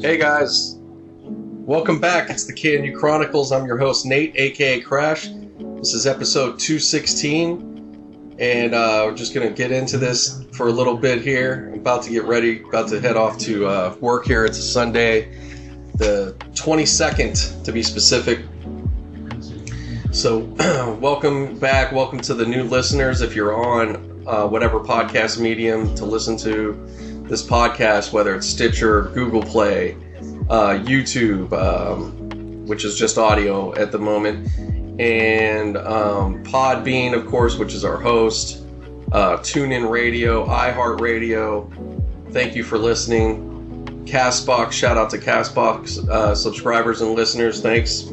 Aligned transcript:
Hey 0.00 0.16
guys, 0.16 0.78
welcome 0.80 2.00
back. 2.00 2.30
It's 2.30 2.46
the 2.46 2.52
KNU 2.54 2.96
Chronicles. 2.96 3.52
I'm 3.52 3.66
your 3.66 3.76
host 3.76 4.06
Nate, 4.06 4.32
aka 4.36 4.80
Crash. 4.80 5.28
This 5.28 5.92
is 5.92 6.06
episode 6.06 6.58
216, 6.58 8.36
and 8.38 8.74
uh, 8.74 9.04
we're 9.06 9.14
just 9.14 9.34
gonna 9.34 9.50
get 9.50 9.70
into 9.70 9.98
this 9.98 10.44
for 10.52 10.68
a 10.68 10.72
little 10.72 10.96
bit 10.96 11.20
here. 11.20 11.68
I'm 11.72 11.80
about 11.80 12.02
to 12.04 12.10
get 12.10 12.24
ready, 12.24 12.62
about 12.62 12.88
to 12.88 13.00
head 13.00 13.16
off 13.16 13.38
to 13.40 13.66
uh, 13.66 13.96
work 14.00 14.24
here. 14.24 14.46
It's 14.46 14.58
a 14.58 14.62
Sunday, 14.62 15.36
the 15.96 16.34
22nd 16.52 17.62
to 17.62 17.70
be 17.70 17.82
specific. 17.82 18.40
So, 20.10 20.38
welcome 21.00 21.58
back. 21.58 21.92
Welcome 21.92 22.20
to 22.22 22.34
the 22.34 22.46
new 22.46 22.64
listeners. 22.64 23.20
If 23.20 23.36
you're 23.36 23.54
on 23.54 24.24
uh, 24.26 24.48
whatever 24.48 24.80
podcast 24.80 25.38
medium 25.38 25.94
to 25.96 26.06
listen 26.06 26.36
to 26.38 27.11
this 27.32 27.42
podcast, 27.42 28.12
whether 28.12 28.36
it's 28.36 28.46
Stitcher, 28.46 29.04
Google 29.14 29.42
Play, 29.42 29.94
uh, 30.50 30.78
YouTube, 30.84 31.50
um, 31.54 32.66
which 32.66 32.84
is 32.84 32.94
just 32.94 33.16
audio 33.16 33.74
at 33.74 33.90
the 33.90 33.98
moment, 33.98 34.50
and 35.00 35.78
um, 35.78 36.44
Podbean, 36.44 37.14
of 37.14 37.26
course, 37.26 37.56
which 37.56 37.72
is 37.72 37.86
our 37.86 37.96
host, 37.96 38.62
uh, 39.12 39.38
TuneIn 39.38 39.88
Radio, 39.88 40.46
iHeartRadio. 40.46 41.72
Thank 42.32 42.54
you 42.54 42.62
for 42.64 42.76
listening. 42.76 44.04
Castbox, 44.04 44.72
shout 44.72 44.98
out 44.98 45.08
to 45.08 45.16
Castbox 45.16 46.06
uh, 46.10 46.34
subscribers 46.34 47.00
and 47.00 47.14
listeners. 47.14 47.62
Thanks. 47.62 48.12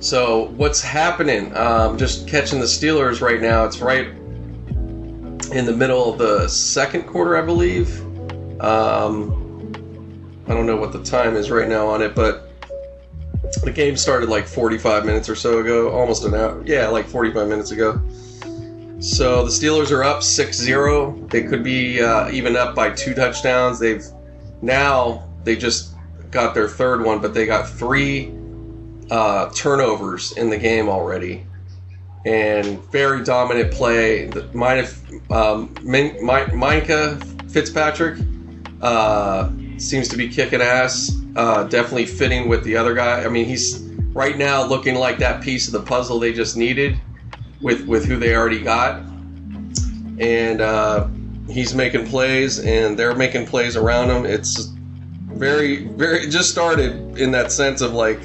So, 0.00 0.46
what's 0.56 0.80
happening? 0.80 1.54
Um, 1.54 1.98
just 1.98 2.26
catching 2.26 2.58
the 2.58 2.64
Steelers 2.64 3.20
right 3.20 3.42
now. 3.42 3.66
It's 3.66 3.80
right 3.80 4.17
in 5.52 5.64
the 5.64 5.72
middle 5.72 6.12
of 6.12 6.18
the 6.18 6.48
second 6.48 7.04
quarter, 7.04 7.36
I 7.36 7.42
believe. 7.42 8.00
Um, 8.60 9.72
I 10.46 10.54
don't 10.54 10.66
know 10.66 10.76
what 10.76 10.92
the 10.92 11.02
time 11.02 11.36
is 11.36 11.50
right 11.50 11.68
now 11.68 11.86
on 11.86 12.02
it, 12.02 12.14
but 12.14 12.50
the 13.62 13.70
game 13.70 13.96
started 13.96 14.28
like 14.28 14.46
45 14.46 15.04
minutes 15.06 15.28
or 15.28 15.34
so 15.34 15.60
ago, 15.60 15.90
almost 15.90 16.24
an 16.24 16.34
hour. 16.34 16.62
Yeah, 16.66 16.88
like 16.88 17.06
45 17.06 17.48
minutes 17.48 17.70
ago. 17.70 18.00
So 19.00 19.44
the 19.44 19.50
Steelers 19.50 19.90
are 19.92 20.02
up 20.02 20.18
6-0. 20.18 21.30
They 21.30 21.44
could 21.44 21.62
be 21.62 22.02
uh, 22.02 22.30
even 22.30 22.56
up 22.56 22.74
by 22.74 22.90
two 22.90 23.14
touchdowns. 23.14 23.78
They've 23.78 24.04
now 24.60 25.28
they 25.44 25.56
just 25.56 25.94
got 26.30 26.54
their 26.54 26.68
third 26.68 27.04
one, 27.04 27.20
but 27.20 27.32
they 27.32 27.46
got 27.46 27.68
three 27.68 28.34
uh, 29.10 29.50
turnovers 29.54 30.32
in 30.32 30.50
the 30.50 30.58
game 30.58 30.88
already 30.88 31.46
and 32.28 32.78
very 32.90 33.24
dominant 33.24 33.72
play. 33.72 34.30
Minus 34.52 35.02
um, 35.30 35.74
Min- 35.82 36.16
Minkah 36.16 37.50
Fitzpatrick 37.50 38.20
uh, 38.82 39.50
seems 39.78 40.08
to 40.08 40.16
be 40.16 40.28
kicking 40.28 40.60
ass. 40.60 41.16
Uh, 41.36 41.64
definitely 41.64 42.04
fitting 42.04 42.48
with 42.48 42.64
the 42.64 42.76
other 42.76 42.94
guy. 42.94 43.24
I 43.24 43.28
mean, 43.28 43.46
he's 43.46 43.80
right 44.12 44.36
now 44.36 44.62
looking 44.62 44.96
like 44.96 45.18
that 45.18 45.42
piece 45.42 45.68
of 45.68 45.72
the 45.72 45.80
puzzle 45.80 46.18
they 46.18 46.32
just 46.32 46.56
needed 46.56 47.00
with 47.62 47.86
with 47.86 48.04
who 48.04 48.16
they 48.18 48.36
already 48.36 48.60
got, 48.60 49.00
and 50.18 50.60
uh, 50.60 51.08
he's 51.48 51.74
making 51.74 52.06
plays, 52.08 52.58
and 52.58 52.98
they're 52.98 53.14
making 53.14 53.46
plays 53.46 53.74
around 53.74 54.10
him. 54.10 54.26
It's 54.26 54.64
very 55.32 55.84
very 55.84 56.28
just 56.28 56.50
started 56.50 57.18
in 57.18 57.30
that 57.30 57.52
sense 57.52 57.80
of 57.80 57.94
like, 57.94 58.20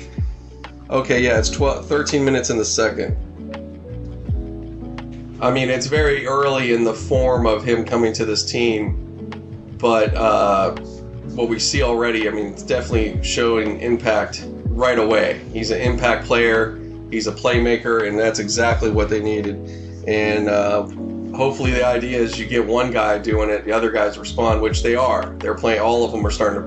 okay, 0.90 1.24
yeah, 1.24 1.40
it's 1.40 1.50
12, 1.50 1.88
13 1.88 2.26
minutes 2.26 2.50
in 2.50 2.58
the 2.58 2.66
second 2.66 3.16
I 5.44 5.52
mean, 5.52 5.70
it's 5.70 5.88
very 5.88 6.26
early 6.26 6.72
in 6.72 6.86
the 6.86 6.94
form 6.94 7.46
of 7.46 7.66
him 7.66 7.84
coming 7.84 8.14
to 8.14 8.24
this 8.24 8.50
team, 8.50 8.96
but 9.78 10.16
uh, 10.16 10.74
what 11.36 11.50
we 11.50 11.60
see 11.60 11.84
already, 11.84 12.30
I 12.30 12.32
mean, 12.32 12.46
it's 12.46 12.64
definitely 12.64 13.22
showing 13.22 13.82
impact 13.82 14.48
right 14.68 14.98
away. 14.98 15.42
He's 15.52 15.70
an 15.72 15.82
impact 15.82 16.28
player, 16.28 16.80
he's 17.12 17.28
a 17.28 17.34
playmaker, 17.34 18.08
and 18.08 18.18
that's 18.18 18.40
exactly 18.40 18.90
what 18.90 19.10
they 19.10 19.22
needed. 19.22 19.56
And 20.08 20.48
uh, 20.48 20.84
hopefully, 21.36 21.72
the 21.72 21.86
idea 21.86 22.20
is 22.20 22.40
you 22.40 22.48
get 22.48 22.66
one 22.66 22.90
guy 22.90 23.18
doing 23.18 23.50
it, 23.50 23.66
the 23.66 23.74
other 23.74 23.92
guys 23.92 24.18
respond, 24.18 24.62
which 24.62 24.82
they 24.82 24.96
are. 24.96 25.26
They're 25.40 25.56
playing, 25.56 25.82
all 25.82 26.06
of 26.06 26.14
them 26.14 26.26
are 26.26 26.32
starting 26.32 26.66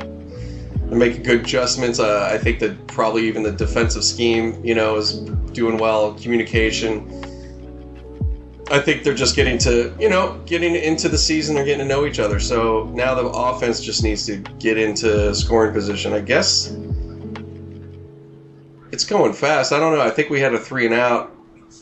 to 0.90 0.94
make 0.94 1.24
good 1.24 1.40
adjustments. 1.40 1.98
Uh, 1.98 2.28
I 2.30 2.36
think 2.36 2.58
that 2.58 2.86
probably 2.88 3.26
even 3.26 3.42
the 3.42 3.52
defensive 3.52 4.04
scheme, 4.04 4.62
you 4.62 4.74
know, 4.74 4.96
is 4.96 5.20
doing 5.54 5.78
well. 5.78 6.12
Communication, 6.12 7.22
I 8.68 8.80
think 8.80 9.04
they're 9.04 9.14
just 9.14 9.36
getting 9.36 9.58
to, 9.58 9.94
you 9.98 10.08
know, 10.08 10.40
getting 10.44 10.74
into 10.74 11.08
the 11.08 11.18
season. 11.18 11.54
They're 11.54 11.64
getting 11.64 11.86
to 11.86 11.94
know 11.94 12.04
each 12.04 12.18
other. 12.18 12.40
So 12.40 12.90
now 12.94 13.14
the 13.14 13.26
offense 13.26 13.80
just 13.80 14.02
needs 14.02 14.26
to 14.26 14.38
get 14.58 14.76
into 14.76 15.32
scoring 15.36 15.72
position. 15.72 16.12
I 16.12 16.20
guess 16.20 16.76
it's 18.90 19.04
going 19.04 19.34
fast. 19.34 19.72
I 19.72 19.78
don't 19.78 19.96
know. 19.96 20.02
I 20.02 20.10
think 20.10 20.30
we 20.30 20.40
had 20.40 20.52
a 20.52 20.58
three 20.58 20.84
and 20.84 20.94
out. 20.94 21.32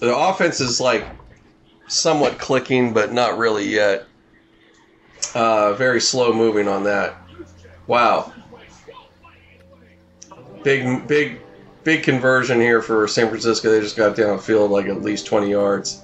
The 0.00 0.14
offense 0.14 0.60
is 0.60 0.78
like 0.78 1.06
somewhat 1.88 2.38
clicking, 2.38 2.92
but 2.92 3.12
not 3.12 3.38
really 3.38 3.66
yet. 3.66 4.06
Uh, 5.34 5.72
very 5.72 6.02
slow 6.02 6.34
moving 6.34 6.68
on 6.68 6.84
that. 6.84 7.16
Wow. 7.86 8.30
Big, 10.62 11.08
big, 11.08 11.40
big 11.82 12.02
conversion 12.02 12.60
here 12.60 12.82
for 12.82 13.08
San 13.08 13.28
Francisco. 13.28 13.70
They 13.70 13.80
just 13.80 13.96
got 13.96 14.16
downfield 14.16 14.68
like 14.68 14.86
at 14.86 15.00
least 15.00 15.24
20 15.26 15.50
yards 15.50 16.03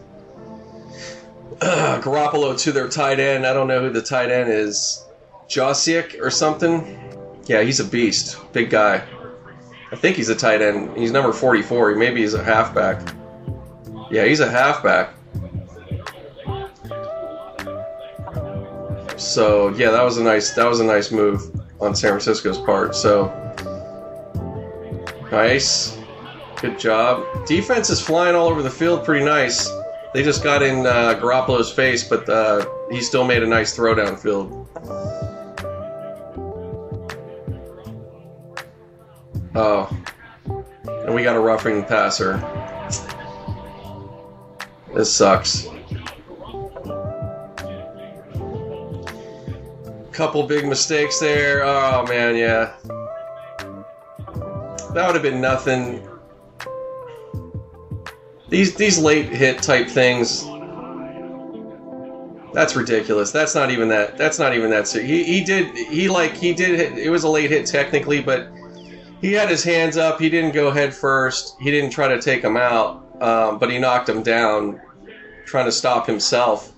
Garoppolo 2.00 2.59
to 2.60 2.72
their 2.72 2.88
tight 2.88 3.21
end. 3.21 3.47
I 3.47 3.53
don't 3.53 3.69
know 3.69 3.81
who 3.81 3.91
the 3.91 4.00
tight 4.00 4.31
end 4.31 4.50
is. 4.50 5.04
Josiak 5.47 6.19
or 6.21 6.31
something. 6.31 6.97
Yeah, 7.47 7.62
he's 7.62 7.81
a 7.81 7.84
beast. 7.84 8.38
Big 8.53 8.71
guy. 8.71 9.06
I 9.93 9.97
think 9.97 10.16
he's 10.16 10.31
a 10.31 10.34
tight 10.34 10.62
end. 10.62 10.97
He's 10.97 11.10
number 11.10 11.32
44. 11.32 11.97
Maybe 11.97 12.22
he's 12.22 12.32
a 12.32 12.43
halfback. 12.43 13.15
Yeah, 14.10 14.25
he's 14.25 14.41
a 14.41 14.50
halfback. 14.50 15.15
So 19.19 19.69
yeah, 19.77 19.91
that 19.91 20.03
was 20.03 20.16
a 20.16 20.25
nice 20.25 20.54
that 20.54 20.66
was 20.66 20.81
a 20.81 20.84
nice 20.84 21.10
move 21.10 21.42
on 21.78 21.94
San 21.94 22.10
Francisco's 22.10 22.56
part. 22.56 22.94
So 22.94 23.27
nice, 25.31 25.98
good 26.62 26.78
job. 26.78 27.47
Defense 27.47 27.91
is 27.91 28.00
flying 28.00 28.34
all 28.34 28.48
over 28.48 28.62
the 28.62 28.71
field, 28.71 29.04
pretty 29.04 29.25
nice. 29.25 29.69
They 30.12 30.25
just 30.25 30.43
got 30.43 30.62
in 30.62 30.87
uh, 30.87 31.19
Garoppolo's 31.21 31.71
face, 31.71 32.03
but 32.03 32.28
uh, 32.28 32.66
he 32.91 33.00
still 33.00 33.25
made 33.25 33.44
a 33.44 33.47
nice 33.47 33.75
throw 33.75 33.94
downfield. 33.94 34.66
Oh. 39.54 39.88
And 41.04 41.15
we 41.15 41.22
got 41.22 41.37
a 41.37 41.41
roughing 41.41 41.84
passer. 41.84 42.38
This 44.94 45.15
sucks. 45.15 45.69
Couple 50.12 50.42
big 50.42 50.66
mistakes 50.66 51.21
there. 51.21 51.62
Oh 51.65 52.04
man, 52.09 52.37
yeah. 52.37 52.75
That 54.92 55.06
would 55.06 55.15
have 55.15 55.22
been 55.22 55.41
nothing 55.41 56.06
these 58.50 58.75
these 58.75 58.99
late 58.99 59.28
hit 59.28 59.62
type 59.62 59.88
things. 59.88 60.44
That's 62.53 62.75
ridiculous. 62.75 63.31
That's 63.31 63.55
not 63.55 63.71
even 63.71 63.88
that. 63.88 64.16
That's 64.19 64.38
not 64.38 64.55
even 64.55 64.71
that. 64.71 64.88
He 64.88 65.22
he 65.22 65.44
did 65.44 65.77
he 65.77 66.09
like 66.09 66.37
he 66.37 66.53
did. 66.53 66.99
It 66.99 67.10
was 67.10 67.22
a 67.22 67.28
late 67.28 67.50
hit 67.50 67.66
technically, 67.66 68.21
but 68.21 68.49
he 69.21 69.33
had 69.33 69.49
his 69.49 69.62
hands 69.62 69.97
up. 69.97 70.21
He 70.21 70.28
didn't 70.28 70.53
go 70.53 70.71
head 70.71 70.93
first. 70.93 71.56
He 71.60 71.71
didn't 71.71 71.91
try 71.91 72.09
to 72.09 72.21
take 72.21 72.43
him 72.43 72.56
out, 72.56 73.05
um, 73.22 73.59
but 73.59 73.71
he 73.71 73.78
knocked 73.78 74.09
him 74.09 74.22
down, 74.22 74.80
trying 75.47 75.66
to 75.66 75.72
stop 75.72 76.07
himself. 76.07 76.72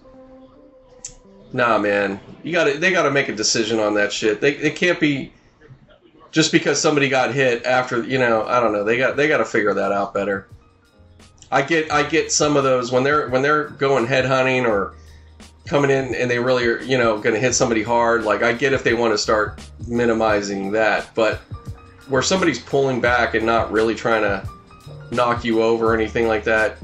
Nah, 1.55 1.79
man, 1.79 2.21
you 2.43 2.53
got 2.53 2.65
to 2.65 2.79
they 2.79 2.91
got 2.91 3.05
to 3.05 3.11
make 3.11 3.29
a 3.29 3.35
decision 3.35 3.79
on 3.79 3.95
that 3.95 4.13
shit. 4.13 4.43
They 4.43 4.55
they 4.55 4.71
can't 4.71 5.01
be 5.01 5.33
just 6.33 6.53
because 6.53 6.81
somebody 6.81 7.09
got 7.09 7.33
hit 7.33 7.65
after 7.65 8.03
you 8.03 8.19
know 8.19 8.45
I 8.45 8.61
don't 8.61 8.73
know. 8.73 8.85
They 8.85 8.99
got 8.99 9.17
they 9.17 9.27
got 9.27 9.39
to 9.39 9.45
figure 9.47 9.73
that 9.73 9.93
out 9.93 10.13
better. 10.13 10.49
I 11.53 11.61
get 11.61 11.93
I 11.93 12.03
get 12.03 12.33
some 12.33 12.57
of 12.57 12.65
those 12.65 12.91
when 12.91 13.05
they're 13.05 13.29
when 13.29 13.43
they're 13.43 13.69
going 13.69 14.07
head 14.07 14.25
hunting 14.25 14.65
or 14.65 14.95
coming 15.67 15.91
in 15.91 16.15
and 16.15 16.31
they 16.31 16.39
really 16.39 16.67
are 16.67 16.81
you 16.81 16.97
know 16.97 17.19
going 17.19 17.35
to 17.35 17.41
hit 17.41 17.55
somebody 17.55 17.83
hard. 17.83 18.25
Like 18.25 18.43
I 18.43 18.55
get 18.55 18.73
if 18.73 18.83
they 18.83 18.95
want 18.95 19.13
to 19.13 19.19
start 19.19 19.61
minimizing 19.87 20.73
that, 20.73 21.15
but 21.15 21.41
where 22.09 22.23
somebody's 22.23 22.59
pulling 22.59 23.03
back 23.03 23.35
and 23.35 23.45
not 23.45 23.71
really 23.71 23.95
trying 23.95 24.23
to 24.23 24.49
knock 25.11 25.45
you 25.45 25.63
over 25.63 25.93
or 25.93 25.95
anything 25.95 26.27
like 26.27 26.45
that. 26.45 26.79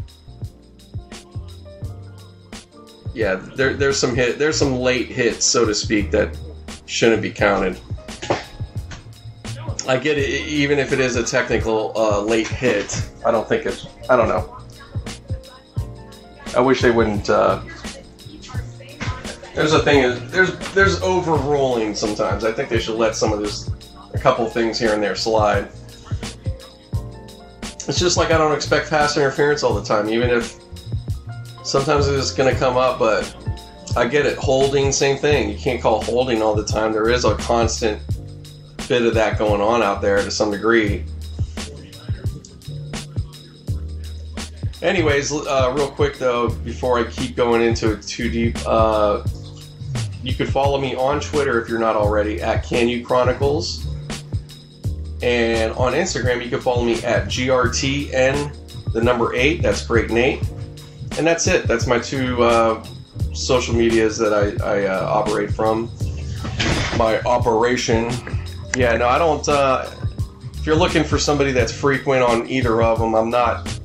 Yeah, 3.14 3.36
there, 3.56 3.74
there's 3.74 3.98
some 3.98 4.14
hit, 4.14 4.38
there's 4.38 4.56
some 4.56 4.76
late 4.76 5.08
hits, 5.08 5.44
so 5.44 5.64
to 5.64 5.74
speak, 5.74 6.10
that 6.12 6.38
shouldn't 6.86 7.22
be 7.22 7.30
counted. 7.30 7.80
I 9.88 9.96
get 9.96 10.18
it, 10.18 10.28
even 10.28 10.78
if 10.78 10.92
it 10.92 11.00
is 11.00 11.16
a 11.16 11.24
technical 11.24 11.92
uh, 11.96 12.20
late 12.20 12.46
hit. 12.46 13.10
I 13.24 13.30
don't 13.30 13.48
think 13.48 13.64
it's. 13.64 13.86
I 14.08 14.16
don't 14.16 14.28
know. 14.28 14.57
I 16.58 16.60
wish 16.60 16.82
they 16.82 16.90
wouldn't. 16.90 17.30
Uh, 17.30 17.60
There's 19.54 19.72
a 19.72 19.78
thing 19.78 20.28
there's 20.30 20.58
there's 20.74 21.00
overruling 21.02 21.94
sometimes. 21.94 22.44
I 22.44 22.50
think 22.50 22.68
they 22.68 22.80
should 22.80 22.96
let 22.96 23.14
some 23.14 23.32
of 23.32 23.38
this 23.38 23.70
a 24.12 24.18
couple 24.18 24.44
things 24.50 24.76
here 24.76 24.92
and 24.92 25.00
there 25.00 25.14
slide. 25.14 25.68
It's 27.86 28.00
just 28.00 28.16
like 28.16 28.32
I 28.32 28.38
don't 28.38 28.52
expect 28.56 28.90
pass 28.90 29.16
interference 29.16 29.62
all 29.62 29.72
the 29.72 29.84
time, 29.84 30.08
even 30.08 30.30
if 30.30 30.56
sometimes 31.62 32.08
it's 32.08 32.32
going 32.32 32.52
to 32.52 32.58
come 32.58 32.76
up, 32.76 32.98
but 32.98 33.32
I 33.96 34.08
get 34.08 34.26
it. 34.26 34.36
Holding, 34.36 34.90
same 34.90 35.16
thing. 35.16 35.48
You 35.50 35.58
can't 35.58 35.80
call 35.80 36.02
holding 36.02 36.42
all 36.42 36.56
the 36.56 36.64
time. 36.66 36.92
There 36.92 37.08
is 37.08 37.24
a 37.24 37.36
constant 37.36 38.02
bit 38.88 39.02
of 39.02 39.14
that 39.14 39.38
going 39.38 39.60
on 39.60 39.80
out 39.80 40.02
there 40.02 40.16
to 40.16 40.30
some 40.32 40.50
degree. 40.50 41.04
Anyways, 44.80 45.32
uh, 45.32 45.72
real 45.76 45.90
quick 45.90 46.18
though, 46.18 46.50
before 46.50 47.00
I 47.00 47.04
keep 47.04 47.34
going 47.34 47.62
into 47.62 47.92
it 47.92 48.02
too 48.02 48.30
deep, 48.30 48.56
uh, 48.64 49.26
you 50.22 50.34
could 50.34 50.48
follow 50.48 50.80
me 50.80 50.94
on 50.94 51.20
Twitter 51.20 51.60
if 51.60 51.68
you're 51.68 51.80
not 51.80 51.96
already 51.96 52.40
at 52.40 52.64
Can 52.64 52.88
You 52.88 53.04
Chronicles. 53.04 53.86
And 55.20 55.72
on 55.72 55.94
Instagram, 55.94 56.42
you 56.44 56.48
can 56.48 56.60
follow 56.60 56.84
me 56.84 57.02
at 57.02 57.26
GRTN, 57.26 58.92
the 58.92 59.02
number 59.02 59.34
eight. 59.34 59.62
That's 59.62 59.84
Great 59.84 60.10
Nate. 60.10 60.48
And 61.18 61.26
that's 61.26 61.48
it. 61.48 61.66
That's 61.66 61.88
my 61.88 61.98
two 61.98 62.40
uh, 62.44 62.84
social 63.34 63.74
medias 63.74 64.16
that 64.18 64.32
I, 64.32 64.64
I 64.64 64.86
uh, 64.86 65.04
operate 65.06 65.52
from. 65.52 65.90
My 66.96 67.20
operation. 67.22 68.10
Yeah, 68.76 68.96
no, 68.96 69.08
I 69.08 69.18
don't. 69.18 69.48
Uh, 69.48 69.90
if 70.54 70.64
you're 70.66 70.76
looking 70.76 71.02
for 71.02 71.18
somebody 71.18 71.50
that's 71.50 71.72
frequent 71.72 72.22
on 72.22 72.48
either 72.48 72.80
of 72.80 73.00
them, 73.00 73.14
I'm 73.14 73.30
not 73.30 73.77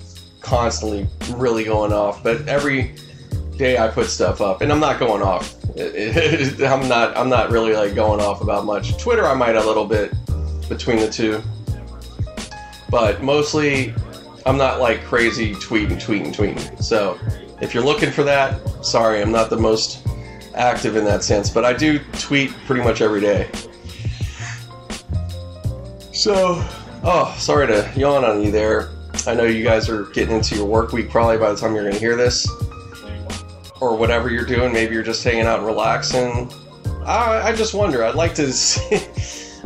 constantly 0.44 1.08
really 1.32 1.64
going 1.64 1.92
off. 1.92 2.24
But 2.24 2.48
every 2.48 2.96
day 3.58 3.78
I 3.78 3.88
put 3.88 4.08
stuff 4.08 4.42
up, 4.42 4.62
and 4.62 4.72
I'm 4.72 4.80
not 4.80 5.00
going 5.00 5.24
off. 5.24 5.56
I'm 5.80 6.88
not. 6.88 7.18
I'm 7.18 7.30
not 7.30 7.50
really 7.50 7.74
like 7.74 7.96
going 7.96 8.22
off 8.22 8.42
about 8.42 8.66
much. 8.66 8.98
Twitter, 9.02 9.26
I 9.26 9.34
might 9.34 9.56
a 9.56 9.66
little 9.66 9.86
bit 9.86 10.14
between 10.70 10.98
the 10.98 11.10
two, 11.10 11.42
but 12.90 13.24
mostly 13.24 13.94
I'm 14.46 14.58
not 14.58 14.80
like 14.80 15.04
crazy 15.06 15.56
tweeting, 15.56 16.02
tweeting, 16.02 16.36
tweeting. 16.36 16.84
So 16.84 17.18
if 17.62 17.74
you're 17.74 17.84
looking 17.84 18.12
for 18.12 18.24
that, 18.24 18.86
sorry, 18.86 19.22
I'm 19.22 19.32
not 19.32 19.50
the 19.50 19.58
most 19.58 20.06
active 20.56 20.96
in 20.96 21.06
that 21.06 21.24
sense, 21.24 21.50
but 21.50 21.66
I 21.66 21.74
do 21.74 22.00
tweet 22.20 22.52
pretty 22.66 22.84
much 22.84 23.02
every 23.02 23.22
day. 23.22 23.50
So, 26.12 26.64
oh, 27.04 27.36
sorry 27.38 27.68
to 27.68 27.92
yawn 27.96 28.24
on 28.24 28.42
you 28.44 28.52
there. 28.52 28.90
I 29.26 29.34
know 29.34 29.44
you 29.44 29.64
guys 29.64 29.88
are 29.90 30.04
getting 30.08 30.36
into 30.36 30.56
your 30.56 30.66
work 30.66 30.92
week 30.92 31.10
probably 31.10 31.38
by 31.38 31.52
the 31.52 31.58
time 31.58 31.74
you're 31.74 31.84
going 31.84 31.94
to 31.94 32.00
hear 32.00 32.16
this. 32.16 32.48
Or 33.80 33.96
whatever 33.96 34.30
you're 34.30 34.46
doing. 34.46 34.74
Maybe 34.74 34.94
you're 34.94 35.04
just 35.04 35.24
hanging 35.24 35.46
out 35.46 35.60
and 35.60 35.66
relaxing. 35.66 36.52
I, 37.06 37.50
I 37.50 37.56
just 37.56 37.74
wonder. 37.74 38.04
I'd 38.04 38.16
like 38.16 38.36
to 38.36 38.52
see. 38.54 39.08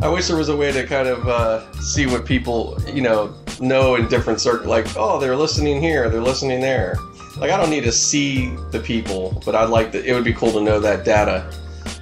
I 0.00 0.08
wish 0.08 0.28
there 0.28 0.36
was 0.36 0.48
a 0.48 0.56
way 0.56 0.70
to 0.70 0.86
kind 0.86 1.08
of 1.08 1.28
uh, 1.28 1.72
see 1.80 2.06
what 2.06 2.24
people, 2.24 2.78
you 2.92 3.02
know, 3.02 3.34
know 3.60 3.96
in 3.96 4.08
different 4.08 4.40
circles. 4.40 4.68
Like, 4.68 4.86
oh, 4.96 5.18
they're 5.18 5.36
listening 5.36 5.82
here, 5.82 6.08
they're 6.08 6.20
listening 6.20 6.60
there. 6.60 6.96
Like, 7.36 7.50
I 7.50 7.56
don't 7.56 7.70
need 7.70 7.84
to 7.84 7.92
see 7.92 8.50
the 8.70 8.78
people, 8.78 9.40
but 9.44 9.54
I'd 9.56 9.70
like 9.70 9.92
to. 9.92 10.04
It 10.04 10.12
would 10.12 10.24
be 10.24 10.32
cool 10.32 10.52
to 10.52 10.60
know 10.60 10.78
that 10.80 11.04
data 11.04 11.52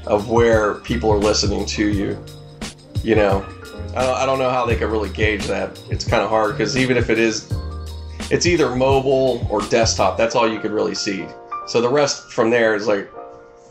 of 0.06 0.29
where 0.29 0.75
people 0.75 1.11
are 1.11 1.19
listening 1.19 1.64
to 1.67 1.88
you. 1.88 2.23
You 3.03 3.14
know, 3.14 3.47
I 3.96 4.26
don't 4.26 4.38
know 4.38 4.50
how 4.50 4.66
they 4.66 4.76
could 4.76 4.90
really 4.90 5.08
gauge 5.08 5.46
that. 5.46 5.81
It's 5.88 6.04
kind 6.04 6.22
of 6.22 6.28
hard 6.28 6.52
because 6.52 6.76
even 6.76 6.98
if 6.98 7.08
it 7.08 7.19
is, 7.19 7.50
it's 8.31 8.44
either 8.44 8.75
mobile 8.76 9.46
or 9.50 9.62
desktop. 9.62 10.19
That's 10.19 10.34
all 10.34 10.46
you 10.46 10.60
could 10.60 10.72
really 10.72 10.94
see. 10.94 11.26
So 11.66 11.81
the 11.81 11.88
rest 11.88 12.31
from 12.31 12.50
there 12.50 12.75
is 12.75 12.87
like, 12.87 13.10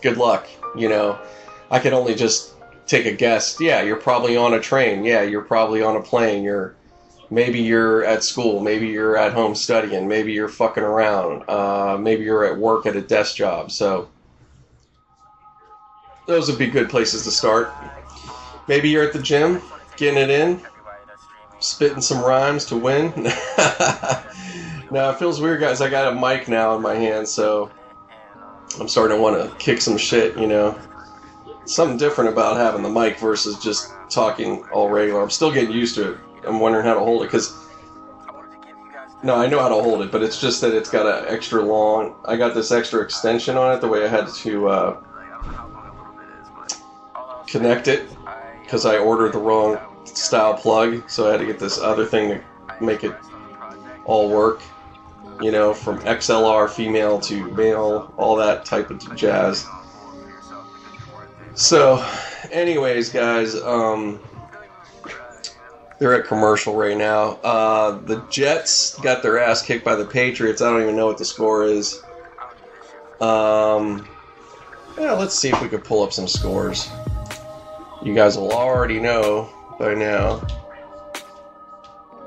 good 0.02 0.18
luck. 0.18 0.48
You 0.76 0.90
know, 0.90 1.20
I 1.70 1.78
can 1.78 1.94
only 1.94 2.16
just 2.16 2.54
take 2.88 3.06
a 3.06 3.12
guess. 3.12 3.60
Yeah, 3.60 3.84
you're 3.84 3.98
probably 3.98 4.36
on 4.36 4.56
a 4.56 4.60
train. 4.60 5.04
Yeah, 5.04 5.22
you're 5.22 5.44
probably 5.44 5.84
on 5.84 5.96
a 5.96 6.02
plane. 6.02 6.44
You're 6.44 6.76
maybe 7.30 7.60
you're 7.60 8.04
at 8.04 8.24
school. 8.24 8.62
Maybe 8.62 8.88
you're 8.88 9.18
at 9.18 9.32
home 9.32 9.54
studying. 9.54 10.08
Maybe 10.08 10.34
you're 10.34 10.50
fucking 10.50 10.84
around. 10.84 11.48
Uh, 11.48 11.98
maybe 12.00 12.24
you're 12.24 12.46
at 12.46 12.58
work 12.58 12.88
at 12.88 12.96
a 12.96 13.02
desk 13.02 13.36
job. 13.36 13.72
So 13.72 14.10
those 16.26 16.50
would 16.50 16.58
be 16.58 16.68
good 16.68 16.90
places 16.90 17.24
to 17.26 17.32
start. 17.32 17.72
Maybe 18.68 18.90
you're 18.90 19.04
at 19.04 19.14
the 19.14 19.22
gym 19.22 19.62
getting 19.98 20.20
it 20.20 20.30
in, 20.30 20.62
spitting 21.60 22.02
some 22.02 22.24
rhymes 22.24 22.66
to 22.66 22.78
win. 22.78 23.12
now 24.92 25.10
it 25.10 25.18
feels 25.18 25.42
weird, 25.42 25.60
guys. 25.60 25.82
I 25.82 25.90
got 25.90 26.12
a 26.12 26.16
mic 26.16 26.48
now 26.48 26.76
in 26.76 26.82
my 26.82 26.96
hand, 26.96 27.28
so 27.28 27.72
I'm 28.80 28.88
starting 28.88 29.18
to 29.18 29.22
want 29.22 29.42
to 29.42 29.56
kick 29.58 29.82
some 29.82 29.98
shit. 29.98 30.38
You 30.38 30.48
know, 30.48 30.78
something 31.66 31.98
different 31.98 32.32
about 32.32 32.58
having 32.58 32.84
the 32.84 32.90
mic 32.90 33.20
versus 33.20 33.60
just 33.60 33.94
talking 34.10 34.64
all 34.72 34.90
regular. 34.90 35.22
I'm 35.22 35.30
still 35.30 35.52
getting 35.52 35.72
used 35.72 35.96
to 35.96 36.14
it. 36.14 36.18
I'm 36.46 36.60
wondering 36.60 36.86
how 36.86 36.94
to 36.94 37.00
hold 37.00 37.24
it 37.24 37.26
because. 37.26 37.64
No, 39.24 39.36
I 39.36 39.48
know 39.48 39.60
how 39.60 39.70
to 39.70 39.76
hold 39.76 40.04
it, 40.04 40.12
but 40.12 40.22
it's 40.22 40.40
just 40.40 40.62
that 40.62 40.74
it's 40.74 40.90
got 40.90 41.08
an 41.08 41.34
extra 41.34 41.60
long. 41.60 42.16
I 42.26 42.36
got 42.36 42.54
this 42.54 42.72
extra 42.72 43.02
extension 43.02 43.58
on 43.58 43.74
it, 43.76 43.82
the 43.82 43.88
way 43.88 44.06
I 44.06 44.08
had 44.08 44.28
to 44.28 44.68
uh, 44.68 44.98
connect 47.48 47.88
it 47.88 48.15
because 48.66 48.86
I 48.86 48.98
ordered 48.98 49.34
the 49.34 49.40
wrong 49.40 49.78
style 50.06 50.56
plug, 50.56 51.10
so 51.10 51.28
I 51.28 51.32
had 51.32 51.40
to 51.40 51.46
get 51.46 51.60
this 51.60 51.78
other 51.78 52.06
thing 52.06 52.30
to 52.30 52.84
make 52.84 53.04
it 53.04 53.16
all 54.06 54.30
work. 54.30 54.62
You 55.42 55.52
know, 55.52 55.74
from 55.74 56.00
XLR 56.00 56.70
female 56.70 57.20
to 57.22 57.52
male, 57.52 58.14
all 58.18 58.38
that 58.38 58.64
type 58.64 58.90
of 58.90 59.16
jazz. 59.16 59.68
So, 61.56 62.06
anyways, 62.52 63.10
guys, 63.10 63.56
um, 63.56 64.20
they're 66.00 66.14
at 66.14 66.26
commercial 66.26 66.76
right 66.76 66.98
now. 66.98 67.32
Uh, 67.44 68.00
the 68.00 68.22
Jets 68.30 68.98
got 69.00 69.24
their 69.24 69.40
ass 69.40 69.62
kicked 69.62 69.84
by 69.84 69.96
the 69.96 70.06
Patriots. 70.06 70.62
I 70.62 70.70
don't 70.70 70.82
even 70.82 70.96
know 70.96 71.08
what 71.08 71.18
the 71.18 71.26
score 71.26 71.66
is. 71.66 72.02
Um, 73.20 74.08
yeah, 74.98 75.12
let's 75.14 75.38
see 75.38 75.50
if 75.50 75.62
we 75.62 75.68
could 75.68 75.84
pull 75.84 76.04
up 76.04 76.14
some 76.14 76.28
scores. 76.28 76.90
You 78.06 78.14
guys 78.14 78.38
will 78.38 78.52
already 78.52 79.00
know 79.00 79.50
by 79.80 79.96
now 79.96 80.46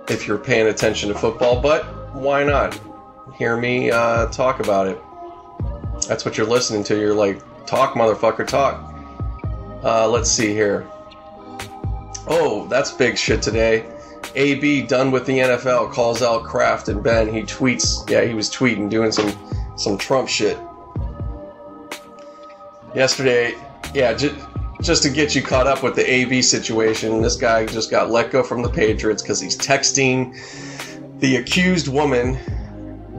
if 0.09 0.27
you're 0.27 0.37
paying 0.37 0.67
attention 0.67 1.09
to 1.11 1.15
football, 1.17 1.61
but 1.61 1.85
why 2.13 2.43
not? 2.43 2.77
Hear 3.37 3.57
me 3.57 3.89
uh, 3.93 4.27
talk 4.27 4.59
about 4.59 4.89
it. 4.89 5.01
That's 6.09 6.25
what 6.25 6.37
you're 6.37 6.49
listening 6.49 6.83
to. 6.83 6.99
You're 6.99 7.15
like, 7.15 7.41
talk, 7.65 7.95
motherfucker, 7.95 8.45
talk. 8.45 8.93
Uh, 9.85 10.09
let's 10.09 10.29
see 10.29 10.49
here. 10.49 10.85
Oh, 12.27 12.67
that's 12.69 12.91
big 12.91 13.17
shit 13.17 13.41
today. 13.41 13.89
AB 14.35 14.83
done 14.83 15.13
with 15.13 15.27
the 15.27 15.39
NFL 15.39 15.93
calls 15.93 16.23
out 16.23 16.43
Kraft 16.43 16.89
and 16.89 17.05
Ben. 17.05 17.33
He 17.33 17.43
tweets. 17.43 18.11
Yeah, 18.11 18.25
he 18.25 18.35
was 18.35 18.51
tweeting, 18.51 18.91
doing 18.91 19.13
some 19.13 19.33
some 19.77 19.97
Trump 19.97 20.29
shit. 20.29 20.59
Yesterday, 22.97 23.55
yeah, 23.95 24.13
just 24.13 24.35
just 24.81 25.03
to 25.03 25.11
get 25.11 25.35
you 25.35 25.43
caught 25.43 25.67
up 25.67 25.83
with 25.83 25.97
the 25.97 26.09
AB 26.09 26.43
situation, 26.43 27.21
this 27.21 27.37
guy 27.37 27.67
just 27.67 27.91
got 27.91 28.11
let 28.11 28.31
go 28.31 28.43
from 28.43 28.63
the 28.63 28.71
Patriots 28.71 29.23
because 29.23 29.41
he's 29.41 29.57
texting 29.57 30.35
the 31.21 31.37
accused 31.37 31.89
woman 31.89 32.37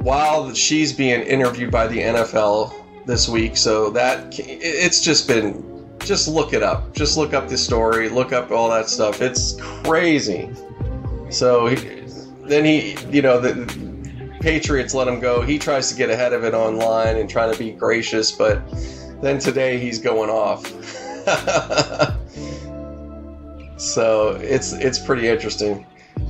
while 0.04 0.54
she's 0.54 0.94
being 0.94 1.22
interviewed 1.22 1.72
by 1.72 1.88
the 1.88 2.00
NFL 2.00 2.74
this 3.06 3.28
week. 3.28 3.58
So 3.58 3.90
that 3.92 4.34
it's 4.40 5.02
just 5.02 5.28
been 5.28 5.66
just 6.00 6.28
look 6.28 6.54
it 6.54 6.64
up. 6.64 6.94
Just 6.94 7.18
look 7.18 7.34
up 7.34 7.50
the 7.50 7.58
story, 7.58 8.10
look 8.10 8.32
up 8.32 8.52
all 8.52 8.70
that 8.70 8.90
stuff. 8.90 9.22
It's 9.22 9.60
crazy. 9.84 10.50
So 11.30 11.68
he, 11.68 11.76
then 12.44 12.66
he, 12.66 12.96
you 13.12 13.22
know, 13.22 13.40
the 13.40 13.70
Patriots 14.40 14.94
let 14.94 15.08
him 15.08 15.20
go. 15.20 15.42
He 15.42 15.60
tries 15.60 15.90
to 15.90 15.96
get 15.96 16.10
ahead 16.10 16.34
of 16.34 16.44
it 16.44 16.54
online 16.54 17.18
and 17.18 17.30
trying 17.30 17.52
to 17.52 17.60
be 17.60 17.72
gracious, 17.72 18.32
but 18.32 18.62
then 19.22 19.38
today 19.40 19.78
he's 19.78 20.00
going 20.00 20.30
off. 20.30 20.66
so 23.78 24.38
it's 24.42 24.74
it's 24.74 25.00
pretty 25.00 25.28
interesting. 25.28 25.86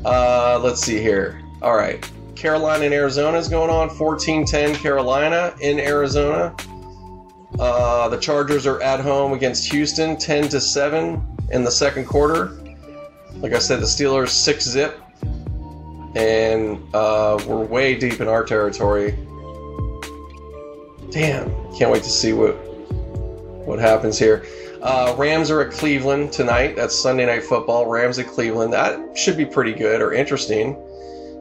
Uh, 0.06 0.60
let's 0.64 0.82
see 0.82 1.00
here. 1.00 1.42
All 1.62 1.76
right, 1.76 2.10
Carolina 2.36 2.86
and 2.86 2.94
Arizona 2.94 3.38
is 3.38 3.48
going 3.48 3.70
on. 3.70 3.90
14-10 3.90 4.76
Carolina 4.76 5.54
in 5.62 5.80
Arizona. 5.80 6.56
Uh, 7.60 8.08
the 8.08 8.18
Chargers 8.18 8.66
are 8.66 8.82
at 8.82 9.02
home 9.02 9.34
against 9.34 9.70
Houston, 9.72 10.18
10 10.18 10.48
to 10.50 10.62
7 10.62 11.22
in 11.52 11.64
the 11.64 11.72
second 11.72 12.06
quarter. 12.06 12.58
Like 13.36 13.54
I 13.54 13.60
said, 13.60 13.80
the 13.80 13.86
Steelers 13.86 14.30
six 14.30 14.66
zip, 14.66 15.00
and 16.16 16.78
uh, 16.94 17.42
we're 17.48 17.64
way 17.64 17.96
deep 17.96 18.20
in 18.20 18.28
our 18.28 18.44
territory. 18.44 19.12
Damn, 21.12 21.50
can't 21.74 21.92
wait 21.92 22.04
to 22.04 22.10
see 22.10 22.34
what 22.34 22.54
what 23.66 23.80
happens 23.80 24.20
here. 24.20 24.46
Uh, 24.82 25.14
Rams 25.18 25.52
are 25.52 25.62
at 25.62 25.72
Cleveland 25.74 26.32
tonight. 26.32 26.76
That's 26.76 26.98
Sunday 26.98 27.26
Night 27.26 27.44
Football. 27.44 27.86
Rams 27.88 28.18
at 28.20 28.28
Cleveland. 28.28 28.74
That 28.74 29.18
should 29.18 29.36
be 29.36 29.46
pretty 29.46 29.74
good 29.74 30.02
or 30.02 30.14
interesting. 30.14 30.78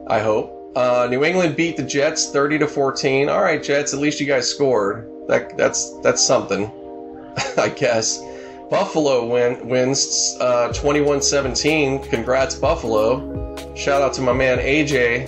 I 0.07 0.19
hope. 0.19 0.55
Uh, 0.75 1.07
New 1.09 1.23
England 1.23 1.55
beat 1.55 1.77
the 1.77 1.83
Jets 1.83 2.31
30 2.31 2.59
to 2.59 2.67
14. 2.67 3.29
All 3.29 3.41
right, 3.41 3.61
Jets. 3.61 3.93
At 3.93 3.99
least 3.99 4.19
you 4.19 4.27
guys 4.27 4.49
scored. 4.49 5.09
That 5.27 5.55
that's 5.57 5.97
that's 6.01 6.23
something. 6.23 6.71
I 7.57 7.69
guess. 7.69 8.21
Buffalo 8.69 9.25
win, 9.25 9.67
wins 9.67 10.37
uh, 10.39 10.69
21-17. 10.73 12.07
Congrats, 12.09 12.53
Buffalo. 12.53 13.55
Shout 13.75 14.01
out 14.03 14.13
to 14.13 14.21
my 14.21 14.33
man 14.33 14.59
AJ. 14.59 15.27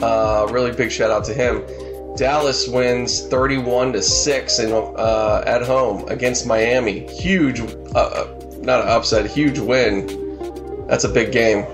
Uh, 0.00 0.46
really 0.52 0.70
big 0.70 0.92
shout 0.92 1.10
out 1.10 1.24
to 1.24 1.34
him. 1.34 1.64
Dallas 2.16 2.68
wins 2.68 3.26
31 3.26 3.94
to 3.94 4.02
6 4.02 4.58
in, 4.60 4.72
uh, 4.72 5.42
at 5.46 5.62
home 5.62 6.06
against 6.08 6.46
Miami. 6.46 7.06
Huge, 7.08 7.60
uh, 7.60 7.98
uh, 7.98 8.34
not 8.58 8.82
an 8.82 8.88
upset, 8.88 9.26
huge 9.26 9.58
win. 9.58 10.86
That's 10.86 11.04
a 11.04 11.08
big 11.08 11.32
game. 11.32 11.66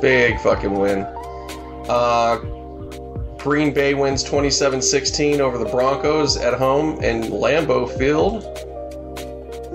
Big 0.00 0.40
fucking 0.40 0.72
win. 0.72 1.06
Uh, 1.88 2.38
Green 3.38 3.72
Bay 3.72 3.94
wins 3.94 4.24
27 4.24 4.82
16 4.82 5.40
over 5.40 5.56
the 5.56 5.66
Broncos 5.66 6.36
at 6.36 6.54
home 6.54 7.02
in 7.02 7.30
Lambeau 7.30 7.88
Field. 7.96 8.44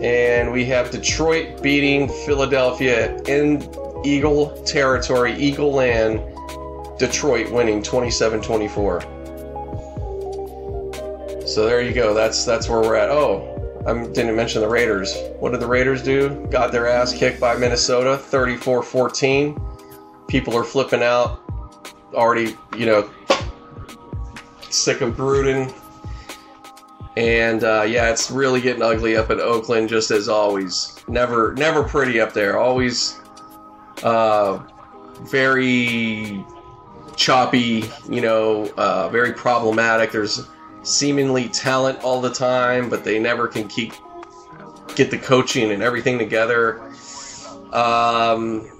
And 0.04 0.52
we 0.52 0.66
have 0.66 0.92
Detroit 0.92 1.64
beating 1.64 2.10
Philadelphia 2.26 3.18
in 3.24 3.64
Eagle 4.04 4.50
territory, 4.64 5.34
Eagle 5.36 5.72
land. 5.72 6.22
Detroit 7.00 7.52
winning 7.52 7.82
27 7.82 8.42
24. 8.42 9.15
So 11.46 11.66
there 11.66 11.82
you 11.82 11.94
go. 11.94 12.14
That's 12.14 12.44
that's 12.44 12.68
where 12.68 12.82
we're 12.82 12.96
at. 12.96 13.10
Oh, 13.10 13.84
I 13.86 13.94
didn't 13.94 14.36
mention 14.36 14.62
the 14.62 14.68
Raiders. 14.68 15.16
What 15.40 15.52
did 15.52 15.60
the 15.60 15.68
Raiders 15.68 16.02
do? 16.02 16.48
Got 16.50 16.72
their 16.72 16.88
ass 16.88 17.14
kicked 17.14 17.40
by 17.40 17.56
Minnesota 17.56 18.18
34 18.18 18.82
14. 18.82 19.62
People 20.28 20.58
are 20.58 20.64
flipping 20.64 21.04
out. 21.04 21.42
Already, 22.16 22.58
you 22.76 22.88
know, 22.88 23.10
sick 24.72 25.02
of 25.02 25.16
Gruden. 25.16 25.72
And 27.16 27.64
uh, 27.64 27.84
yeah, 27.84 28.10
it's 28.10 28.32
really 28.32 28.60
getting 28.60 28.82
ugly 28.82 29.16
up 29.16 29.30
in 29.30 29.40
Oakland, 29.40 29.88
just 29.88 30.10
as 30.10 30.28
always. 30.28 31.04
Never, 31.08 31.54
never 31.54 31.84
pretty 31.84 32.20
up 32.20 32.34
there. 32.34 32.58
Always 32.58 33.20
uh, 34.04 34.64
very 35.22 36.44
choppy. 37.16 37.90
You 38.10 38.22
know, 38.22 38.74
uh, 38.78 39.10
very 39.10 39.32
problematic. 39.32 40.12
There's 40.12 40.48
seemingly 40.86 41.50
talent 41.50 42.04
all 42.04 42.22
the 42.22 42.30
time, 42.30 42.90
but 42.90 43.04
they 43.04 43.20
never 43.20 43.48
can 43.48 43.68
keep 43.68 43.94
get 44.96 45.12
the 45.12 45.18
coaching 45.18 45.72
and 45.72 45.84
everything 45.84 46.18
together. 46.18 46.82
Um, 47.74 48.72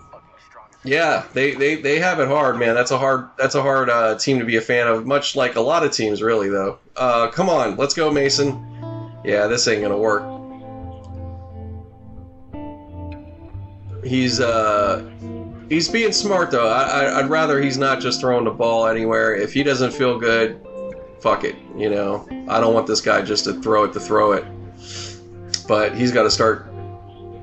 yeah, 0.84 1.26
they, 1.34 1.56
they, 1.56 1.76
they 1.76 2.00
have 2.00 2.20
it 2.20 2.28
hard, 2.28 2.58
man. 2.58 2.76
That's 2.76 2.92
a 2.92 2.98
hard 2.98 3.30
that's 3.38 3.56
a 3.56 3.62
hard 3.62 3.90
uh, 3.90 4.18
team 4.18 4.40
to 4.40 4.46
be 4.46 4.56
a 4.56 4.62
fan 4.62 4.88
of. 4.88 5.06
Much 5.06 5.36
like 5.36 5.56
a 5.56 5.62
lot 5.62 5.84
of 5.84 5.92
teams, 5.92 6.22
really, 6.22 6.48
though. 6.50 6.78
Uh, 6.96 7.28
come 7.28 7.50
on, 7.50 7.76
let's 7.76 7.94
go, 7.94 8.12
Mason. 8.12 9.12
Yeah, 9.24 9.48
this 9.48 9.68
ain't 9.68 9.82
gonna 9.82 9.98
work. 9.98 10.24
He's 14.06 14.40
uh, 14.40 15.04
he's 15.68 15.90
being 15.90 16.12
smart 16.12 16.52
though. 16.52 16.70
I, 16.70 17.06
I, 17.06 17.22
would 17.24 17.32
rather 17.32 17.60
he's 17.60 17.80
not 17.80 18.00
just 18.00 18.22
throwing 18.22 18.46
the 18.46 18.52
ball 18.52 18.86
anywhere. 18.86 19.36
If 19.36 19.52
he 19.54 19.64
doesn't 19.64 19.92
feel 19.92 20.20
good, 20.20 20.62
fuck 21.26 21.44
it. 21.44 21.56
You 21.76 21.90
know, 21.90 22.28
I 22.48 22.60
don't 22.60 22.76
want 22.76 22.86
this 22.86 23.02
guy 23.02 23.24
just 23.24 23.46
to 23.46 23.60
throw 23.60 23.84
it 23.86 23.94
to 23.94 24.00
throw 24.00 24.34
it. 24.34 24.46
But 25.68 25.96
he's 25.96 26.12
got 26.12 26.22
to 26.22 26.30
start. 26.30 26.72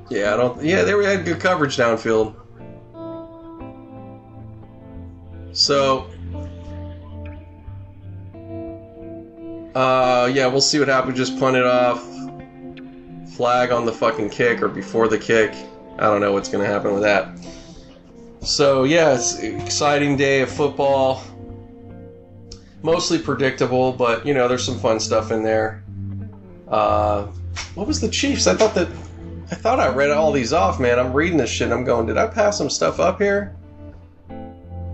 Yeah, 0.08 0.32
I 0.32 0.36
don't. 0.36 0.62
Yeah, 0.62 0.82
there 0.84 0.96
we 0.96 1.04
had 1.04 1.24
good 1.24 1.40
coverage 1.40 1.76
downfield. 1.76 2.36
So, 5.52 6.06
uh, 9.74 10.30
yeah, 10.32 10.46
we'll 10.46 10.60
see 10.60 10.78
what 10.78 10.86
happens. 10.86 11.16
Just 11.16 11.36
punt 11.40 11.56
it 11.56 11.64
off. 11.64 12.00
Flag 13.34 13.72
on 13.72 13.84
the 13.84 13.92
fucking 13.92 14.30
kick 14.30 14.62
or 14.62 14.68
before 14.68 15.08
the 15.08 15.18
kick. 15.18 15.56
I 15.98 16.02
don't 16.02 16.20
know 16.20 16.32
what's 16.32 16.48
going 16.48 16.64
to 16.64 16.70
happen 16.70 16.92
with 16.92 17.02
that. 17.02 17.36
So, 18.46 18.84
yeah, 18.84 19.12
it's 19.12 19.40
exciting 19.40 20.16
day 20.16 20.42
of 20.42 20.50
football. 20.50 21.24
Mostly 22.82 23.18
predictable, 23.18 23.92
but, 23.92 24.26
you 24.26 24.34
know, 24.34 24.48
there's 24.48 24.64
some 24.64 24.78
fun 24.78 24.98
stuff 24.98 25.30
in 25.30 25.42
there. 25.42 25.82
Uh, 26.68 27.26
what 27.74 27.86
was 27.86 28.00
the 28.00 28.08
Chiefs? 28.08 28.46
I 28.46 28.54
thought 28.54 28.74
that. 28.74 28.88
I 29.50 29.54
thought 29.54 29.80
I 29.80 29.88
read 29.88 30.10
all 30.10 30.32
these 30.32 30.54
off, 30.54 30.80
man. 30.80 30.98
I'm 30.98 31.12
reading 31.12 31.36
this 31.36 31.50
shit 31.50 31.70
I'm 31.70 31.84
going, 31.84 32.06
did 32.06 32.16
I 32.16 32.26
pass 32.26 32.56
some 32.56 32.70
stuff 32.70 32.98
up 32.98 33.20
here? 33.20 33.54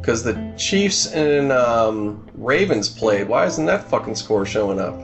because 0.09 0.23
the 0.23 0.55
Chiefs 0.57 1.13
and 1.13 1.53
um, 1.53 2.27
Ravens 2.33 2.89
played. 2.89 3.29
Why 3.29 3.45
isn't 3.45 3.67
that 3.67 3.91
fucking 3.91 4.15
score 4.15 4.47
showing 4.47 4.81
up? 4.81 4.99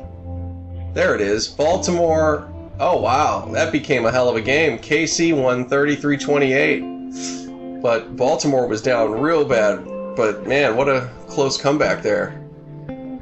There 0.94 1.14
it 1.14 1.20
is. 1.20 1.46
Baltimore. 1.46 2.50
Oh, 2.80 3.02
wow. 3.02 3.46
That 3.52 3.70
became 3.70 4.06
a 4.06 4.10
hell 4.10 4.30
of 4.30 4.36
a 4.36 4.40
game. 4.40 4.78
KC 4.78 5.38
won 5.38 5.68
33 5.68 6.16
28. 6.16 7.82
But 7.82 8.16
Baltimore 8.16 8.66
was 8.66 8.80
down 8.80 9.12
real 9.20 9.44
bad. 9.44 9.84
But 10.16 10.46
man, 10.46 10.74
what 10.74 10.88
a 10.88 11.10
close 11.28 11.60
comeback 11.60 12.02
there. 12.02 12.42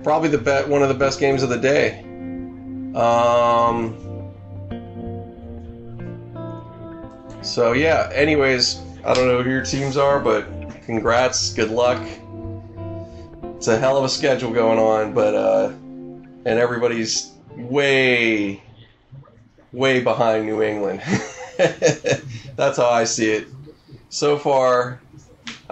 Probably 0.02 0.28
the 0.28 0.38
bet 0.38 0.68
one 0.68 0.82
of 0.82 0.88
the 0.88 0.94
best 0.94 1.20
games 1.20 1.42
of 1.42 1.48
the 1.48 1.58
day. 1.58 2.00
Um, 2.94 3.96
so 7.42 7.72
yeah, 7.72 8.10
anyways, 8.12 8.80
I 9.04 9.14
don't 9.14 9.26
know 9.26 9.42
who 9.42 9.50
your 9.50 9.64
teams 9.64 9.96
are, 9.96 10.20
but 10.20 10.46
congrats, 10.84 11.52
good 11.52 11.70
luck. 11.70 12.00
It's 13.56 13.68
a 13.68 13.78
hell 13.78 13.96
of 13.96 14.04
a 14.04 14.08
schedule 14.08 14.52
going 14.52 14.78
on, 14.78 15.14
but 15.14 15.34
uh, 15.34 15.68
and 15.68 16.58
everybody's 16.58 17.32
way, 17.56 18.62
way 19.72 20.00
behind 20.00 20.46
New 20.46 20.62
England. 20.62 21.00
That's 22.56 22.76
how 22.76 22.88
I 22.88 23.04
see 23.04 23.30
it. 23.30 23.48
So 24.08 24.38
far, 24.38 25.00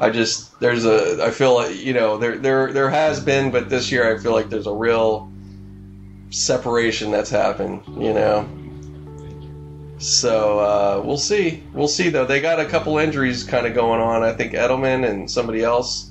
I 0.01 0.09
just 0.09 0.59
there's 0.61 0.87
a 0.87 1.23
I 1.23 1.31
feel 1.31 1.55
like 1.55 1.77
you 1.77 1.93
know 1.93 2.17
there 2.17 2.39
there 2.39 2.73
there 2.73 2.89
has 2.89 3.21
been, 3.23 3.51
but 3.51 3.69
this 3.69 3.93
year 3.93 4.13
I 4.13 4.19
feel 4.19 4.33
like 4.33 4.49
there's 4.49 4.67
a 4.67 4.73
real 4.73 5.31
separation 6.31 7.11
that's 7.11 7.29
happened. 7.29 7.83
You 7.87 8.15
know, 8.15 8.49
so 9.99 10.59
uh, 10.59 11.03
we'll 11.05 11.19
see. 11.19 11.63
We'll 11.75 11.87
see 11.87 12.09
though. 12.09 12.25
They 12.25 12.41
got 12.41 12.59
a 12.59 12.65
couple 12.65 12.97
injuries 12.97 13.45
kind 13.45 13.67
of 13.67 13.75
going 13.75 14.01
on. 14.01 14.23
I 14.23 14.33
think 14.33 14.55
Edelman 14.55 15.07
and 15.07 15.31
somebody 15.31 15.63
else. 15.63 16.11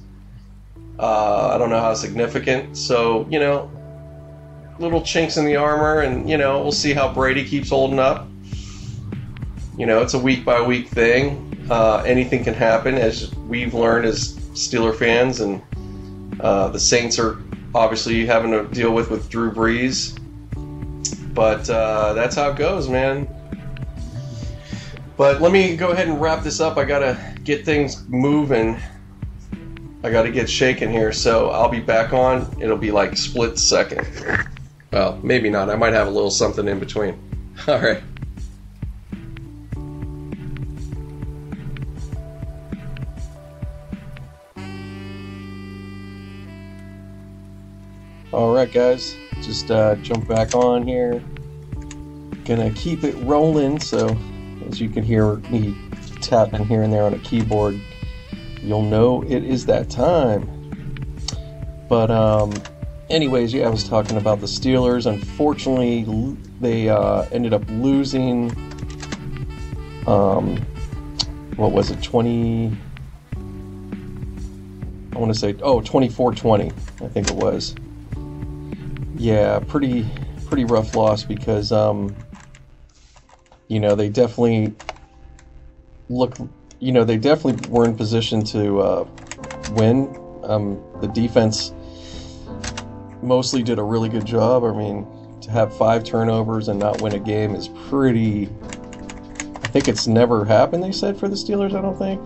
Uh, 1.00 1.52
I 1.56 1.58
don't 1.58 1.72
know 1.72 1.82
how 1.82 1.96
significant. 1.96 2.78
So 2.78 3.26
you 3.28 3.40
know, 3.40 3.72
little 4.78 5.02
chinks 5.02 5.38
in 5.38 5.46
the 5.46 5.56
armor, 5.56 6.02
and 6.02 6.30
you 6.30 6.38
know 6.38 6.62
we'll 6.62 6.72
see 6.72 6.94
how 6.94 7.12
Brady 7.12 7.44
keeps 7.44 7.72
holding 7.72 7.98
up. 7.98 8.28
You 9.80 9.88
know, 9.88 10.04
it's 10.04 10.14
a 10.14 10.20
week 10.20 10.46
by 10.46 10.62
week 10.62 10.90
thing. 10.90 11.49
Uh, 11.70 12.04
anything 12.06 12.44
can 12.44 12.54
happen, 12.54 12.96
as 12.96 13.34
we've 13.36 13.74
learned 13.74 14.06
as 14.06 14.34
Steeler 14.54 14.96
fans, 14.96 15.40
and 15.40 15.62
uh, 16.42 16.70
the 16.70 16.80
Saints 16.80 17.20
are 17.20 17.38
obviously 17.76 18.26
having 18.26 18.52
to 18.52 18.68
deal 18.74 18.94
with 18.94 19.12
with 19.12 19.30
Drew 19.30 19.52
Brees. 19.52 20.16
But 21.34 21.70
uh, 21.70 22.14
that's 22.14 22.36
how 22.36 22.50
it 22.52 22.58
goes, 22.58 22.90
man 22.90 23.28
but 25.20 25.42
let 25.42 25.52
me 25.52 25.76
go 25.76 25.90
ahead 25.90 26.08
and 26.08 26.22
wrap 26.22 26.44
this 26.44 26.62
up. 26.62 26.78
I 26.78 26.86
gotta 26.86 27.20
get 27.44 27.66
things 27.66 28.08
moving. 28.08 28.80
I 30.02 30.12
gotta 30.12 30.32
get 30.32 30.50
shaking 30.50 30.90
here, 30.90 31.12
so 31.12 31.50
I'll 31.50 31.68
be 31.68 31.82
back 31.82 32.14
on. 32.14 32.50
It'll 32.62 32.78
be 32.78 32.92
like 32.92 33.18
split 33.18 33.60
second. 33.60 34.08
Well, 34.94 35.20
maybe 35.22 35.50
not. 35.50 35.70
I 35.70 35.76
might 35.76 35.92
have 35.92 36.08
a 36.08 36.10
little 36.10 36.32
something 36.32 36.70
in 36.70 36.80
between. 36.80 37.20
All 37.68 37.82
right. 37.82 38.02
All 48.40 48.54
right, 48.54 48.72
guys, 48.72 49.18
just 49.42 49.70
uh, 49.70 49.96
jump 49.96 50.26
back 50.26 50.56
on 50.56 50.88
here. 50.88 51.22
Gonna 52.46 52.72
keep 52.72 53.04
it 53.04 53.14
rolling, 53.26 53.82
so 53.82 54.18
as 54.66 54.80
you 54.80 54.88
can 54.88 55.04
hear 55.04 55.36
me 55.52 55.76
tapping 56.22 56.64
here 56.64 56.82
and 56.82 56.94
there 56.94 57.04
on 57.04 57.14
a 57.14 57.20
keyboard, 57.20 57.78
you'll 58.62 58.84
know 58.84 59.24
it 59.24 59.44
is 59.44 59.66
that 59.66 59.90
time. 59.90 60.48
But, 61.90 62.12
um, 62.12 62.54
anyways, 63.10 63.54
yeah, 63.54 63.68
I 63.68 63.70
was 63.70 63.84
talking 63.84 64.16
about 64.16 64.40
the 64.40 64.48
Steelers. 64.48 65.06
Unfortunately, 65.06 66.06
they 66.62 66.88
uh, 66.88 67.24
ended 67.34 67.54
up 67.54 67.64
losing. 67.68 68.52
Um, 70.08 70.56
what 71.58 71.74
was 71.74 71.92
it? 71.92 72.02
20. 72.02 72.72
I 75.12 75.18
want 75.18 75.34
to 75.34 75.38
say, 75.38 75.58
oh, 75.62 75.82
24 75.82 76.36
20, 76.36 76.68
I 76.68 77.08
think 77.10 77.30
it 77.30 77.36
was. 77.36 77.76
Yeah, 79.20 79.60
pretty 79.60 80.06
pretty 80.48 80.64
rough 80.64 80.96
loss 80.96 81.24
because 81.24 81.72
um, 81.72 82.16
you 83.70 83.80
know, 83.80 83.96
they 83.96 84.10
definitely 84.10 84.74
look, 86.10 86.36
you 86.80 86.92
know, 86.92 87.04
they 87.04 87.18
definitely 87.18 87.70
were 87.70 87.86
in 87.86 87.96
position 87.96 88.44
to 88.46 88.80
uh, 88.80 89.08
win. 89.74 90.16
Um, 90.44 90.82
the 91.02 91.08
defense 91.08 91.72
mostly 93.22 93.62
did 93.62 93.78
a 93.78 93.84
really 93.84 94.10
good 94.10 94.26
job. 94.26 94.64
I 94.64 94.72
mean, 94.72 95.06
to 95.42 95.52
have 95.52 95.76
five 95.78 96.04
turnovers 96.04 96.68
and 96.68 96.80
not 96.80 97.02
win 97.02 97.14
a 97.14 97.20
game 97.20 97.56
is 97.56 97.68
pretty. 97.90 98.50
I 99.64 99.68
think 99.72 99.88
it's 99.88 100.08
never 100.08 100.46
happened. 100.46 100.82
They 100.82 100.92
said 100.92 101.18
for 101.18 101.28
the 101.28 101.36
Steelers. 101.36 101.76
I 101.76 101.82
don't 101.82 101.98
think, 101.98 102.20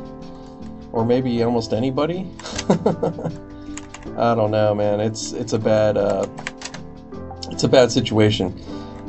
or 0.93 1.03
maybe 1.05 1.43
almost 1.43 1.73
anybody. 1.73 2.25
I 2.69 4.35
don't 4.35 4.51
know, 4.51 4.73
man. 4.73 5.01
It's 5.01 5.33
it's 5.33 5.51
a 5.51 5.59
bad 5.59 5.97
uh, 5.97 6.25
it's 7.53 7.63
a 7.63 7.67
bad 7.67 7.91
situation, 7.91 8.59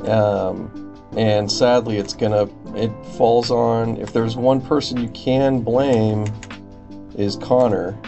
um, 0.06 0.94
and 1.16 1.50
sadly, 1.50 1.96
it's 1.96 2.12
gonna 2.12 2.48
it 2.76 2.92
falls 3.16 3.50
on 3.50 3.96
if 3.96 4.12
there's 4.12 4.36
one 4.36 4.60
person 4.60 5.00
you 5.00 5.08
can 5.08 5.60
blame 5.60 6.26
is 7.16 7.36
Conner. 7.36 7.98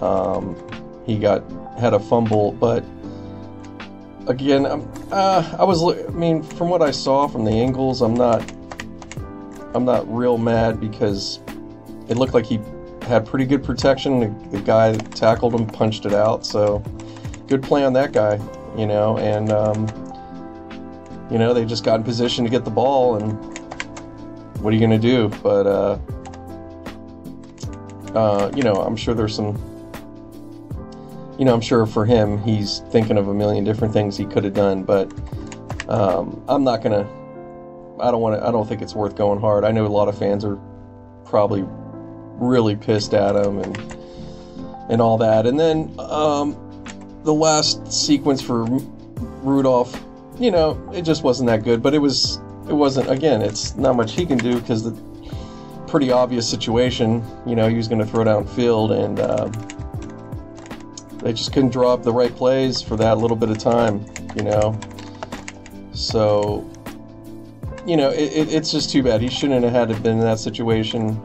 Um, 0.00 0.56
he 1.04 1.18
got 1.18 1.42
had 1.78 1.92
a 1.92 1.98
fumble, 1.98 2.52
but 2.52 2.84
again, 4.28 4.64
uh, 4.66 5.56
I 5.58 5.64
was. 5.64 5.82
I 5.82 6.08
mean, 6.10 6.42
from 6.42 6.68
what 6.68 6.80
I 6.80 6.92
saw 6.92 7.26
from 7.26 7.44
the 7.44 7.50
angles, 7.50 8.00
I'm 8.00 8.14
not. 8.14 8.48
I'm 9.74 9.84
not 9.84 10.10
real 10.14 10.38
mad 10.38 10.80
because 10.80 11.40
it 12.08 12.16
looked 12.16 12.32
like 12.32 12.46
he 12.46 12.60
had 13.02 13.26
pretty 13.26 13.44
good 13.44 13.64
protection. 13.64 14.20
The, 14.20 14.58
the 14.58 14.62
guy 14.62 14.94
tackled 14.96 15.54
him 15.54 15.66
punched 15.66 16.06
it 16.06 16.14
out, 16.14 16.46
so 16.46 16.78
good 17.48 17.62
play 17.62 17.84
on 17.84 17.92
that 17.94 18.12
guy, 18.12 18.38
you 18.78 18.86
know. 18.86 19.18
And 19.18 19.52
um, 19.52 19.86
you 21.30 21.38
know 21.38 21.52
they 21.52 21.64
just 21.64 21.84
got 21.84 21.96
in 21.96 22.04
position 22.04 22.44
to 22.44 22.50
get 22.50 22.64
the 22.64 22.70
ball, 22.70 23.16
and 23.16 23.32
what 24.60 24.70
are 24.70 24.76
you 24.76 24.80
going 24.86 24.98
to 24.98 24.98
do? 24.98 25.28
But 25.42 25.66
uh, 25.66 25.98
uh, 28.14 28.50
you 28.54 28.62
know, 28.62 28.74
I'm 28.74 28.96
sure 28.96 29.14
there's 29.14 29.34
some 29.34 29.56
you 31.38 31.44
know, 31.44 31.54
I'm 31.54 31.60
sure 31.60 31.86
for 31.86 32.04
him, 32.04 32.38
he's 32.38 32.80
thinking 32.90 33.16
of 33.16 33.28
a 33.28 33.34
million 33.34 33.62
different 33.62 33.94
things 33.94 34.16
he 34.16 34.24
could 34.24 34.42
have 34.42 34.54
done, 34.54 34.82
but 34.82 35.12
um, 35.88 36.42
I'm 36.48 36.64
not 36.64 36.82
gonna. 36.82 37.08
I 38.00 38.10
don't 38.10 38.20
want 38.20 38.40
to. 38.40 38.46
I 38.46 38.50
don't 38.50 38.68
think 38.68 38.82
it's 38.82 38.94
worth 38.94 39.14
going 39.16 39.40
hard. 39.40 39.64
I 39.64 39.70
know 39.70 39.86
a 39.86 39.88
lot 39.88 40.08
of 40.08 40.18
fans 40.18 40.44
are 40.44 40.58
probably 41.24 41.64
really 41.64 42.74
pissed 42.74 43.14
at 43.14 43.36
him 43.36 43.58
and 43.58 43.76
and 44.90 45.00
all 45.00 45.16
that. 45.18 45.46
And 45.46 45.58
then 45.58 45.94
um, 45.98 46.56
the 47.24 47.34
last 47.34 47.92
sequence 47.92 48.40
for 48.40 48.64
Rudolph, 48.64 50.02
you 50.38 50.50
know, 50.50 50.90
it 50.94 51.02
just 51.02 51.22
wasn't 51.22 51.48
that 51.48 51.64
good. 51.64 51.82
But 51.82 51.94
it 51.94 51.98
was. 51.98 52.38
It 52.68 52.74
wasn't. 52.74 53.10
Again, 53.10 53.40
it's 53.40 53.76
not 53.76 53.96
much 53.96 54.12
he 54.12 54.26
can 54.26 54.36
do 54.36 54.60
because 54.60 54.84
the 54.84 54.92
pretty 55.86 56.12
obvious 56.12 56.48
situation. 56.48 57.24
You 57.46 57.56
know, 57.56 57.68
he 57.68 57.76
was 57.76 57.88
going 57.88 58.00
to 58.00 58.06
throw 58.06 58.24
downfield 58.24 58.90
and. 58.92 59.20
Uh, 59.20 59.50
they 61.22 61.32
just 61.32 61.52
couldn't 61.52 61.70
draw 61.70 61.92
up 61.92 62.02
the 62.04 62.12
right 62.12 62.34
plays 62.34 62.80
for 62.80 62.96
that 62.96 63.18
little 63.18 63.36
bit 63.36 63.50
of 63.50 63.58
time, 63.58 64.04
you 64.36 64.44
know. 64.44 64.78
So, 65.92 66.70
you 67.86 67.96
know, 67.96 68.10
it, 68.10 68.32
it, 68.32 68.52
it's 68.54 68.70
just 68.70 68.90
too 68.90 69.02
bad. 69.02 69.20
He 69.20 69.28
shouldn't 69.28 69.64
have 69.64 69.72
had 69.72 69.88
to 69.88 70.00
been 70.00 70.18
in 70.18 70.20
that 70.20 70.38
situation. 70.38 71.20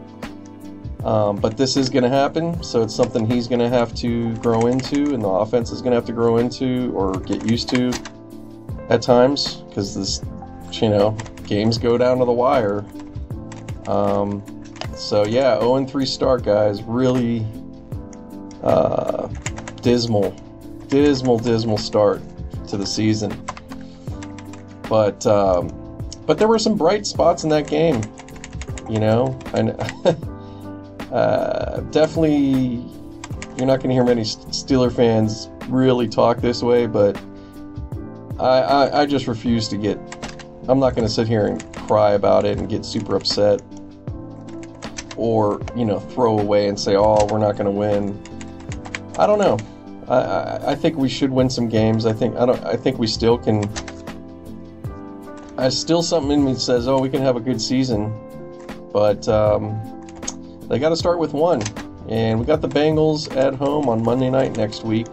Um, 1.04 1.36
but 1.36 1.58
this 1.58 1.76
is 1.76 1.90
going 1.90 2.04
to 2.04 2.10
happen, 2.10 2.64
so 2.64 2.82
it's 2.82 2.96
something 2.96 3.30
he's 3.30 3.48
going 3.48 3.60
to 3.60 3.70
have 3.70 3.94
to 3.96 4.36
grow 4.38 4.68
into, 4.68 5.14
and 5.14 5.22
the 5.22 5.28
offense 5.28 5.72
is 5.72 5.82
going 5.82 5.92
to 5.92 5.96
have 5.96 6.06
to 6.06 6.14
grow 6.14 6.38
into 6.38 6.92
or 6.96 7.14
get 7.20 7.46
used 7.46 7.68
to 7.70 7.92
at 8.90 9.02
times 9.02 9.56
because 9.68 9.96
this, 9.96 10.22
you 10.82 10.90
know, 10.90 11.12
games 11.46 11.78
go 11.78 11.98
down 11.98 12.20
to 12.20 12.26
the 12.26 12.32
wire. 12.32 12.86
Um, 13.88 14.42
so 14.96 15.26
yeah, 15.26 15.60
0 15.60 15.86
3 15.86 16.06
start, 16.06 16.44
guys. 16.44 16.82
Really. 16.84 17.46
Uh, 18.64 19.28
dismal, 19.82 20.32
dismal, 20.88 21.38
dismal 21.38 21.78
start 21.78 22.22
to 22.68 22.78
the 22.78 22.86
season. 22.86 23.30
But 24.90 25.28
um, 25.28 25.68
but 26.26 26.38
there 26.38 26.48
were 26.48 26.58
some 26.58 26.76
bright 26.78 27.06
spots 27.06 27.44
in 27.44 27.50
that 27.50 27.68
game, 27.68 28.02
you 28.90 29.00
know, 29.00 29.38
and 29.54 29.72
uh, 31.14 31.80
definitely 31.92 32.84
you're 33.58 33.68
not 33.68 33.78
going 33.78 33.90
to 33.90 33.94
hear 33.94 34.04
many 34.04 34.24
Steeler 34.24 34.94
fans 34.94 35.50
really 35.70 36.08
talk 36.08 36.40
this 36.40 36.64
way, 36.64 36.88
but 36.88 37.22
I, 38.40 38.60
I, 38.60 39.02
I 39.02 39.06
just 39.06 39.28
refuse 39.28 39.68
to 39.70 39.78
get. 39.78 39.98
I'm 40.68 40.80
not 40.80 40.96
going 40.96 41.08
to 41.08 41.14
sit 41.14 41.28
here 41.28 41.46
and 41.46 41.64
cry 41.76 42.14
about 42.14 42.46
it 42.46 42.58
and 42.58 42.68
get 42.68 42.86
super 42.86 43.16
upset 43.16 43.62
or 45.16 45.62
you 45.76 45.86
know 45.86 46.00
throw 46.00 46.40
away 46.40 46.68
and 46.68 46.80
say 46.80 46.96
oh 46.96 47.26
we're 47.26 47.38
not 47.38 47.52
going 47.52 47.66
to 47.66 47.72
win 47.72 48.20
i 49.20 49.28
don't 49.28 49.38
know 49.38 49.60
I, 50.08 50.72
I, 50.72 50.76
think 50.76 50.98
we 50.98 51.08
should 51.08 51.32
win 51.32 51.50
some 51.50 51.70
games. 51.70 52.06
I 52.06 52.14
think 52.14 52.36
I 52.36 52.46
don't. 52.46 52.64
I 52.66 52.76
think 52.76 53.00
we 53.00 53.08
still 53.08 53.38
can. 53.38 53.64
I 55.58 55.70
still 55.70 56.04
something 56.04 56.32
in 56.32 56.46
me 56.46 56.56
says, 56.56 56.88
"Oh, 56.88 57.00
we 57.00 57.10
can 57.10 57.22
have 57.22 57.38
a 57.38 57.40
good 57.40 57.62
season," 57.62 58.14
but 58.92 59.28
um, 59.30 59.80
they 60.74 60.80
got 60.80 60.90
to 60.90 60.98
start 60.98 61.20
with 61.20 61.34
one. 61.34 61.62
And 62.10 62.40
we 62.40 62.46
got 62.46 62.62
the 62.62 62.68
Bengals 62.68 63.34
at 63.36 63.54
home 63.54 63.88
on 63.88 64.04
Monday 64.04 64.30
night 64.30 64.58
next 64.58 64.84
week, 64.84 65.08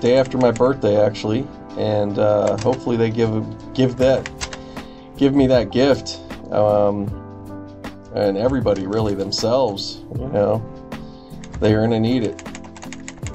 day 0.00 0.16
after 0.18 0.36
my 0.38 0.50
birthday, 0.50 1.00
actually. 1.00 1.46
And 1.78 2.18
uh, 2.18 2.56
hopefully 2.58 2.96
they 2.96 3.10
give 3.10 3.44
give 3.74 3.96
that 3.98 4.28
give 5.16 5.36
me 5.36 5.46
that 5.46 5.70
gift, 5.70 6.18
um, 6.52 7.06
and 8.14 8.36
everybody 8.36 8.86
really 8.86 9.14
themselves. 9.14 10.02
You 10.18 10.28
know, 10.28 10.90
they're 11.60 11.80
gonna 11.80 12.00
need 12.00 12.24
it. 12.24 12.42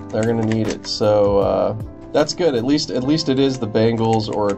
They're 0.10 0.24
going 0.24 0.42
to 0.42 0.48
need 0.48 0.68
it. 0.68 0.88
So 0.88 1.40
uh, 1.40 1.82
that's 2.14 2.34
good. 2.34 2.56
At 2.56 2.64
least 2.64 2.90
at 2.90 3.04
least 3.04 3.28
it 3.28 3.40
is 3.40 3.58
the 3.58 3.68
Bengals, 3.68 4.30
or 4.30 4.52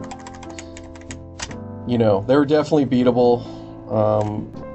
you 1.88 1.98
know, 1.98 2.22
they 2.28 2.36
were 2.36 2.46
definitely 2.46 2.86
beatable. 2.86 3.44
Um, 3.90 4.67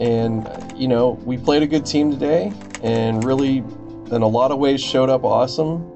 and 0.00 0.48
you 0.76 0.88
know, 0.88 1.10
we 1.24 1.36
played 1.36 1.62
a 1.62 1.66
good 1.66 1.84
team 1.86 2.10
today, 2.10 2.52
and 2.82 3.22
really, 3.22 3.58
in 3.58 4.22
a 4.22 4.26
lot 4.26 4.50
of 4.50 4.58
ways, 4.58 4.80
showed 4.80 5.10
up 5.10 5.24
awesome. 5.24 5.86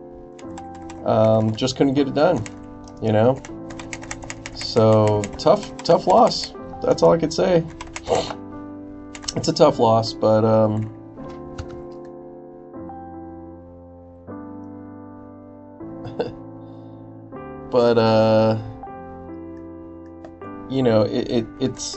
Um, 1.04 1.56
just 1.56 1.76
couldn't 1.76 1.94
get 1.94 2.06
it 2.06 2.14
done. 2.14 2.44
You 3.02 3.12
know. 3.12 3.42
So 4.54 5.22
tough, 5.38 5.76
tough 5.78 6.06
loss. 6.06 6.52
That's 6.82 7.02
all 7.02 7.12
I 7.12 7.18
could 7.18 7.32
say. 7.32 7.64
It's 9.36 9.48
a 9.48 9.52
tough 9.52 9.78
loss, 9.78 10.12
but 10.12 10.44
um, 10.44 10.82
but 17.70 17.98
uh, 17.98 18.58
you 20.68 20.82
know, 20.82 21.02
it, 21.02 21.30
it, 21.30 21.46
it's 21.60 21.96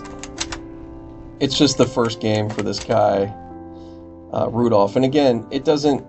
it's 1.39 1.58
just 1.58 1.78
the 1.78 1.86
first 1.86 2.19
game 2.19 2.50
for 2.50 2.62
this 2.62 2.80
guy, 2.80 3.26
uh, 4.34 4.50
Rudolph. 4.52 4.95
And 4.95 5.06
again, 5.06 5.45
it 5.52 5.65
doesn't. 5.65 6.04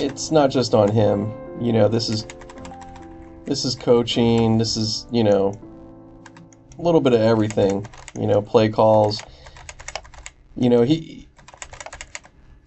It's 0.00 0.30
not 0.30 0.50
just 0.50 0.74
on 0.74 0.90
him. 0.90 1.32
You 1.60 1.72
know, 1.72 1.88
this 1.88 2.08
is 2.08 2.26
this 3.44 3.64
is 3.64 3.74
coaching. 3.74 4.58
This 4.58 4.76
is 4.76 5.06
you 5.10 5.24
know 5.24 5.54
a 6.78 6.82
little 6.82 7.00
bit 7.00 7.12
of 7.12 7.20
everything. 7.20 7.86
You 8.18 8.26
know, 8.26 8.40
play 8.40 8.68
calls. 8.68 9.22
You 10.56 10.70
know, 10.70 10.82
he 10.82 11.28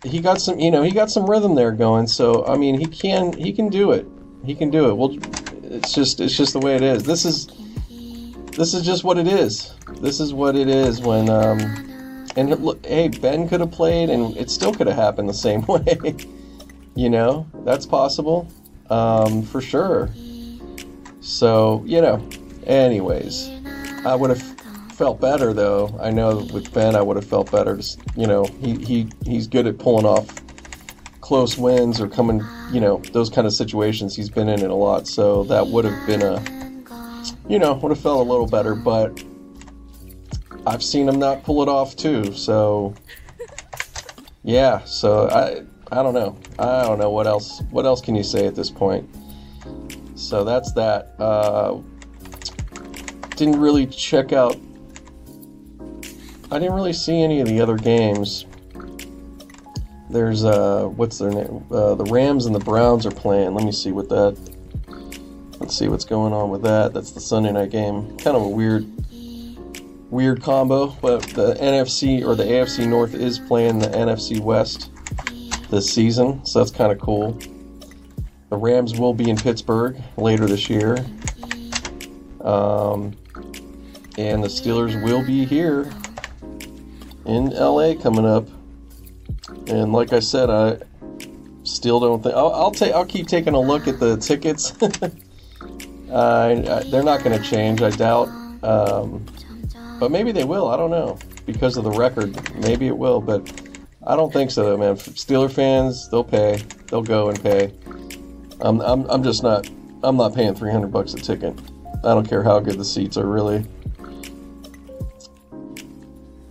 he 0.03 0.19
got 0.19 0.39
some. 0.39 0.59
You 0.59 0.71
know, 0.71 0.83
he 0.83 0.91
got 0.91 1.09
some 1.09 1.29
rhythm 1.29 1.55
there 1.55 1.71
going. 1.71 2.07
So 2.07 2.45
I 2.45 2.57
mean, 2.57 2.79
he 2.79 2.85
can 2.85 3.33
he 3.33 3.51
can 3.51 3.69
do 3.69 3.91
it. 3.91 4.07
He 4.45 4.53
can 4.53 4.69
do 4.69 4.89
it. 4.89 4.93
Well, 4.95 5.17
it's 5.63 5.93
just 5.93 6.19
it's 6.19 6.37
just 6.37 6.53
the 6.53 6.59
way 6.59 6.75
it 6.75 6.83
is. 6.83 7.03
This 7.03 7.25
is 7.25 7.47
this 8.55 8.73
is 8.73 8.85
just 8.85 9.03
what 9.03 9.17
it 9.17 9.27
is. 9.27 9.73
This 10.01 10.19
is 10.19 10.33
what 10.33 10.55
it 10.55 10.69
is 10.69 11.01
when 11.01 11.29
um 11.29 11.94
and 12.35 12.49
look, 12.49 12.85
hey, 12.85 13.07
Ben 13.07 13.47
could 13.47 13.61
have 13.61 13.71
played 13.71 14.09
and 14.09 14.35
it 14.37 14.49
still 14.49 14.73
could 14.73 14.87
have 14.87 14.95
happened 14.95 15.29
the 15.29 15.33
same 15.33 15.61
way. 15.67 16.15
you 16.95 17.09
know, 17.09 17.47
that's 17.63 17.85
possible. 17.85 18.47
Um, 18.89 19.43
for 19.43 19.61
sure. 19.61 20.09
So, 21.21 21.83
you 21.85 22.01
know, 22.01 22.27
anyways, 22.65 23.49
I 24.05 24.15
would 24.15 24.29
have 24.29 24.41
felt 24.93 25.19
better 25.19 25.53
though. 25.53 25.97
I 26.01 26.11
know 26.11 26.47
with 26.53 26.73
Ben 26.73 26.95
I 26.95 27.01
would 27.01 27.15
have 27.15 27.25
felt 27.25 27.51
better. 27.51 27.77
Just, 27.77 27.99
you 28.15 28.27
know, 28.27 28.45
he, 28.45 28.75
he 28.75 29.07
he's 29.25 29.47
good 29.47 29.67
at 29.67 29.77
pulling 29.77 30.05
off 30.05 30.27
close 31.21 31.57
wins 31.57 31.99
or 31.99 32.07
coming, 32.07 32.45
you 32.71 32.79
know, 32.79 33.01
those 33.11 33.31
kind 33.31 33.47
of 33.47 33.53
situations. 33.53 34.15
He's 34.15 34.29
been 34.29 34.47
in 34.47 34.61
it 34.61 34.69
a 34.69 34.75
lot, 34.75 35.07
so 35.07 35.43
that 35.45 35.65
would 35.65 35.85
have 35.85 36.05
been 36.05 36.21
a, 36.21 36.39
you 37.49 37.57
know, 37.57 37.73
would 37.73 37.89
have 37.89 37.99
felt 37.99 38.25
a 38.25 38.29
little 38.29 38.45
better. 38.45 38.75
But 38.75 39.23
I've 40.67 40.83
seen 40.83 41.07
him 41.07 41.19
not 41.19 41.43
pull 41.43 41.61
it 41.61 41.69
off 41.69 41.95
too. 41.95 42.33
So 42.33 42.93
yeah, 44.43 44.83
so 44.85 45.29
I 45.29 45.63
I 45.91 46.03
don't 46.03 46.13
know. 46.13 46.37
I 46.57 46.83
don't 46.83 46.99
know 46.99 47.09
what 47.09 47.27
else. 47.27 47.61
What 47.71 47.85
else 47.85 48.01
can 48.01 48.15
you 48.15 48.23
say 48.23 48.47
at 48.47 48.55
this 48.55 48.69
point? 48.69 49.09
So 50.15 50.43
that's 50.43 50.71
that. 50.73 51.13
Uh, 51.19 51.81
didn't 53.35 53.59
really 53.59 53.85
check 53.85 54.33
out. 54.33 54.57
I 56.51 56.59
didn't 56.59 56.75
really 56.75 56.93
see 56.93 57.21
any 57.21 57.41
of 57.41 57.47
the 57.47 57.59
other 57.59 57.75
games. 57.75 58.45
There's 60.09 60.45
uh, 60.45 60.85
what's 60.95 61.17
their 61.17 61.31
name? 61.31 61.65
Uh, 61.69 61.95
the 61.95 62.05
Rams 62.05 62.45
and 62.45 62.55
the 62.55 62.59
Browns 62.59 63.05
are 63.05 63.11
playing. 63.11 63.53
Let 63.53 63.65
me 63.65 63.71
see 63.71 63.91
what 63.91 64.09
that. 64.09 64.37
Let 64.87 65.61
Let's 65.61 65.77
see 65.77 65.87
what's 65.87 66.05
going 66.05 66.31
on 66.31 66.51
with 66.51 66.61
that. 66.61 66.93
That's 66.93 67.11
the 67.11 67.19
Sunday 67.19 67.51
night 67.51 67.71
game. 67.71 68.17
Kind 68.17 68.37
of 68.37 68.43
a 68.43 68.47
weird, 68.47 68.85
weird 70.09 70.41
combo, 70.41 70.87
but 71.01 71.23
the 71.23 71.55
NFC 71.55 72.25
or 72.25 72.35
the 72.35 72.43
AFC 72.43 72.87
North 72.87 73.13
is 73.13 73.39
playing 73.39 73.79
the 73.79 73.87
NFC 73.87 74.39
West 74.39 74.91
this 75.69 75.91
season, 75.91 76.45
so 76.45 76.59
that's 76.59 76.71
kind 76.71 76.91
of 76.91 76.99
cool. 76.99 77.39
The 78.49 78.57
Rams 78.57 78.97
will 78.99 79.13
be 79.13 79.29
in 79.29 79.37
Pittsburgh 79.37 80.01
later 80.17 80.45
this 80.45 80.69
year. 80.69 80.97
Um, 82.41 83.15
and 84.17 84.43
the 84.43 84.47
Steelers 84.47 85.01
will 85.03 85.25
be 85.25 85.45
here 85.45 85.91
in 87.25 87.49
LA 87.49 87.95
coming 87.95 88.25
up. 88.25 88.47
And 89.67 89.91
like 89.91 90.13
I 90.13 90.19
said, 90.19 90.49
I 90.49 90.77
still 91.63 91.99
don't 91.99 92.21
think 92.21 92.35
I'll, 92.35 92.53
I'll 92.53 92.71
take. 92.71 92.93
I'll 92.93 93.05
keep 93.05 93.27
taking 93.27 93.55
a 93.55 93.59
look 93.59 93.87
at 93.87 93.99
the 93.99 94.15
tickets. 94.17 94.73
uh, 96.11 96.83
they're 96.91 97.03
not 97.03 97.23
going 97.23 97.37
to 97.37 97.43
change, 97.43 97.81
I 97.81 97.89
doubt. 97.89 98.29
Um, 98.63 99.25
but 99.99 100.11
maybe 100.11 100.31
they 100.31 100.43
will. 100.43 100.67
I 100.67 100.77
don't 100.77 100.91
know 100.91 101.17
because 101.45 101.77
of 101.77 101.83
the 101.83 101.91
record. 101.91 102.35
Maybe 102.55 102.87
it 102.87 102.97
will, 102.97 103.21
but 103.21 103.49
I 104.05 104.15
don't 104.15 104.31
think 104.31 104.51
so, 104.51 104.63
though, 104.63 104.77
man. 104.77 104.95
Steeler 104.95 105.51
fans, 105.51 106.09
they'll 106.09 106.23
pay. 106.23 106.61
They'll 106.87 107.03
go 107.03 107.29
and 107.29 107.41
pay. 107.41 107.71
I'm, 108.61 108.81
I'm, 108.81 109.09
I'm 109.09 109.23
just 109.23 109.43
not. 109.43 109.69
I'm 110.03 110.17
not 110.17 110.35
paying 110.35 110.53
300 110.53 110.87
bucks 110.87 111.13
a 111.13 111.17
ticket. 111.17 111.57
I 112.03 112.13
don't 112.13 112.27
care 112.27 112.43
how 112.43 112.59
good 112.59 112.77
the 112.77 112.85
seats 112.85 113.17
are, 113.17 113.25
really. 113.25 113.65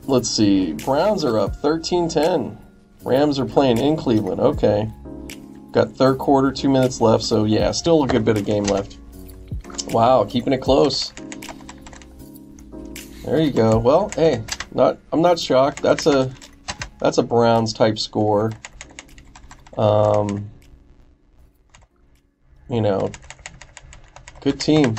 Let's 0.07 0.28
see. 0.28 0.72
Browns 0.72 1.24
are 1.24 1.38
up 1.38 1.57
13 1.57 2.09
10. 2.09 2.59
Rams 3.04 3.38
are 3.38 3.44
playing 3.44 3.78
in 3.78 3.96
Cleveland. 3.96 4.40
Okay. 4.40 4.90
Got 5.72 5.96
third 5.96 6.18
quarter, 6.18 6.52
two 6.52 6.68
minutes 6.68 7.00
left, 7.00 7.24
so 7.24 7.44
yeah, 7.44 7.70
still 7.72 8.04
a 8.04 8.07
good 8.07 8.24
bit 8.24 8.37
of 8.37 8.44
game 8.44 8.64
left. 8.64 8.98
Wow, 9.88 10.24
keeping 10.24 10.52
it 10.52 10.61
close. 10.61 11.12
There 13.24 13.40
you 13.40 13.52
go. 13.52 13.78
Well, 13.78 14.10
hey, 14.10 14.44
not 14.74 14.98
I'm 15.10 15.22
not 15.22 15.38
shocked. 15.38 15.80
That's 15.80 16.06
a 16.06 16.30
that's 17.00 17.16
a 17.16 17.22
Browns 17.22 17.72
type 17.72 17.98
score. 17.98 18.52
Um, 19.78 20.50
you 22.68 22.82
know, 22.82 23.10
good 24.42 24.60
team. 24.60 24.96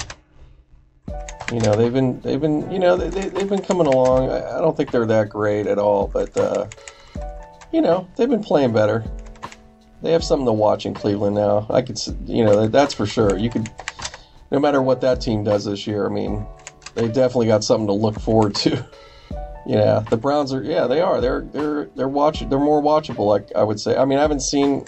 You 1.53 1.59
know, 1.59 1.75
they've 1.75 1.93
been 1.93 2.19
they've 2.21 2.41
been 2.41 2.71
you 2.71 2.79
know 2.79 2.97
they, 2.97 3.29
they've 3.29 3.47
been 3.47 3.61
coming 3.61 3.85
along. 3.85 4.31
I, 4.31 4.57
I 4.57 4.59
don't 4.59 4.75
think 4.75 4.89
they're 4.89 5.05
that 5.05 5.29
great 5.29 5.67
at 5.67 5.77
all, 5.77 6.07
but 6.07 6.35
uh, 6.35 6.67
you 7.71 7.81
know 7.81 8.07
they've 8.17 8.29
been 8.29 8.43
playing 8.43 8.73
better. 8.73 9.05
They 10.01 10.11
have 10.11 10.23
something 10.23 10.47
to 10.47 10.53
watch 10.53 10.87
in 10.87 10.95
Cleveland 10.95 11.35
now. 11.35 11.67
I 11.69 11.81
could, 11.81 11.99
you 12.25 12.43
know, 12.43 12.67
that's 12.67 12.93
for 12.93 13.05
sure. 13.05 13.37
You 13.37 13.49
could, 13.49 13.69
no 14.51 14.59
matter 14.59 14.81
what 14.81 15.01
that 15.01 15.21
team 15.21 15.43
does 15.43 15.65
this 15.65 15.87
year. 15.87 16.05
I 16.05 16.09
mean, 16.09 16.45
they 16.95 17.07
definitely 17.07 17.47
got 17.47 17.63
something 17.63 17.87
to 17.87 17.93
look 17.93 18.19
forward 18.19 18.55
to. 18.55 18.85
yeah, 19.65 20.03
the 20.09 20.17
Browns 20.17 20.53
are. 20.53 20.63
Yeah, 20.63 20.87
they 20.87 21.01
are. 21.01 21.21
They're 21.21 21.41
they're 21.41 21.85
they're 21.95 22.07
watching. 22.07 22.49
They're 22.49 22.59
more 22.59 22.81
watchable. 22.81 23.27
Like 23.27 23.51
I 23.55 23.63
would 23.63 23.79
say. 23.79 23.95
I 23.95 24.05
mean, 24.05 24.17
I 24.17 24.21
haven't 24.21 24.41
seen. 24.41 24.85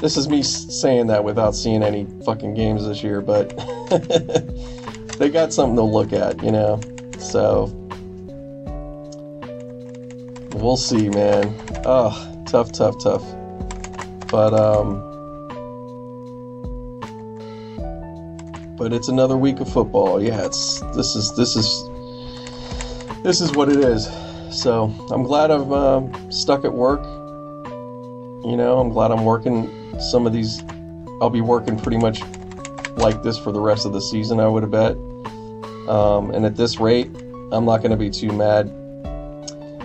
This 0.00 0.16
is 0.16 0.28
me 0.28 0.42
saying 0.42 1.06
that 1.08 1.22
without 1.22 1.54
seeing 1.54 1.82
any 1.82 2.06
fucking 2.24 2.54
games 2.54 2.86
this 2.86 3.04
year, 3.04 3.20
but 3.20 3.50
they 5.18 5.30
got 5.30 5.52
something 5.52 5.76
to 5.76 5.82
look 5.82 6.12
at, 6.12 6.42
you 6.42 6.50
know. 6.50 6.80
So 7.18 7.66
we'll 10.54 10.76
see, 10.76 11.08
man. 11.08 11.54
Oh, 11.84 12.44
tough, 12.46 12.72
tough, 12.72 13.00
tough. 13.00 13.22
But 14.28 14.54
um, 14.54 15.11
but 18.82 18.92
it's 18.92 19.06
another 19.06 19.36
week 19.36 19.60
of 19.60 19.72
football. 19.72 20.20
Yeah, 20.20 20.44
it's 20.44 20.80
this 20.96 21.14
is 21.14 21.36
this 21.36 21.54
is 21.54 21.88
this 23.22 23.40
is 23.40 23.52
what 23.52 23.68
it 23.68 23.78
is. 23.78 24.08
So 24.50 24.92
I'm 25.12 25.22
glad 25.22 25.52
I've 25.52 25.70
uh, 25.70 26.02
stuck 26.30 26.64
at 26.64 26.72
work. 26.72 27.04
You 28.44 28.56
know, 28.56 28.80
I'm 28.80 28.88
glad 28.88 29.12
I'm 29.12 29.24
working 29.24 29.70
some 30.00 30.26
of 30.26 30.32
these. 30.32 30.64
I'll 31.20 31.30
be 31.30 31.40
working 31.40 31.78
pretty 31.78 31.98
much 31.98 32.22
like 32.96 33.22
this 33.22 33.38
for 33.38 33.52
the 33.52 33.60
rest 33.60 33.86
of 33.86 33.92
the 33.92 34.00
season. 34.00 34.40
I 34.40 34.48
would 34.48 34.64
have 34.64 34.72
bet. 34.72 34.96
Um, 35.88 36.32
and 36.32 36.44
at 36.44 36.56
this 36.56 36.80
rate, 36.80 37.06
I'm 37.52 37.64
not 37.64 37.78
going 37.78 37.92
to 37.92 37.96
be 37.96 38.10
too 38.10 38.32
mad 38.32 38.66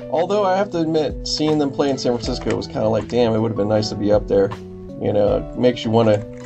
Although 0.09 0.45
I 0.45 0.55
have 0.55 0.71
to 0.71 0.79
admit, 0.79 1.27
seeing 1.27 1.57
them 1.57 1.69
play 1.69 1.89
in 1.89 1.97
San 1.97 2.13
Francisco 2.13 2.55
was 2.55 2.65
kind 2.65 2.79
of 2.79 2.91
like, 2.91 3.09
damn, 3.09 3.33
it 3.33 3.39
would 3.39 3.51
have 3.51 3.57
been 3.57 3.67
nice 3.67 3.89
to 3.89 3.95
be 3.95 4.11
up 4.11 4.27
there. 4.27 4.49
You 5.01 5.11
know, 5.11 5.53
makes 5.57 5.83
you 5.83 5.91
want 5.91 6.07
to 6.09 6.36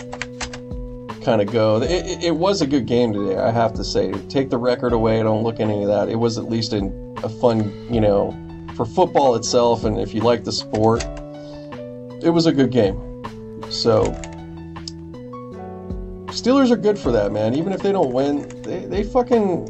kind 1.23 1.41
of 1.41 1.51
go. 1.51 1.81
It, 1.81 2.23
it, 2.23 2.35
was 2.35 2.61
a 2.61 2.67
good 2.67 2.85
game 2.85 3.13
today, 3.13 3.37
I 3.37 3.51
have 3.51 3.73
to 3.75 3.83
say. 3.83 4.11
Take 4.27 4.49
the 4.49 4.57
record 4.57 4.93
away, 4.93 5.21
don't 5.21 5.43
look 5.43 5.59
any 5.59 5.83
of 5.83 5.89
that. 5.89 6.09
It 6.09 6.15
was 6.15 6.37
at 6.37 6.49
least 6.49 6.73
a, 6.73 6.85
a 7.23 7.29
fun, 7.29 7.71
you 7.93 8.01
know, 8.01 8.35
for 8.75 8.85
football 8.85 9.35
itself, 9.35 9.83
and 9.83 9.99
if 9.99 10.13
you 10.13 10.21
like 10.21 10.43
the 10.43 10.51
sport, 10.51 11.03
it 12.23 12.29
was 12.29 12.45
a 12.45 12.51
good 12.51 12.71
game. 12.71 13.23
So, 13.69 14.03
Steelers 16.27 16.71
are 16.71 16.77
good 16.77 16.97
for 16.97 17.11
that, 17.11 17.31
man. 17.31 17.53
Even 17.55 17.73
if 17.73 17.81
they 17.81 17.91
don't 17.91 18.11
win, 18.11 18.47
they, 18.61 18.85
they 18.85 19.03
fucking 19.03 19.65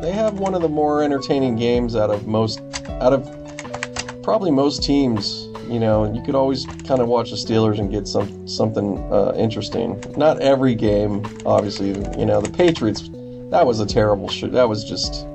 they 0.00 0.12
have 0.12 0.38
one 0.38 0.54
of 0.54 0.62
the 0.62 0.68
more 0.68 1.02
entertaining 1.02 1.56
games 1.56 1.96
out 1.96 2.10
of 2.10 2.26
most 2.26 2.60
out 3.00 3.12
of 3.12 4.22
probably 4.22 4.50
most 4.50 4.82
teams. 4.82 5.47
You 5.68 5.78
know, 5.78 6.10
you 6.12 6.22
could 6.22 6.34
always 6.34 6.64
kind 6.86 7.00
of 7.00 7.08
watch 7.08 7.30
the 7.30 7.36
Steelers 7.36 7.78
and 7.78 7.90
get 7.90 8.08
some 8.08 8.48
something 8.48 8.98
uh, 9.12 9.34
interesting. 9.36 10.02
Not 10.16 10.40
every 10.40 10.74
game, 10.74 11.26
obviously. 11.44 11.88
You 12.18 12.26
know, 12.26 12.40
the 12.40 12.50
Patriots. 12.50 13.10
That 13.50 13.66
was 13.66 13.80
a 13.80 13.86
terrible 13.86 14.28
shit. 14.28 14.52
That 14.52 14.68
was 14.68 14.84
just 14.84 15.26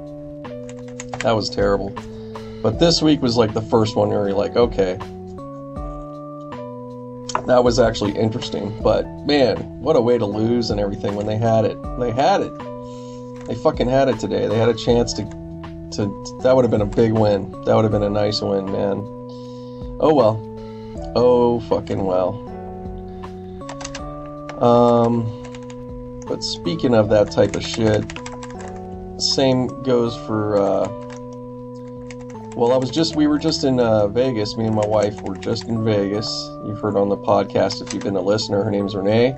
that 1.24 1.34
was 1.34 1.50
terrible. 1.50 1.92
But 2.62 2.80
this 2.80 3.02
week 3.02 3.22
was 3.22 3.38
like 3.38 3.54
the 3.54 3.62
first 3.62 3.96
one 3.96 4.10
where 4.10 4.28
you're 4.28 4.38
like, 4.38 4.56
okay, 4.56 4.98
that 7.48 7.62
was 7.64 7.80
actually 7.80 8.18
interesting. 8.18 8.78
But 8.82 9.06
man, 9.26 9.58
what 9.82 9.96
a 9.96 10.02
way 10.02 10.18
to 10.18 10.26
lose 10.26 10.70
and 10.70 10.80
everything 10.80 11.16
when 11.16 11.28
they 11.28 11.38
had 11.38 11.66
it. 11.66 11.78
They 12.00 12.12
had 12.12 12.42
it. 12.42 12.54
They 13.48 13.56
fucking 13.56 13.90
had 13.90 14.10
it 14.10 14.20
today. 14.20 14.48
They 14.48 14.58
had 14.58 14.70
a 14.70 14.74
chance 14.74 15.14
to 15.14 15.24
to 15.94 16.40
that 16.42 16.56
would 16.56 16.64
have 16.64 16.72
been 16.72 16.82
a 16.82 16.86
big 16.86 17.14
win. 17.14 17.52
That 17.66 17.76
would 17.76 17.84
have 17.84 17.92
been 17.92 18.04
a 18.04 18.10
nice 18.10 18.42
win, 18.42 18.66
man. 18.72 19.13
Oh 20.06 20.14
well. 20.14 21.14
Oh 21.16 21.62
fucking 21.62 22.04
well. 22.04 22.34
Um 24.62 26.20
but 26.28 26.44
speaking 26.44 26.94
of 26.94 27.08
that 27.08 27.32
type 27.32 27.56
of 27.56 27.64
shit, 27.64 28.04
same 29.18 29.68
goes 29.84 30.18
for 30.28 30.58
uh 30.58 30.90
well, 32.58 32.74
I 32.74 32.78
was 32.78 32.90
just 32.92 33.16
we 33.16 33.28
were 33.28 33.40
just 33.40 33.64
in 33.64 33.80
uh, 33.80 34.10
Vegas. 34.10 34.58
Me 34.58 34.66
and 34.66 34.76
my 34.76 34.86
wife 34.86 35.22
were 35.22 35.38
just 35.38 35.70
in 35.70 35.86
Vegas. 35.86 36.28
You've 36.66 36.82
heard 36.82 36.98
on 36.98 37.08
the 37.08 37.18
podcast 37.18 37.82
if 37.82 37.94
you've 37.94 38.04
been 38.04 38.18
a 38.18 38.22
listener. 38.22 38.62
Her 38.62 38.72
name's 38.72 38.96
Renee. 38.96 39.38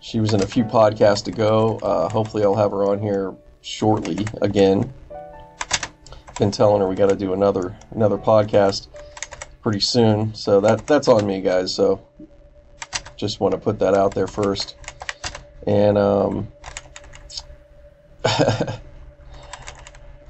She 0.00 0.18
was 0.18 0.34
in 0.34 0.42
a 0.42 0.46
few 0.46 0.64
podcasts 0.64 1.28
ago. 1.28 1.78
Uh, 1.80 2.08
hopefully, 2.08 2.42
I'll 2.42 2.56
have 2.56 2.72
her 2.72 2.84
on 2.90 2.98
here 2.98 3.34
shortly 3.62 4.26
again. 4.42 4.92
Been 6.40 6.50
telling 6.50 6.82
her 6.82 6.88
we 6.88 6.96
got 6.96 7.08
to 7.08 7.16
do 7.16 7.32
another 7.32 7.74
another 7.92 8.18
podcast 8.18 8.88
pretty 9.66 9.80
soon, 9.80 10.32
so 10.32 10.60
that 10.60 10.86
that's 10.86 11.08
on 11.08 11.26
me, 11.26 11.40
guys. 11.40 11.74
So 11.74 12.00
just 13.16 13.40
want 13.40 13.50
to 13.50 13.58
put 13.58 13.80
that 13.80 13.94
out 13.94 14.14
there 14.14 14.28
first. 14.28 14.76
And 15.66 15.98
um, 15.98 16.46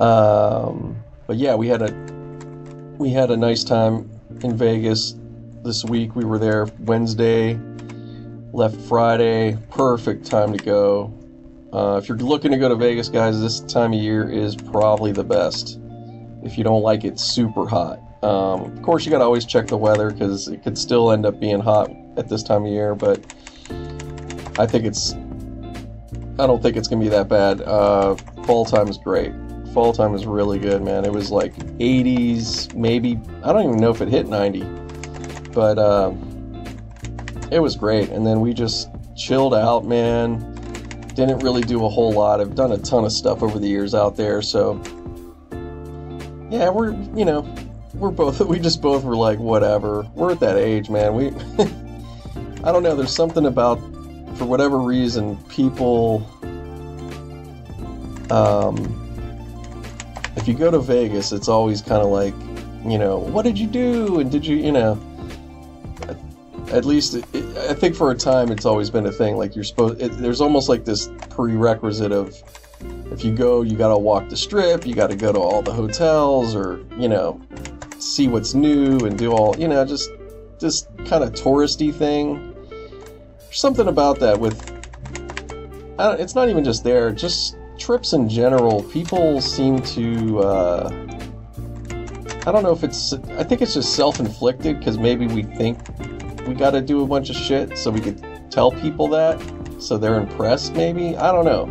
um, 0.01 0.97
but 1.27 1.37
yeah, 1.37 1.55
we 1.55 1.69
had 1.69 1.83
a 1.83 1.93
we 2.97 3.11
had 3.11 3.31
a 3.31 3.37
nice 3.37 3.63
time 3.63 4.11
in 4.43 4.57
Vegas 4.57 5.15
this 5.63 5.85
week. 5.85 6.17
We 6.17 6.25
were 6.25 6.39
there 6.39 6.65
Wednesday 6.79 7.61
left 8.55 8.81
Friday. 8.89 9.59
Perfect 9.69 10.25
time 10.25 10.57
to 10.57 10.65
go. 10.65 11.13
Uh, 11.75 12.01
if 12.03 12.09
you're 12.09 12.17
looking 12.17 12.53
to 12.53 12.57
go 12.57 12.71
to 12.71 12.77
Vegas, 12.77 13.11
guys, 13.11 13.39
this 13.39 13.61
time 13.61 13.93
of 13.93 14.01
year 14.01 14.31
is 14.31 14.57
probably 14.57 15.13
the 15.13 15.25
best. 15.25 15.79
If 16.43 16.57
you 16.57 16.65
don't 16.65 16.83
like 16.83 17.05
it 17.05 17.21
super 17.21 17.69
hot, 17.69 18.01
um, 18.27 18.77
of 18.77 18.83
course 18.83 19.05
you 19.05 19.11
got 19.11 19.19
to 19.19 19.25
always 19.25 19.45
check 19.45 19.67
the 19.67 19.77
weather 19.77 20.11
because 20.11 20.49
it 20.49 20.63
could 20.63 20.77
still 20.77 21.13
end 21.13 21.25
up 21.27 21.39
being 21.39 21.61
hot 21.61 21.91
at 22.17 22.29
this 22.29 22.43
time 22.43 22.65
of 22.65 22.73
year. 22.73 22.95
But 22.95 23.21
I 24.59 24.67
think 24.67 24.85
it's, 24.85 25.15
I 26.39 26.47
don't 26.47 26.63
think 26.63 26.77
it's 26.77 26.89
gonna 26.89 27.03
be 27.03 27.09
that 27.11 27.29
bad. 27.29 27.63
Uh, 27.63 28.17
fall 28.45 28.65
time 28.65 28.89
is 28.89 28.99
great. 28.99 29.33
Fall 29.73 29.93
time 29.93 30.15
is 30.15 30.27
really 30.27 30.59
good, 30.59 30.83
man. 30.83 31.05
It 31.05 31.13
was 31.13 31.31
like 31.31 31.55
80s, 31.79 32.75
maybe. 32.75 33.21
I 33.45 33.53
don't 33.53 33.65
even 33.65 33.77
know 33.77 33.91
if 33.91 34.01
it 34.01 34.09
hit 34.09 34.27
90, 34.29 34.63
but. 35.53 35.79
Um, 35.79 36.33
it 37.51 37.61
was 37.61 37.77
great. 37.77 38.11
And 38.11 38.27
then 38.27 38.41
we 38.41 38.53
just 38.53 38.89
chilled 39.17 39.55
out, 39.55 39.85
man. 39.85 40.53
Didn't 41.15 41.39
really 41.39 41.63
do 41.63 41.85
a 41.85 41.89
whole 41.89 42.13
lot. 42.13 42.41
I've 42.41 42.55
done 42.55 42.73
a 42.73 42.79
ton 42.79 43.05
of 43.05 43.13
stuff 43.13 43.43
over 43.43 43.59
the 43.59 43.69
years 43.69 43.95
out 43.95 44.17
there, 44.17 44.43
so 44.43 44.83
yeah, 46.51 46.69
we're 46.69 46.93
you 47.15 47.25
know 47.25 47.43
we're 47.99 48.11
both 48.11 48.41
we 48.41 48.59
just 48.59 48.81
both 48.81 49.05
were 49.05 49.17
like 49.17 49.39
whatever. 49.39 50.09
We're 50.15 50.33
at 50.33 50.41
that 50.41 50.57
age, 50.57 50.91
man. 50.91 51.15
We 51.15 51.29
I 52.65 52.73
don't 52.73 52.83
know. 52.83 52.97
There's 52.97 53.15
something 53.15 53.47
about 53.47 53.79
for 54.37 54.45
whatever 54.45 54.79
reason, 54.79 55.37
people, 55.49 56.27
um, 58.31 58.77
if 60.37 60.47
you 60.47 60.55
go 60.55 60.71
to 60.71 60.79
Vegas, 60.79 61.33
it's 61.33 61.49
always 61.49 61.81
kind 61.81 62.03
of 62.03 62.09
like, 62.09 62.35
you 62.85 62.99
know, 62.99 63.19
what 63.19 63.45
did 63.45 63.59
you 63.59 63.67
do? 63.67 64.21
And 64.21 64.31
did 64.31 64.47
you, 64.47 64.57
you 64.57 64.73
know, 64.73 65.01
at 66.71 66.85
least 66.85 67.15
it, 67.15 67.25
I 67.57 67.75
think 67.75 67.95
for 67.97 68.11
a 68.11 68.15
time 68.15 68.51
it's 68.51 68.67
always 68.67 68.91
been 68.91 69.07
a 69.07 69.13
thing. 69.13 69.37
Like 69.37 69.55
you're 69.55 69.65
supposed, 69.65 70.01
it, 70.03 70.09
there's 70.19 70.41
almost 70.41 70.69
like 70.69 70.85
this 70.85 71.09
prerequisite 71.31 72.13
of 72.13 72.43
if 73.11 73.25
you 73.25 73.35
go, 73.35 73.63
you 73.63 73.77
got 73.77 73.89
to 73.89 73.99
walk 73.99 74.29
the 74.29 74.37
strip, 74.37 74.87
you 74.87 74.95
got 74.95 75.09
to 75.09 75.17
go 75.17 75.33
to 75.33 75.39
all 75.39 75.63
the 75.63 75.73
hotels, 75.73 76.55
or 76.55 76.81
you 76.99 77.09
know, 77.09 77.41
see 77.99 78.29
what's 78.29 78.55
new 78.55 78.99
and 79.01 79.19
do 79.19 79.33
all, 79.33 79.57
you 79.59 79.69
know, 79.69 79.85
just 79.85 80.11
this 80.59 80.89
kind 81.07 81.23
of 81.23 81.33
touristy 81.33 81.95
thing. 81.95 82.55
There's 83.39 83.59
something 83.59 83.89
about 83.89 84.19
that 84.21 84.39
with. 84.39 84.59
it's 85.99 86.35
not 86.35 86.49
even 86.49 86.65
just 86.65 86.85
there, 86.85 87.11
just 87.11 87.57
trips 87.79 88.13
in 88.13 88.29
general. 88.29 88.83
People 88.85 89.41
seem 89.41 89.81
to. 89.83 90.41
Uh, 90.41 91.03
I 92.47 92.53
don't 92.53 92.63
know 92.63 92.73
if 92.73 92.85
it's. 92.85 93.13
I 93.13 93.43
think 93.43 93.63
it's 93.63 93.75
just 93.75 93.95
self 93.95 94.21
inflicted 94.21 94.79
because 94.79 94.99
maybe 94.99 95.27
we 95.27 95.43
think 95.43 95.79
we 96.47 96.55
got 96.55 96.71
to 96.71 96.81
do 96.81 97.03
a 97.03 97.07
bunch 97.07 97.31
of 97.31 97.37
shit 97.37 97.77
so 97.77 97.91
we 97.91 98.01
could 98.01 98.23
tell 98.51 98.71
people 98.71 99.09
that 99.09 99.41
so 99.79 99.99
they're 99.99 100.19
impressed 100.19 100.75
maybe 100.75 101.17
i 101.17 101.33
don't 101.33 101.45
know 101.45 101.65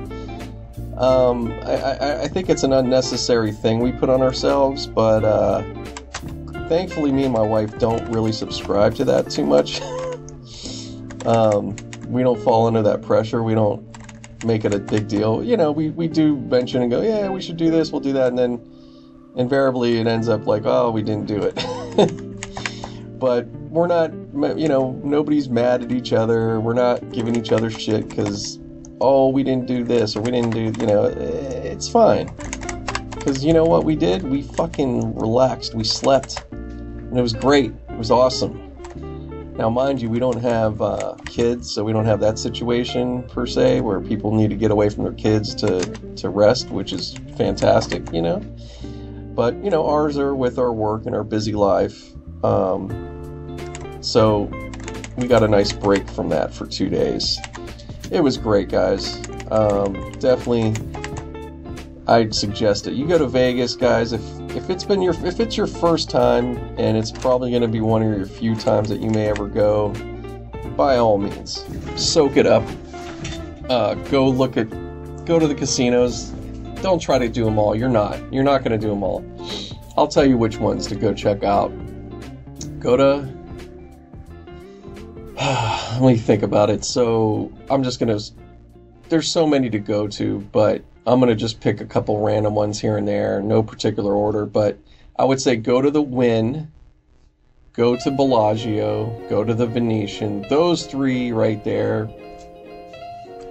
um, 0.98 1.52
I, 1.64 1.74
I, 1.74 2.22
I, 2.22 2.28
think 2.30 2.50
it's 2.50 2.64
an 2.64 2.72
unnecessary 2.72 3.52
thing 3.52 3.80
we 3.80 3.92
put 3.92 4.10
on 4.10 4.22
ourselves 4.22 4.88
but 4.88 5.26
uh, 5.26 5.62
thankfully 6.68 7.12
me 7.12 7.24
and 7.24 7.34
my 7.34 7.42
wife 7.42 7.78
don't 7.80 8.08
really 8.12 8.32
subscribe 8.32 8.96
to 8.96 9.06
that 9.06 9.30
too 9.30 9.46
much 9.46 9.82
um, 11.26 11.76
we 12.08 12.24
don't 12.24 12.42
fall 12.44 12.68
under 12.68 12.82
that 12.82 13.02
pressure 13.02 13.44
we 13.44 13.54
don't 13.54 13.84
make 14.44 14.66
it 14.66 14.74
a 14.74 14.80
big 14.80 15.08
deal 15.08 15.44
you 15.44 15.58
know 15.58 15.72
we, 15.72 15.90
we 15.92 16.08
do 16.08 16.38
mention 16.38 16.82
and 16.82 16.92
go 16.92 17.02
yeah 17.02 17.30
we 17.30 17.42
should 17.42 17.58
do 17.58 17.72
this 17.72 17.92
we'll 17.92 18.02
do 18.02 18.14
that 18.14 18.28
and 18.28 18.38
then 18.38 18.62
invariably 19.36 19.98
it 20.00 20.08
ends 20.08 20.30
up 20.30 20.46
like 20.46 20.64
oh 20.66 20.92
we 20.92 21.02
didn't 21.02 21.26
do 21.26 21.42
it 21.42 21.56
but 23.20 23.48
we're 23.76 23.88
not, 23.88 24.12
you 24.58 24.70
know, 24.70 25.00
nobody's 25.04 25.50
mad 25.50 25.84
at 25.84 25.92
each 25.92 26.14
other. 26.14 26.62
We're 26.62 26.74
not 26.74 27.12
giving 27.12 27.36
each 27.36 27.52
other 27.52 27.70
shit 27.70 28.08
because, 28.08 28.58
oh, 29.02 29.28
we 29.30 29.44
didn't 29.44 29.68
do 29.68 29.84
this 29.84 30.16
or 30.16 30.22
we 30.22 30.32
didn't 30.32 30.52
do, 30.52 30.74
you 30.80 30.88
know, 30.88 31.04
it's 31.04 31.90
fine. 31.90 32.28
Because 33.12 33.44
you 33.44 33.52
know 33.52 33.66
what 33.66 33.84
we 33.84 33.96
did? 33.96 34.24
We 34.24 34.44
fucking 34.44 35.16
relaxed. 35.16 35.76
We 35.76 35.84
slept. 35.84 36.46
And 37.16 37.20
it 37.22 37.24
was 37.24 37.32
great. 37.32 37.72
It 37.88 37.98
was 37.98 38.12
awesome. 38.12 38.74
Now, 39.58 39.70
mind 39.70 40.02
you, 40.02 40.10
we 40.10 40.20
don't 40.20 40.42
have 40.42 40.82
uh, 40.82 41.16
kids, 41.26 41.72
so 41.72 41.82
we 41.82 41.94
don't 41.94 42.04
have 42.04 42.20
that 42.20 42.38
situation 42.38 43.24
per 43.30 43.46
se 43.46 43.80
where 43.80 44.02
people 44.02 44.36
need 44.36 44.50
to 44.50 44.58
get 44.58 44.70
away 44.70 44.90
from 44.90 45.06
their 45.06 45.14
kids 45.14 45.56
to, 45.56 45.80
to 46.18 46.28
rest, 46.28 46.70
which 46.72 46.92
is 46.92 47.18
fantastic, 47.38 48.12
you 48.12 48.22
know. 48.22 48.40
But, 49.34 49.56
you 49.64 49.70
know, 49.70 49.88
ours 49.88 50.18
are 50.18 50.36
with 50.36 50.60
our 50.60 50.74
work 50.74 51.06
and 51.06 51.16
our 51.16 51.24
busy 51.24 51.54
life. 51.54 52.04
Um, 52.44 53.98
so 54.02 54.52
we 55.16 55.26
got 55.28 55.42
a 55.42 55.48
nice 55.48 55.72
break 55.72 56.10
from 56.10 56.28
that 56.32 56.54
for 56.54 56.66
two 56.66 56.90
days. 56.90 57.40
It 58.12 58.20
was 58.20 58.38
great, 58.38 58.68
guys. 58.68 59.26
Um, 59.52 60.12
definitely, 60.20 60.74
I'd 62.08 62.36
suggest 62.36 62.88
it. 62.88 62.94
You 62.94 63.08
go 63.08 63.18
to 63.18 63.28
Vegas, 63.28 63.74
guys. 63.74 64.12
If 64.12 64.22
if 64.56 64.70
it's 64.70 64.84
been 64.84 65.02
your 65.02 65.14
if 65.26 65.40
it's 65.40 65.58
your 65.58 65.68
first 65.68 66.10
time, 66.10 66.58
and 66.78 66.98
it's 66.98 67.12
probably 67.12 67.50
going 67.50 67.62
to 67.62 67.68
be 67.68 67.82
one 67.82 68.02
of 68.02 68.18
your 68.18 68.26
few 68.26 68.56
times 68.56 68.90
that 68.90 69.02
you 69.02 69.10
may 69.10 69.28
ever 69.28 69.48
go, 69.48 69.90
by 70.76 70.98
all 70.98 71.18
means, 71.18 71.66
soak 71.96 72.38
it 72.38 72.48
up. 72.48 72.64
Uh, 73.70 73.96
go 73.96 74.30
look 74.30 74.58
at, 74.58 74.70
go 75.26 75.40
to 75.40 75.48
the 75.48 75.56
casinos. 75.56 76.30
Don't 76.82 77.00
try 77.00 77.18
to 77.18 77.28
do 77.28 77.44
them 77.44 77.58
all. 77.58 77.76
You're 77.76 77.90
not. 77.90 78.22
You're 78.32 78.44
not 78.44 78.64
going 78.64 78.72
to 78.72 78.78
do 78.78 78.90
them 78.90 79.04
all. 79.04 79.26
I'll 79.98 80.08
tell 80.08 80.26
you 80.26 80.38
which 80.38 80.58
ones 80.58 80.88
to 80.88 80.96
go 80.96 81.14
check 81.14 81.44
out. 81.44 81.70
Go 82.80 82.96
to 82.98 83.36
let 86.00 86.02
me 86.02 86.18
think 86.18 86.44
about 86.44 86.70
it. 86.70 86.86
So 86.86 87.52
I'm 87.70 87.84
just 87.84 88.00
gonna. 88.00 88.20
There's 89.10 89.28
so 89.28 89.46
many 89.46 89.70
to 89.70 89.80
go 89.80 90.08
to, 90.08 90.40
but 90.52 90.84
I'm 91.08 91.20
gonna 91.20 91.36
just 91.36 91.60
pick 91.60 91.82
a 91.82 91.86
couple 91.86 92.20
random 92.20 92.56
ones 92.56 92.80
here 92.80 92.98
and 92.98 93.08
there, 93.08 93.42
no 93.42 93.62
particular 93.62 94.14
order. 94.14 94.46
But 94.46 94.78
I 95.18 95.26
would 95.26 95.42
say 95.42 95.56
go 95.56 95.82
to 95.82 95.92
the 95.92 96.02
Wynn, 96.02 96.72
go 97.74 97.96
to 97.96 98.12
Bellagio, 98.12 99.28
go 99.30 99.44
to 99.44 99.54
the 99.54 99.68
Venetian. 99.68 100.44
Those 100.50 100.86
three 100.86 101.32
right 101.32 101.64
there. 101.64 102.10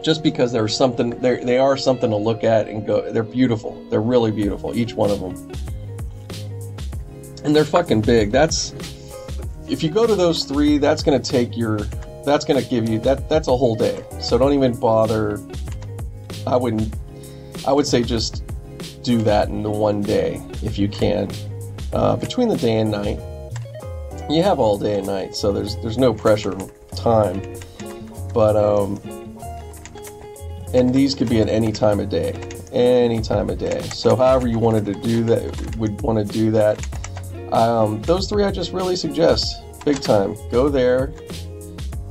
Just 0.03 0.23
because 0.23 0.53
something, 0.77 1.11
they 1.21 1.43
they 1.43 1.59
are 1.59 1.77
something 1.79 2.11
to 2.11 2.17
look 2.17 2.45
at 2.45 2.69
and 2.69 2.87
go. 2.87 3.11
They're 3.11 3.23
beautiful. 3.23 3.83
They're 3.89 4.03
really 4.03 4.31
beautiful, 4.31 4.77
each 4.77 4.93
one 4.93 5.11
of 5.11 5.21
them. 5.21 5.53
And 7.43 7.57
they're 7.57 7.65
fucking 7.65 8.03
big. 8.03 8.31
That's 8.31 8.75
if 9.69 9.83
you 9.83 9.91
go 9.91 10.07
to 10.07 10.15
those 10.15 10.45
three, 10.45 10.79
that's 10.79 11.03
going 11.03 11.21
to 11.21 11.31
take 11.31 11.57
your, 11.57 11.79
that's 12.25 12.45
going 12.45 12.63
to 12.63 12.69
give 12.69 12.89
you 12.89 12.99
that. 13.01 13.29
That's 13.29 13.49
a 13.49 13.57
whole 13.57 13.75
day. 13.75 14.05
So 14.21 14.37
don't 14.37 14.53
even 14.53 14.79
bother. 14.79 15.41
I 16.47 16.57
wouldn't. 16.57 16.95
I 17.67 17.73
would 17.73 17.87
say 17.87 18.03
just 18.03 18.43
do 19.03 19.23
that 19.23 19.49
in 19.49 19.63
the 19.63 19.71
one 19.71 20.01
day 20.01 20.43
if 20.63 20.79
you 20.79 20.89
can. 20.89 21.31
Uh, 21.93 22.17
between 22.17 22.49
the 22.49 22.57
day 22.57 22.79
and 22.79 22.91
night, 22.91 23.19
you 24.29 24.43
have 24.43 24.59
all 24.59 24.79
day 24.79 24.99
and 24.99 25.07
night, 25.07 25.35
so 25.35 25.53
there's 25.53 25.77
there's 25.77 25.99
no 25.99 26.13
pressure 26.13 26.57
time. 26.97 27.41
But 28.33 28.57
um, 28.57 29.01
and 30.75 30.93
these 30.93 31.15
could 31.15 31.29
be 31.29 31.41
at 31.41 31.49
any 31.49 31.71
time 31.71 32.01
of 32.01 32.09
day, 32.09 32.33
any 32.73 33.21
time 33.21 33.49
of 33.51 33.59
day. 33.59 33.83
So 33.83 34.17
however 34.17 34.49
you 34.49 34.59
wanted 34.59 34.85
to 34.87 34.95
do 34.95 35.23
that, 35.25 35.77
would 35.77 36.01
want 36.01 36.27
to 36.27 36.33
do 36.33 36.51
that 36.53 36.85
um, 37.55 38.03
those 38.03 38.29
three 38.29 38.43
I 38.43 38.51
just 38.51 38.73
really 38.73 38.97
suggest, 38.97 39.63
big 39.85 40.01
time. 40.01 40.37
Go 40.51 40.69
there. 40.69 41.13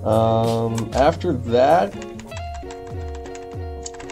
Um, 0.05 0.89
after 0.93 1.33
that, 1.33 1.93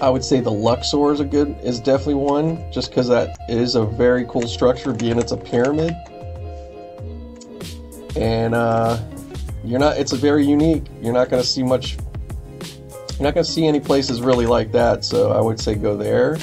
I 0.02 0.10
would 0.10 0.26
say 0.26 0.40
the 0.40 0.52
Luxor 0.52 1.14
is 1.14 1.20
a 1.20 1.26
good 1.26 1.56
is 1.64 1.80
definitely 1.80 2.16
one, 2.16 2.72
just 2.72 2.90
because 2.90 3.08
that 3.08 3.38
is 3.48 3.76
a 3.76 3.86
very 3.86 4.26
cool 4.26 4.48
structure, 4.48 4.94
being 4.94 5.18
it's 5.18 5.32
a 5.32 5.38
pyramid, 5.38 5.96
and 8.16 8.56
uh, 8.56 9.00
you're 9.64 9.80
not. 9.80 9.98
It's 9.98 10.12
a 10.12 10.18
very 10.18 10.46
unique. 10.46 10.84
You're 11.02 11.14
not 11.14 11.30
going 11.30 11.42
to 11.42 11.48
see 11.48 11.64
much. 11.64 11.98
You're 13.14 13.24
not 13.24 13.36
going 13.36 13.46
to 13.46 13.52
see 13.52 13.68
any 13.68 13.80
places 13.80 14.22
really 14.22 14.48
like 14.48 14.72
that, 14.72 15.06
so 15.06 15.32
I 15.32 15.40
would 15.40 15.60
say 15.60 15.76
go 15.76 15.96
there. 15.96 16.38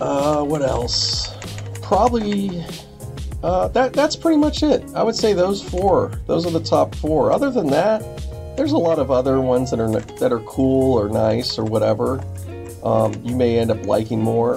Uh, 0.00 0.42
what 0.44 0.62
else? 0.62 1.34
probably 1.84 2.64
uh, 3.42 3.68
that 3.68 3.92
that's 3.92 4.16
pretty 4.16 4.38
much 4.38 4.62
it. 4.62 4.82
I 4.94 5.02
would 5.02 5.14
say 5.14 5.34
those 5.34 5.62
four. 5.62 6.12
Those 6.26 6.46
are 6.46 6.50
the 6.50 6.62
top 6.62 6.94
four. 6.94 7.30
Other 7.30 7.50
than 7.50 7.68
that, 7.68 8.02
there's 8.56 8.72
a 8.72 8.78
lot 8.78 8.98
of 8.98 9.10
other 9.10 9.40
ones 9.40 9.70
that 9.70 9.80
are 9.80 9.90
that 10.00 10.32
are 10.32 10.40
cool 10.40 10.98
or 10.98 11.08
nice 11.08 11.58
or 11.58 11.64
whatever. 11.64 12.24
Um, 12.82 13.14
you 13.24 13.34
may 13.34 13.58
end 13.58 13.70
up 13.70 13.84
liking 13.86 14.20
more, 14.20 14.56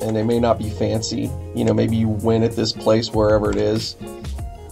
and 0.00 0.16
they 0.16 0.22
may 0.22 0.38
not 0.38 0.58
be 0.58 0.70
fancy. 0.70 1.30
You 1.54 1.64
know, 1.64 1.74
maybe 1.74 1.96
you 1.96 2.08
win 2.08 2.42
at 2.42 2.52
this 2.52 2.72
place 2.72 3.12
wherever 3.12 3.50
it 3.50 3.56
is. 3.56 3.96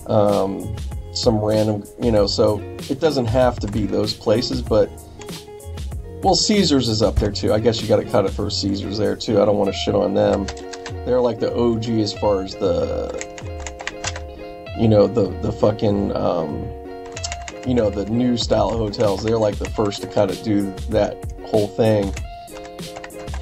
Um, 0.07 0.77
some 1.13 1.39
random, 1.39 1.85
you 2.03 2.11
know, 2.11 2.27
so 2.27 2.59
it 2.91 3.01
doesn't 3.01 3.27
have 3.27 3.59
to 3.61 3.69
be 3.69 3.87
those 3.87 4.13
places, 4.15 4.61
but 4.63 4.91
well, 6.23 6.35
Caesars 6.35 6.89
is 6.89 7.03
up 7.03 7.17
there 7.17 7.31
too. 7.31 7.53
I 7.53 7.59
guess 7.61 7.83
you 7.83 7.89
got 7.89 7.97
to 7.99 8.05
cut 8.05 8.25
it 8.25 8.31
for 8.31 8.49
Caesars 8.51 8.99
there 8.99 9.15
too. 9.15 9.41
I 9.41 9.45
don't 9.45 9.59
want 9.59 9.71
to 9.73 9.79
shit 9.79 9.95
on 9.95 10.15
them. 10.15 10.47
They're 11.05 11.21
like 11.21 11.39
the 11.39 11.55
OG 11.55 11.89
as 12.01 12.15
far 12.15 12.43
as 12.43 12.55
the, 12.55 13.13
you 14.79 14.89
know, 14.89 15.07
the 15.07 15.29
the 15.41 15.53
fucking, 15.53 16.17
um, 16.17 16.63
you 17.67 17.75
know, 17.75 17.91
the 17.91 18.07
new 18.07 18.37
style 18.37 18.71
hotels. 18.71 19.23
They're 19.23 19.39
like 19.39 19.57
the 19.57 19.69
first 19.71 20.03
to 20.03 20.09
kind 20.09 20.31
of 20.31 20.43
do 20.43 20.71
that 20.91 21.17
whole 21.47 21.69
thing. 21.69 22.15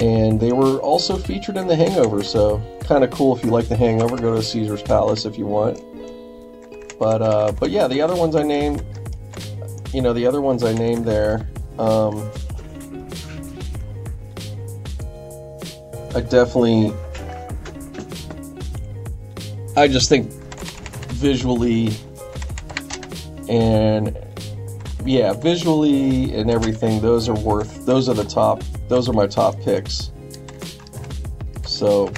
And 0.01 0.41
they 0.41 0.53
were 0.53 0.79
also 0.79 1.17
featured 1.17 1.57
in 1.57 1.67
The 1.67 1.77
Hangover, 1.77 2.23
so 2.23 2.61
kind 2.81 3.05
of 3.05 3.11
cool 3.11 3.37
if 3.37 3.45
you 3.45 3.51
like 3.51 3.69
The 3.69 3.77
Hangover. 3.77 4.17
Go 4.17 4.35
to 4.35 4.43
Caesar's 4.43 4.83
Palace 4.83 5.25
if 5.25 5.39
you 5.39 5.47
want. 5.47 5.81
But 6.99 7.23
uh, 7.23 7.53
but 7.53 7.71
yeah, 7.71 7.89
the 7.89 8.01
other 8.01 8.15
ones 8.15 8.37
I 8.37 8.43
named, 8.43 8.83
you 9.93 10.03
know, 10.03 10.13
the 10.13 10.27
other 10.27 10.41
ones 10.41 10.63
I 10.63 10.73
named 10.73 11.05
there. 11.05 11.49
Um, 11.79 12.31
I 16.15 16.21
definitely 16.21 16.93
I 19.77 19.89
just 19.89 20.09
think 20.09 20.31
visually 21.13 21.95
and 23.53 24.17
yeah, 25.05 25.35
visually 25.35 26.35
and 26.35 26.51
everything, 26.51 27.03
those 27.03 27.29
are 27.29 27.35
worth 27.35 27.85
those 27.85 28.09
are 28.09 28.15
the 28.15 28.25
top 28.25 28.63
those 28.89 29.09
are 29.09 29.13
my 29.13 29.27
top 29.27 29.61
picks. 29.61 30.11
So 31.67 32.11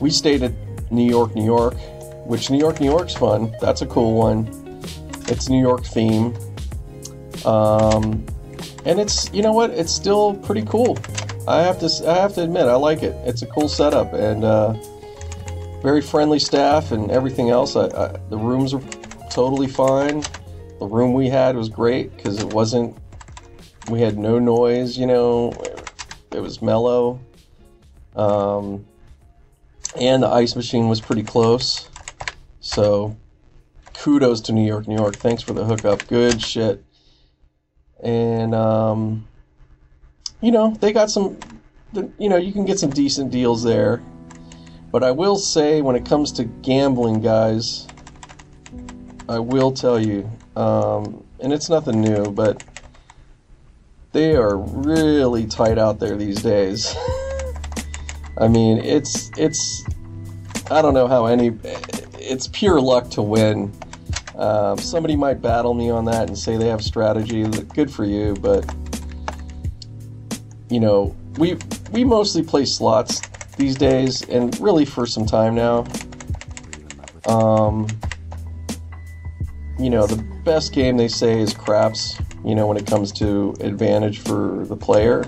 we 0.00 0.10
stayed 0.10 0.42
at 0.42 0.52
New 0.90 1.06
York, 1.08 1.34
New 1.34 1.44
York, 1.44 1.74
which 2.26 2.50
New 2.50 2.58
York, 2.58 2.80
New 2.80 2.90
York's 2.90 3.14
fun. 3.14 3.54
That's 3.60 3.82
a 3.82 3.86
cool 3.86 4.14
one. 4.14 4.48
It's 5.28 5.48
New 5.50 5.60
York 5.60 5.84
theme. 5.84 6.34
Um, 7.44 8.24
and 8.86 8.98
it's 8.98 9.30
you 9.34 9.42
know 9.42 9.52
what? 9.52 9.70
It's 9.70 9.92
still 9.92 10.34
pretty 10.36 10.62
cool. 10.62 10.96
I 11.46 11.60
have 11.60 11.78
to 11.80 11.90
I 12.08 12.14
have 12.14 12.34
to 12.34 12.42
admit 12.42 12.66
I 12.66 12.76
like 12.76 13.02
it. 13.02 13.14
It's 13.26 13.42
a 13.42 13.46
cool 13.46 13.68
setup 13.68 14.14
and 14.14 14.42
uh, 14.42 14.72
very 15.82 16.00
friendly 16.00 16.38
staff 16.38 16.92
and 16.92 17.10
everything 17.10 17.50
else. 17.50 17.76
I, 17.76 17.88
I, 17.88 18.18
the 18.30 18.38
rooms 18.38 18.72
are 18.72 18.80
totally 19.34 19.66
fine. 19.66 20.22
The 20.78 20.86
room 20.86 21.12
we 21.12 21.28
had 21.28 21.56
was 21.56 21.68
great 21.68 22.16
because 22.16 22.38
it 22.38 22.52
wasn't. 22.52 22.96
We 23.90 24.00
had 24.00 24.16
no 24.16 24.38
noise. 24.38 24.96
You 24.96 25.06
know, 25.06 25.52
it 26.32 26.40
was 26.40 26.62
mellow. 26.62 27.20
Um, 28.14 28.86
and 29.96 30.22
the 30.22 30.28
ice 30.28 30.54
machine 30.54 30.88
was 30.88 31.00
pretty 31.00 31.24
close. 31.24 31.88
So, 32.60 33.16
kudos 33.94 34.40
to 34.42 34.52
New 34.52 34.66
York, 34.66 34.86
New 34.86 34.96
York. 34.96 35.16
Thanks 35.16 35.42
for 35.42 35.52
the 35.52 35.64
hookup. 35.64 36.06
Good 36.06 36.40
shit. 36.40 36.84
And 38.02 38.54
um, 38.54 39.26
you 40.40 40.52
know 40.52 40.76
they 40.80 40.92
got 40.92 41.10
some. 41.10 41.38
You 42.18 42.28
know 42.28 42.36
you 42.36 42.52
can 42.52 42.64
get 42.64 42.78
some 42.78 42.90
decent 42.90 43.32
deals 43.32 43.64
there. 43.64 44.00
But 44.92 45.02
I 45.02 45.10
will 45.10 45.36
say, 45.36 45.82
when 45.82 45.96
it 45.96 46.06
comes 46.06 46.30
to 46.32 46.44
gambling, 46.44 47.20
guys, 47.20 47.88
I 49.28 49.38
will 49.38 49.72
tell 49.72 49.98
you, 49.98 50.30
um, 50.54 51.24
and 51.40 51.52
it's 51.52 51.70
nothing 51.70 52.00
new, 52.00 52.30
but 52.30 52.62
they 54.12 54.36
are 54.36 54.56
really 54.56 55.46
tight 55.46 55.78
out 55.78 55.98
there 55.98 56.16
these 56.16 56.42
days. 56.42 56.94
I 58.38 58.48
mean, 58.48 58.78
it's 58.78 59.30
it's 59.38 59.84
I 60.70 60.82
don't 60.82 60.94
know 60.94 61.06
how 61.06 61.26
any 61.26 61.58
it's 62.18 62.48
pure 62.48 62.80
luck 62.80 63.10
to 63.10 63.22
win. 63.22 63.72
Um, 64.36 64.78
somebody 64.78 65.16
might 65.16 65.40
battle 65.40 65.74
me 65.74 65.90
on 65.90 66.04
that 66.06 66.28
and 66.28 66.36
say 66.36 66.56
they 66.56 66.68
have 66.68 66.82
strategy. 66.82 67.44
Good 67.74 67.90
for 67.90 68.04
you, 68.04 68.34
but 68.34 68.72
you 70.68 70.80
know, 70.80 71.14
we 71.38 71.56
we 71.92 72.04
mostly 72.04 72.42
play 72.42 72.66
slots 72.66 73.20
these 73.56 73.76
days, 73.76 74.22
and 74.28 74.58
really 74.60 74.84
for 74.84 75.06
some 75.06 75.24
time 75.24 75.54
now. 75.54 75.86
Um, 77.26 77.86
you 79.78 79.90
know, 79.90 80.06
the 80.06 80.22
best 80.44 80.72
game 80.72 80.96
they 80.96 81.08
say 81.08 81.40
is 81.40 81.52
craps. 81.52 82.18
You 82.44 82.54
know, 82.54 82.66
when 82.66 82.76
it 82.76 82.86
comes 82.86 83.10
to 83.12 83.54
advantage 83.60 84.18
for 84.20 84.64
the 84.66 84.76
player, 84.76 85.24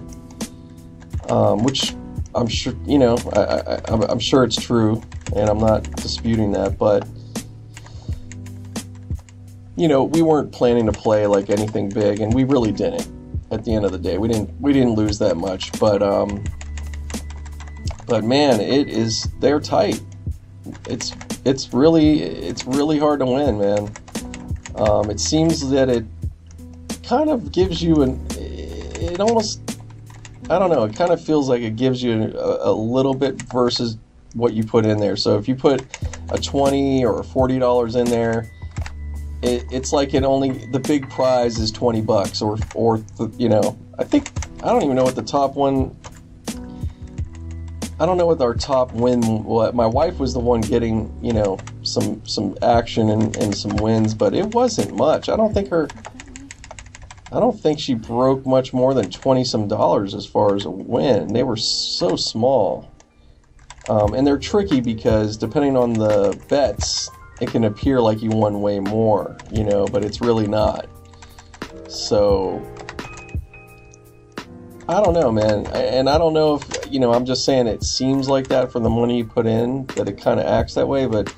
um, 1.31 1.65
which 1.65 1.95
I'm 2.35 2.47
sure 2.47 2.75
you 2.87 2.99
know. 2.99 3.17
I, 3.33 3.81
I'm 3.89 4.19
sure 4.19 4.45
it's 4.45 4.57
true, 4.57 5.03
and 5.35 5.49
I'm 5.49 5.59
not 5.59 5.85
disputing 5.97 6.53
that. 6.53 6.79
But 6.79 7.09
you 9.77 9.89
know, 9.89 10.05
we 10.05 10.23
weren't 10.23 10.53
planning 10.53 10.87
to 10.87 10.93
play 10.93 11.27
like 11.27 11.51
anything 11.51 11.89
big, 11.89 12.21
and 12.21 12.35
we 12.35 12.45
really 12.45 12.73
didn't. 12.73 13.09
At 13.51 13.65
the 13.65 13.75
end 13.75 13.85
of 13.85 13.93
the 13.93 13.99
day, 13.99 14.19
we 14.19 14.29
didn't 14.29 14.51
we 14.61 14.73
didn't 14.73 14.95
lose 14.95 15.19
that 15.21 15.37
much, 15.37 15.79
but 15.79 16.03
um, 16.03 16.45
but 18.07 18.25
man, 18.25 18.61
it 18.61 18.89
is 18.89 19.29
they're 19.41 19.61
tight. 19.61 20.01
It's 20.89 21.15
it's 21.45 21.73
really 21.73 22.23
it's 22.23 22.67
really 22.67 22.99
hard 22.99 23.21
to 23.21 23.27
win, 23.27 23.59
man. 23.59 23.93
Um, 24.77 25.11
it 25.11 25.21
seems 25.21 25.69
that 25.71 25.89
it 25.89 26.05
kind 27.03 27.31
of 27.31 27.53
gives 27.53 27.83
you 27.83 28.03
an 28.03 28.21
it 28.31 29.21
almost 29.21 29.61
I 30.49 30.61
don't 30.61 30.71
know. 30.71 30.85
It 30.85 30.95
kind 30.95 31.11
of 31.11 31.23
feels 31.23 31.49
like 31.49 31.63
it 31.63 31.75
gives 31.75 32.03
you 32.03 32.33
a, 32.39 32.71
a, 32.71 32.73
little 32.73 33.15
bit 33.15 33.43
versus 33.43 33.99
what 34.35 34.53
you 34.53 34.63
put 34.63 34.87
in 34.87 34.99
there. 34.99 35.17
So 35.17 35.37
if 35.39 35.49
you 35.49 35.57
put 35.57 35.85
a 36.31 36.39
twenty 36.39 37.05
or 37.05 37.23
forty 37.25 37.59
dollars 37.59 37.97
in 37.97 38.05
there, 38.05 38.49
it, 39.43 39.65
it's 39.73 39.93
like 39.93 40.15
it 40.15 40.23
only 40.23 40.67
the 40.71 40.79
big 40.79 41.11
prize 41.11 41.59
is 41.59 41.73
twenty 41.73 42.01
bucks 42.01 42.43
or 42.43 42.59
or 42.75 43.03
you 43.39 43.49
know. 43.49 43.77
I 43.99 44.05
think 44.05 44.31
I 44.63 44.67
don't 44.67 44.83
even 44.83 44.95
know 44.95 45.05
what 45.05 45.17
the 45.17 45.23
top 45.23 45.57
one. 45.57 45.97
I 47.99 48.05
don't 48.05 48.19
know 48.19 48.27
what 48.27 48.41
our 48.41 48.55
top 48.55 48.93
win. 48.93 49.23
What 49.43 49.75
my 49.75 49.87
wife 49.87 50.19
was 50.19 50.33
the 50.33 50.41
one 50.41 50.61
getting 50.61 51.13
you 51.23 51.33
know 51.33 51.59
some 51.87 52.27
some 52.27 52.57
action 52.63 53.11
and, 53.11 53.37
and 53.37 53.55
some 53.55 53.77
wins, 53.77 54.15
but 54.15 54.35
it 54.35 54.55
wasn't 54.55 54.95
much. 54.97 55.29
I 55.29 55.37
don't 55.37 55.55
think 55.55 55.69
her 55.69 55.89
I 57.33 57.41
don't 57.41 57.59
think 57.59 57.81
she 57.81 57.95
broke 57.95 58.47
much 58.47 58.73
more 58.73 58.95
than 58.95 59.11
20 59.11 59.45
some 59.45 59.67
dollars 59.67 60.15
as 60.15 60.25
far 60.27 60.55
as 60.55 60.65
a 60.65 60.71
win. 60.71 61.33
They 61.33 61.43
were 61.43 61.57
so 61.57 62.15
small. 62.15 62.91
Um, 63.89 64.15
and 64.15 64.27
they're 64.27 64.39
tricky 64.39 64.81
because 64.81 65.37
depending 65.37 65.77
on 65.77 65.93
the 65.93 66.41
bets, 66.49 67.11
it 67.41 67.51
can 67.51 67.65
appear 67.65 68.01
like 68.01 68.23
you 68.23 68.31
won 68.31 68.61
way 68.61 68.81
more, 68.81 69.37
you 69.53 69.65
know, 69.65 69.87
but 69.87 70.05
it's 70.05 70.21
really 70.21 70.47
not. 70.47 70.89
So, 71.89 72.63
I 74.89 75.03
don't 75.03 75.15
know, 75.15 75.31
man. 75.33 75.67
And 75.69 76.09
I 76.09 76.19
don't 76.19 76.33
know 76.33 76.57
if, 76.57 76.93
you 76.93 77.01
know, 77.01 77.13
I'm 77.13 77.27
just 77.27 77.45
saying 77.45 77.67
it 77.67 77.83
seems 77.83 78.29
like 78.29 78.49
that 78.49 78.71
for 78.71 78.79
the 78.79 78.91
money 78.91 79.19
you 79.19 79.25
put 79.25 79.47
in, 79.47 79.87
that 79.97 80.09
it 80.09 80.21
kind 80.21 80.39
of 80.39 80.47
acts 80.47 80.75
that 80.75 80.87
way, 80.87 81.07
but 81.07 81.33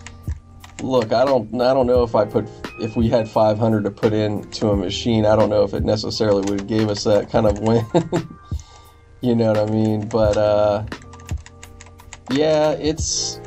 look, 0.82 1.12
I 1.12 1.24
don't, 1.24 1.54
I 1.60 1.74
don't 1.74 1.86
know 1.86 2.02
if 2.02 2.14
I 2.14 2.24
put 2.24 2.48
if 2.80 2.96
we 2.96 3.08
had 3.08 3.28
500 3.28 3.84
to 3.84 3.90
put 3.90 4.12
into 4.12 4.70
a 4.70 4.76
machine, 4.76 5.26
I 5.26 5.34
don't 5.36 5.50
know 5.50 5.64
if 5.64 5.74
it 5.74 5.84
necessarily 5.84 6.40
would 6.48 6.60
have 6.60 6.68
gave 6.68 6.88
us 6.88 7.04
that 7.04 7.30
kind 7.30 7.46
of 7.46 7.58
win. 7.58 7.84
you 9.20 9.34
know 9.34 9.52
what 9.52 9.58
I 9.58 9.66
mean? 9.66 10.08
But 10.08 10.36
uh, 10.36 10.84
yeah, 12.30 12.70
it's 12.72 13.40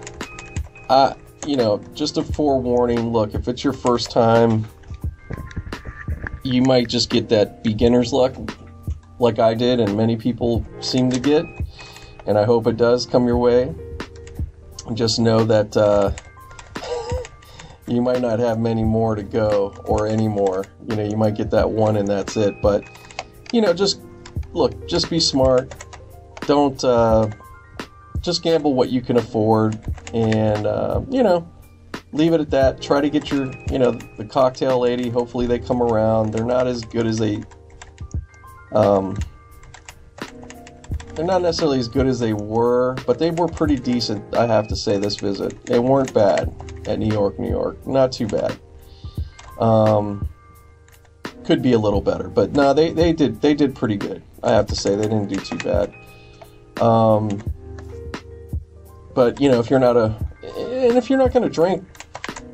uh, 0.90 1.14
you 1.46 1.56
know, 1.56 1.82
just 1.94 2.18
a 2.18 2.24
forewarning. 2.24 3.12
Look, 3.12 3.34
if 3.34 3.48
it's 3.48 3.64
your 3.64 3.74
first 3.74 4.12
time, 4.12 4.68
you 6.44 6.62
might 6.62 6.90
just 6.90 7.10
get 7.10 7.30
that 7.30 7.64
beginner's 7.64 8.12
luck, 8.12 8.36
like 9.20 9.40
I 9.40 9.54
did, 9.54 9.80
and 9.80 9.96
many 9.96 10.18
people 10.18 10.66
seem 10.82 11.10
to 11.12 11.20
get. 11.20 11.46
And 12.26 12.38
I 12.38 12.44
hope 12.44 12.68
it 12.68 12.78
does 12.78 13.06
come 13.06 13.26
your 13.26 13.38
way. 13.38 13.74
Just 14.94 15.20
know 15.20 15.44
that. 15.46 15.78
Uh, 15.78 16.12
you 17.96 18.02
might 18.02 18.22
not 18.22 18.40
have 18.40 18.60
many 18.60 18.84
more 18.84 19.16
to 19.16 19.24
go 19.24 19.74
or 19.86 20.08
any 20.08 20.28
more. 20.28 20.66
You 20.88 20.96
know, 20.96 21.04
you 21.04 21.18
might 21.18 21.36
get 21.36 21.52
that 21.52 21.70
one 21.70 21.98
and 21.98 22.08
that's 22.08 22.38
it. 22.38 22.62
But, 22.62 22.84
you 23.52 23.62
know, 23.62 23.74
just 23.74 24.02
look, 24.54 24.88
just 24.88 25.10
be 25.10 25.20
smart. 25.20 25.74
Don't, 26.42 26.84
uh, 26.84 27.30
just 28.22 28.44
gamble 28.44 28.74
what 28.74 28.90
you 28.90 29.02
can 29.02 29.18
afford 29.18 29.80
and, 30.14 30.68
uh, 30.68 31.02
you 31.10 31.24
know, 31.24 31.50
leave 32.12 32.34
it 32.34 32.42
at 32.42 32.50
that. 32.52 32.82
Try 32.82 33.02
to 33.02 33.10
get 33.10 33.32
your, 33.32 33.52
you 33.72 33.80
know, 33.80 33.92
the 34.18 34.26
cocktail 34.26 34.80
lady. 34.80 35.10
Hopefully 35.10 35.48
they 35.48 35.60
come 35.60 35.82
around. 35.82 36.34
They're 36.34 36.46
not 36.46 36.68
as 36.68 36.84
good 36.84 37.08
as 37.08 37.18
they, 37.18 37.44
um, 38.74 39.18
they're 41.22 41.28
not 41.28 41.44
necessarily 41.44 41.78
as 41.78 41.88
good 41.88 42.08
as 42.08 42.20
they 42.20 42.34
were, 42.34 42.96
but 43.06 43.20
they 43.20 43.30
were 43.30 43.48
pretty 43.48 43.76
decent, 43.76 44.36
I 44.36 44.48
have 44.48 44.68
to 44.70 44.76
say, 44.76 44.98
this 44.98 45.18
visit. 45.18 45.64
They 45.68 45.78
weren't 45.78 46.12
bad 46.16 46.52
at 46.88 46.98
New 46.98 47.14
York, 47.14 47.38
New 47.38 47.48
York. 47.48 47.86
Not 47.86 48.12
too 48.12 48.26
bad. 48.26 48.60
Um, 49.60 50.28
could 51.44 51.62
be 51.62 51.74
a 51.74 51.78
little 51.78 52.02
better, 52.02 52.28
but 52.28 52.54
no, 52.54 52.74
they, 52.74 52.92
they 52.92 53.14
did 53.14 53.40
they 53.40 53.54
did 53.54 53.76
pretty 53.76 53.98
good. 53.98 54.24
I 54.42 54.50
have 54.54 54.66
to 54.68 54.76
say 54.76 54.96
they 54.96 55.04
didn't 55.04 55.28
do 55.28 55.36
too 55.36 55.58
bad. 55.58 55.94
Um, 56.82 57.44
but 59.14 59.40
you 59.40 59.48
know, 59.52 59.60
if 59.60 59.70
you're 59.70 59.80
not 59.80 59.98
a 59.98 60.16
and 60.42 60.98
if 60.98 61.08
you're 61.08 61.20
not 61.20 61.34
going 61.34 61.44
to 61.44 61.50
drink, 61.50 61.86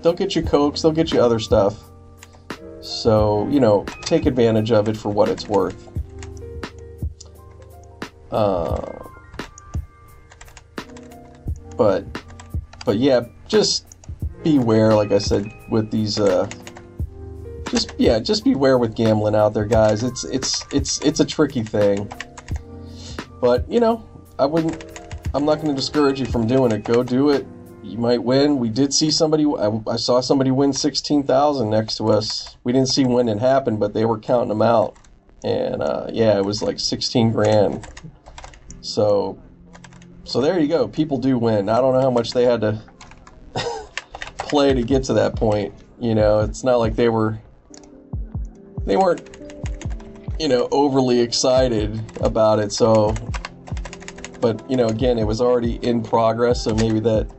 they'll 0.02 0.12
get 0.12 0.36
you 0.36 0.42
cokes, 0.42 0.82
they'll 0.82 0.92
get 0.92 1.14
you 1.14 1.22
other 1.22 1.40
stuff. 1.40 1.82
So 2.82 3.48
you 3.50 3.62
know, 3.62 3.86
take 4.02 4.26
advantage 4.26 4.72
of 4.74 4.90
it 4.90 4.98
for 4.98 5.08
what 5.08 5.30
it's 5.30 5.48
worth. 5.48 5.97
Uh, 8.32 9.08
but 11.76 12.06
but 12.86 12.98
yeah, 12.98 13.22
just 13.48 13.86
beware, 14.44 14.94
like 14.94 15.12
I 15.12 15.20
said, 15.20 15.52
with 15.70 15.92
these. 15.92 16.20
Uh, 16.20 16.50
just 17.70 17.94
yeah, 17.98 18.20
just 18.20 18.44
beware 18.44 18.78
with 18.78 18.96
gambling 18.96 19.36
out 19.36 19.54
there, 19.54 19.66
guys. 19.66 20.04
It's 20.04 20.24
it's 20.24 20.66
it's 20.72 21.00
it's 21.02 21.20
a 21.20 21.26
tricky 21.26 21.64
thing. 21.64 22.12
But 23.42 23.70
you 23.70 23.80
know, 23.80 24.08
I 24.40 24.46
wouldn't. 24.46 24.84
I'm 25.34 25.46
not 25.46 25.56
going 25.56 25.68
to 25.68 25.76
discourage 25.76 26.20
you 26.20 26.26
from 26.26 26.48
doing 26.48 26.72
it. 26.72 26.84
Go 26.84 27.04
do 27.04 27.30
it. 27.30 27.46
You 27.84 27.98
might 27.98 28.24
win. 28.24 28.58
We 28.58 28.70
did 28.70 28.94
see 28.94 29.12
somebody. 29.12 29.46
I, 29.46 29.82
I 29.88 29.98
saw 29.98 30.22
somebody 30.22 30.52
win 30.52 30.74
sixteen 30.74 31.24
thousand 31.24 31.70
next 31.70 31.98
to 31.98 32.08
us. 32.08 32.58
We 32.64 32.72
didn't 32.74 32.90
see 32.90 33.06
when 33.06 33.30
it 33.30 33.40
happened, 33.40 33.80
but 33.80 33.94
they 33.94 34.06
were 34.06 34.20
counting 34.20 34.50
them 34.50 34.62
out, 34.62 34.98
and 35.44 35.82
uh, 35.82 36.08
yeah, 36.12 36.38
it 36.38 36.46
was 36.46 36.62
like 36.62 36.80
sixteen 36.80 37.32
grand. 37.32 37.88
So, 38.88 39.38
so 40.24 40.40
there 40.40 40.60
you 40.60 40.68
go. 40.68 40.88
People 40.88 41.18
do 41.18 41.38
win. 41.38 41.68
I 41.70 41.82
don't 41.82 41.94
know 41.94 42.02
how 42.02 42.10
much 42.10 42.32
they 42.32 42.44
had 42.44 42.62
to 42.62 42.82
play 44.38 44.74
to 44.74 44.82
get 44.82 45.04
to 45.06 45.14
that 45.14 45.36
point. 45.36 45.74
You 46.00 46.16
know, 46.16 46.40
it's 46.40 46.64
not 46.64 46.78
like 46.78 46.96
they 46.96 47.10
were 47.10 47.40
they 48.86 48.96
weren't 48.96 49.22
you 50.40 50.48
know 50.48 50.70
overly 50.72 51.20
excited 51.20 52.02
about 52.22 52.60
it. 52.60 52.72
So, 52.72 53.14
but 54.40 54.70
you 54.70 54.78
know, 54.78 54.88
again, 54.88 55.20
it 55.20 55.26
was 55.26 55.42
already 55.42 55.76
in 55.76 56.02
progress, 56.02 56.64
so 56.64 56.74
maybe 56.74 57.00
that 57.02 57.30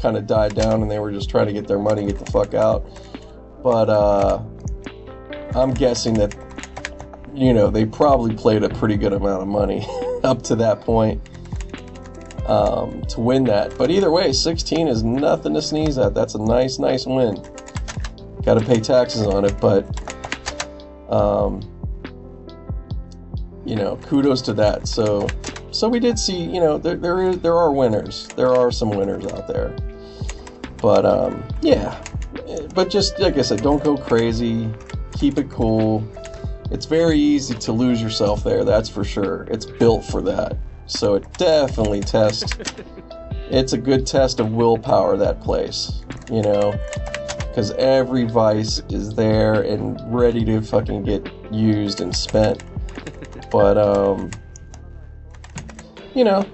kind 0.00 0.16
of 0.16 0.26
died 0.26 0.54
down, 0.54 0.82
and 0.82 0.90
they 0.90 0.98
were 0.98 1.12
just 1.12 1.30
trying 1.30 1.46
to 1.46 1.52
get 1.52 1.66
their 1.66 1.78
money, 1.78 2.06
get 2.06 2.18
the 2.18 2.30
fuck 2.30 2.52
out. 2.52 2.84
But 3.62 3.88
uh, 3.88 4.42
I'm 5.54 5.72
guessing 5.72 6.14
that 6.14 6.34
you 7.32 7.54
know, 7.54 7.70
they 7.70 7.86
probably 7.86 8.34
played 8.34 8.64
a 8.64 8.68
pretty 8.68 8.96
good 8.96 9.12
amount 9.12 9.40
of 9.42 9.48
money 9.48 9.86
up 10.24 10.42
to 10.42 10.56
that 10.56 10.80
point 10.80 11.20
um, 12.46 13.02
to 13.02 13.20
win 13.20 13.44
that. 13.44 13.76
But 13.78 13.90
either 13.90 14.10
way, 14.10 14.32
16 14.32 14.88
is 14.88 15.02
nothing 15.02 15.54
to 15.54 15.62
sneeze 15.62 15.98
at. 15.98 16.14
That's 16.14 16.34
a 16.34 16.42
nice, 16.42 16.78
nice 16.78 17.06
win. 17.06 17.36
Got 18.42 18.54
to 18.54 18.64
pay 18.64 18.80
taxes 18.80 19.26
on 19.26 19.44
it, 19.44 19.60
but 19.60 19.86
um, 21.10 21.60
you 23.64 23.76
know, 23.76 23.96
kudos 23.96 24.42
to 24.42 24.52
that. 24.54 24.88
So, 24.88 25.28
so 25.70 25.88
we 25.88 26.00
did 26.00 26.18
see, 26.18 26.42
you 26.42 26.60
know, 26.60 26.78
there 26.78 26.96
there, 26.96 27.22
is, 27.28 27.38
there 27.40 27.56
are 27.56 27.72
winners. 27.72 28.28
There 28.36 28.52
are 28.54 28.70
some 28.70 28.90
winners 28.90 29.26
out 29.26 29.46
there. 29.46 29.76
But 30.80 31.04
um, 31.04 31.46
yeah, 31.60 32.02
but 32.74 32.88
just 32.88 33.18
like 33.18 33.36
I 33.36 33.42
said, 33.42 33.62
don't 33.62 33.84
go 33.84 33.96
crazy. 33.96 34.70
Keep 35.12 35.38
it 35.38 35.50
cool. 35.50 36.02
It's 36.70 36.86
very 36.86 37.18
easy 37.18 37.54
to 37.54 37.72
lose 37.72 38.00
yourself 38.00 38.44
there. 38.44 38.64
That's 38.64 38.88
for 38.88 39.04
sure. 39.04 39.46
It's 39.50 39.66
built 39.66 40.04
for 40.04 40.22
that. 40.22 40.56
So 40.86 41.14
it 41.14 41.26
definitely 41.36 42.00
tests. 42.00 42.56
it's 43.50 43.72
a 43.72 43.78
good 43.78 44.06
test 44.06 44.40
of 44.40 44.52
willpower. 44.52 45.16
That 45.16 45.40
place, 45.40 46.04
you 46.30 46.42
know, 46.42 46.78
because 47.48 47.72
every 47.72 48.24
vice 48.24 48.82
is 48.88 49.14
there 49.14 49.62
and 49.62 50.00
ready 50.12 50.44
to 50.44 50.60
fucking 50.62 51.04
get 51.04 51.28
used 51.52 52.00
and 52.00 52.14
spent. 52.14 52.62
But 53.50 53.76
um, 53.76 54.30
you 56.14 56.24
know, 56.24 56.46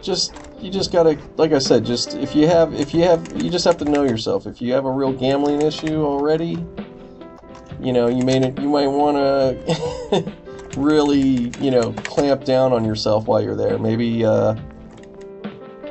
just 0.00 0.34
you 0.60 0.70
just 0.70 0.90
gotta 0.90 1.18
like 1.36 1.52
i 1.52 1.58
said 1.58 1.84
just 1.84 2.14
if 2.14 2.34
you 2.34 2.46
have 2.46 2.74
if 2.74 2.92
you 2.92 3.02
have 3.02 3.40
you 3.40 3.50
just 3.50 3.64
have 3.64 3.76
to 3.76 3.84
know 3.84 4.02
yourself 4.02 4.46
if 4.46 4.60
you 4.60 4.72
have 4.72 4.84
a 4.84 4.90
real 4.90 5.12
gambling 5.12 5.60
issue 5.60 6.04
already 6.04 6.56
you 7.80 7.92
know 7.92 8.08
you 8.08 8.22
may 8.22 8.52
you 8.60 8.68
might 8.68 8.86
want 8.86 9.16
to 9.16 10.34
really 10.76 11.52
you 11.58 11.70
know 11.70 11.92
clamp 12.04 12.44
down 12.44 12.72
on 12.72 12.84
yourself 12.84 13.26
while 13.26 13.40
you're 13.40 13.56
there 13.56 13.78
maybe 13.78 14.24
uh, 14.24 14.54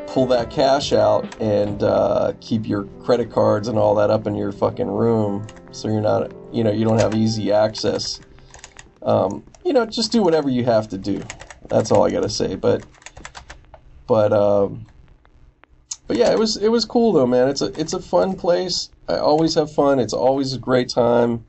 pull 0.07 0.25
that 0.25 0.49
cash 0.49 0.93
out 0.93 1.25
and 1.41 1.83
uh, 1.83 2.33
keep 2.41 2.67
your 2.67 2.83
credit 3.03 3.31
cards 3.31 3.67
and 3.67 3.77
all 3.77 3.95
that 3.95 4.09
up 4.09 4.27
in 4.27 4.35
your 4.35 4.51
fucking 4.51 4.87
room 4.87 5.47
so 5.71 5.87
you're 5.87 6.01
not 6.01 6.31
you 6.51 6.63
know 6.63 6.71
you 6.71 6.85
don't 6.85 6.97
have 6.99 7.13
easy 7.13 7.51
access 7.51 8.21
um, 9.01 9.43
you 9.63 9.73
know 9.73 9.85
just 9.85 10.11
do 10.11 10.23
whatever 10.23 10.49
you 10.49 10.63
have 10.63 10.87
to 10.87 10.97
do 10.97 11.29
that's 11.69 11.91
all 11.91 12.05
i 12.05 12.11
gotta 12.11 12.29
say 12.29 12.55
but 12.55 12.83
but 14.07 14.31
um, 14.31 14.85
but 16.07 16.15
yeah, 16.15 16.31
it 16.31 16.39
was 16.39 16.55
it 16.57 16.69
was 16.69 16.85
cool 16.85 17.11
though, 17.11 17.27
man. 17.27 17.49
It's 17.49 17.61
a 17.61 17.79
it's 17.79 17.93
a 17.93 18.01
fun 18.01 18.35
place. 18.35 18.89
I 19.07 19.17
always 19.17 19.55
have 19.55 19.71
fun. 19.71 19.99
It's 19.99 20.13
always 20.13 20.53
a 20.53 20.57
great 20.57 20.89
time. 20.89 21.45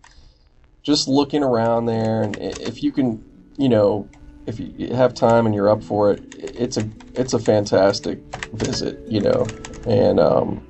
Just 0.88 1.06
looking 1.06 1.42
around 1.42 1.84
there, 1.84 2.22
and 2.22 2.38
if 2.38 2.82
you 2.82 2.92
can, 2.92 3.22
you 3.58 3.68
know, 3.68 4.08
if 4.46 4.58
you 4.58 4.88
have 4.94 5.12
time 5.12 5.44
and 5.44 5.54
you're 5.54 5.68
up 5.68 5.82
for 5.82 6.12
it, 6.12 6.22
it's 6.38 6.78
a 6.78 6.90
it's 7.12 7.34
a 7.34 7.38
fantastic 7.38 8.18
visit, 8.54 8.98
you 9.06 9.20
know, 9.20 9.46
and 9.86 10.18
um, 10.18 10.66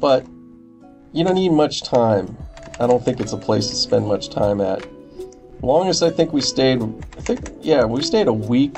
but 0.00 0.26
you 1.12 1.22
don't 1.22 1.36
need 1.36 1.52
much 1.52 1.84
time. 1.84 2.36
I 2.80 2.88
don't 2.88 3.04
think 3.04 3.20
it's 3.20 3.32
a 3.32 3.36
place 3.36 3.68
to 3.68 3.76
spend 3.76 4.08
much 4.08 4.28
time 4.28 4.60
at. 4.60 4.84
Longest 5.62 6.02
I 6.02 6.10
think 6.10 6.32
we 6.32 6.40
stayed, 6.40 6.82
I 6.82 7.20
think 7.20 7.48
yeah, 7.60 7.84
we 7.84 8.02
stayed 8.02 8.26
a 8.26 8.32
week 8.32 8.76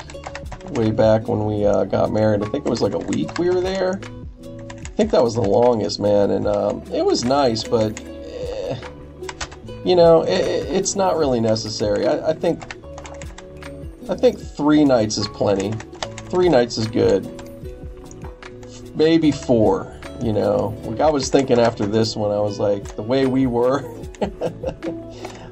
way 0.65 0.91
back 0.91 1.27
when 1.27 1.47
we 1.47 1.65
uh, 1.65 1.85
got 1.85 2.11
married. 2.11 2.43
I 2.43 2.49
think 2.49 2.67
it 2.67 2.69
was 2.69 2.83
like 2.83 2.93
a 2.93 2.99
week 2.99 3.35
we 3.39 3.49
were 3.49 3.61
there. 3.61 3.99
I 4.43 4.93
think 4.93 5.09
that 5.09 5.23
was 5.23 5.33
the 5.33 5.41
longest, 5.41 5.99
man, 5.99 6.29
and 6.29 6.45
um, 6.45 6.83
it 6.93 7.03
was 7.03 7.25
nice, 7.25 7.63
but 7.63 7.99
you 9.83 9.95
know, 9.95 10.21
it, 10.23 10.29
it's 10.29 10.95
not 10.95 11.17
really 11.17 11.39
necessary. 11.39 12.07
I, 12.07 12.29
I 12.29 12.33
think 12.33 12.63
I 14.09 14.15
think 14.15 14.39
three 14.39 14.83
nights 14.83 15.17
is 15.17 15.27
plenty. 15.27 15.71
Three 16.29 16.49
nights 16.49 16.77
is 16.77 16.87
good. 16.87 17.27
Maybe 18.95 19.31
four. 19.31 19.93
You 20.21 20.33
know, 20.33 20.77
like 20.83 20.99
I 20.99 21.09
was 21.09 21.29
thinking 21.29 21.59
after 21.59 21.85
this 21.85 22.15
one, 22.15 22.31
I 22.31 22.39
was 22.39 22.59
like, 22.59 22.95
the 22.95 23.01
way 23.01 23.25
we 23.25 23.47
were. 23.47 23.79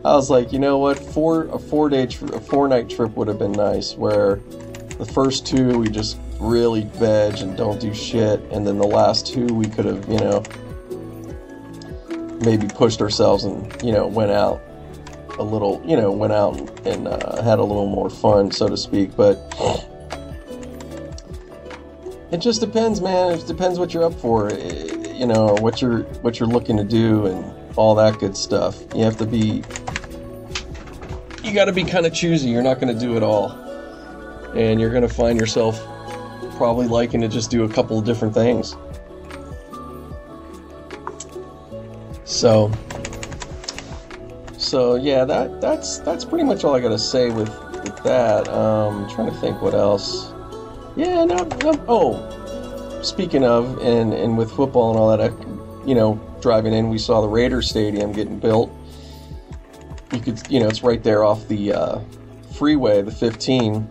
I 0.05 0.13
was 0.13 0.30
like, 0.30 0.53
you 0.53 0.59
know 0.59 0.77
what, 0.77 0.99
four 0.99 1.45
a 1.47 1.57
four 1.57 1.89
day, 1.89 2.03
a 2.03 2.39
four 2.39 2.67
night 2.67 2.89
trip 2.89 3.15
would 3.15 3.27
have 3.27 3.39
been 3.39 3.51
nice. 3.51 3.95
Where 3.95 4.36
the 4.97 5.05
first 5.05 5.47
two 5.47 5.80
we 5.80 5.89
just 5.89 6.19
really 6.39 6.84
veg 6.84 7.39
and 7.39 7.57
don't 7.57 7.80
do 7.80 7.93
shit, 7.93 8.39
and 8.51 8.65
then 8.65 8.77
the 8.77 8.88
last 8.88 9.25
two 9.25 9.45
we 9.47 9.65
could 9.65 9.86
have, 9.86 10.07
you 10.07 10.19
know, 10.19 10.43
maybe 12.41 12.67
pushed 12.67 13.01
ourselves 13.01 13.43
and 13.43 13.81
you 13.83 13.91
know 13.91 14.07
went 14.07 14.31
out 14.31 14.61
a 15.37 15.43
little, 15.43 15.81
you 15.85 15.95
know, 15.95 16.11
went 16.11 16.33
out 16.33 16.57
and 16.85 17.07
uh, 17.07 17.41
had 17.41 17.59
a 17.59 17.63
little 17.63 17.87
more 17.87 18.09
fun, 18.09 18.51
so 18.51 18.67
to 18.67 18.75
speak. 18.75 19.15
But 19.15 19.37
it 22.31 22.37
just 22.37 22.59
depends, 22.59 22.99
man. 22.99 23.31
It 23.31 23.47
depends 23.47 23.79
what 23.79 23.93
you're 23.93 24.03
up 24.03 24.13
for, 24.15 24.51
you 24.51 25.25
know, 25.25 25.55
what 25.61 25.81
you're 25.81 25.99
what 26.21 26.39
you're 26.39 26.49
looking 26.49 26.75
to 26.77 26.83
do, 26.83 27.25
and 27.25 27.75
all 27.77 27.95
that 27.95 28.19
good 28.19 28.35
stuff. 28.35 28.83
You 28.93 29.05
have 29.05 29.17
to 29.17 29.25
be, 29.25 29.63
you 31.43 31.53
got 31.53 31.65
to 31.65 31.71
be 31.71 31.85
kind 31.85 32.05
of 32.05 32.13
choosy. 32.13 32.49
You're 32.49 32.61
not 32.61 32.81
going 32.81 32.93
to 32.93 32.99
do 32.99 33.15
it 33.15 33.23
all 33.23 33.69
and 34.55 34.79
you're 34.79 34.89
going 34.89 35.07
to 35.07 35.13
find 35.13 35.39
yourself 35.39 35.79
probably 36.57 36.87
liking 36.87 37.21
to 37.21 37.27
just 37.27 37.51
do 37.51 37.63
a 37.63 37.69
couple 37.69 37.97
of 37.97 38.05
different 38.05 38.33
things. 38.33 38.75
So, 42.39 42.71
so 44.57 44.95
yeah, 44.95 45.25
that 45.25 45.59
that's 45.59 45.99
that's 45.99 46.23
pretty 46.23 46.45
much 46.45 46.63
all 46.63 46.73
I 46.73 46.79
got 46.79 46.87
to 46.87 46.97
say 46.97 47.29
with 47.31 47.49
with 47.83 48.01
that. 48.03 48.47
Um, 48.47 49.03
I'm 49.03 49.09
trying 49.09 49.29
to 49.29 49.37
think 49.41 49.61
what 49.61 49.73
else. 49.73 50.31
Yeah, 50.95 51.25
no, 51.25 51.43
no, 51.43 51.85
oh, 51.89 53.01
speaking 53.01 53.43
of 53.43 53.79
and 53.79 54.13
and 54.13 54.37
with 54.37 54.49
football 54.51 54.91
and 54.91 54.97
all 54.97 55.17
that, 55.17 55.19
I, 55.19 55.85
you 55.85 55.95
know, 55.95 56.17
driving 56.39 56.73
in, 56.73 56.87
we 56.87 56.97
saw 56.97 57.19
the 57.19 57.27
Raider 57.27 57.61
Stadium 57.61 58.13
getting 58.13 58.39
built. 58.39 58.71
You 60.13 60.21
could, 60.21 60.41
you 60.49 60.61
know, 60.61 60.69
it's 60.69 60.81
right 60.81 61.03
there 61.03 61.25
off 61.25 61.45
the 61.49 61.73
uh, 61.73 61.99
freeway, 62.53 63.01
the 63.01 63.11
15 63.11 63.85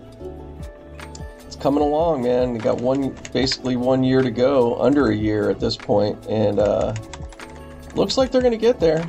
It's 1.45 1.57
coming 1.57 1.83
along, 1.83 2.23
man. 2.23 2.55
You 2.55 2.63
got 2.63 2.81
one, 2.81 3.15
basically 3.35 3.77
one 3.77 4.03
year 4.03 4.23
to 4.23 4.31
go, 4.31 4.81
under 4.81 5.11
a 5.11 5.15
year 5.15 5.51
at 5.51 5.61
this 5.61 5.77
point, 5.77 6.27
and 6.31 6.59
uh, 6.59 6.95
looks 7.97 8.17
like 8.17 8.31
they're 8.31 8.43
going 8.43 8.53
to 8.53 8.59
get 8.59 8.81
there. 8.81 9.09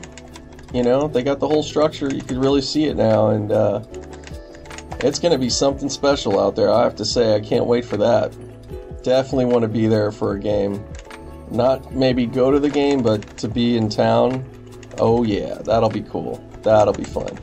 You 0.73 0.83
know, 0.83 1.07
they 1.07 1.23
got 1.23 1.39
the 1.39 1.47
whole 1.47 1.63
structure. 1.63 2.13
You 2.13 2.21
could 2.21 2.37
really 2.37 2.61
see 2.61 2.85
it 2.85 2.95
now, 2.95 3.29
and 3.29 3.51
uh, 3.51 3.83
it's 4.99 5.17
going 5.17 5.31
to 5.31 5.37
be 5.37 5.49
something 5.49 5.89
special 5.89 6.39
out 6.39 6.55
there. 6.55 6.71
I 6.71 6.83
have 6.83 6.95
to 6.97 7.05
say, 7.05 7.35
I 7.35 7.39
can't 7.39 7.65
wait 7.65 7.85
for 7.85 7.97
that. 7.97 8.35
Definitely 9.01 9.45
want 9.45 9.63
to 9.63 9.67
be 9.67 9.87
there 9.87 10.11
for 10.11 10.33
a 10.33 10.39
game. 10.39 10.85
Not 11.49 11.93
maybe 11.95 12.25
go 12.25 12.51
to 12.51 12.59
the 12.59 12.69
game, 12.69 13.01
but 13.01 13.37
to 13.37 13.47
be 13.47 13.77
in 13.77 13.89
town. 13.89 14.45
Oh 14.99 15.23
yeah, 15.23 15.55
that'll 15.55 15.89
be 15.89 16.03
cool. 16.03 16.43
That'll 16.61 16.93
be 16.93 17.05
fun. 17.05 17.39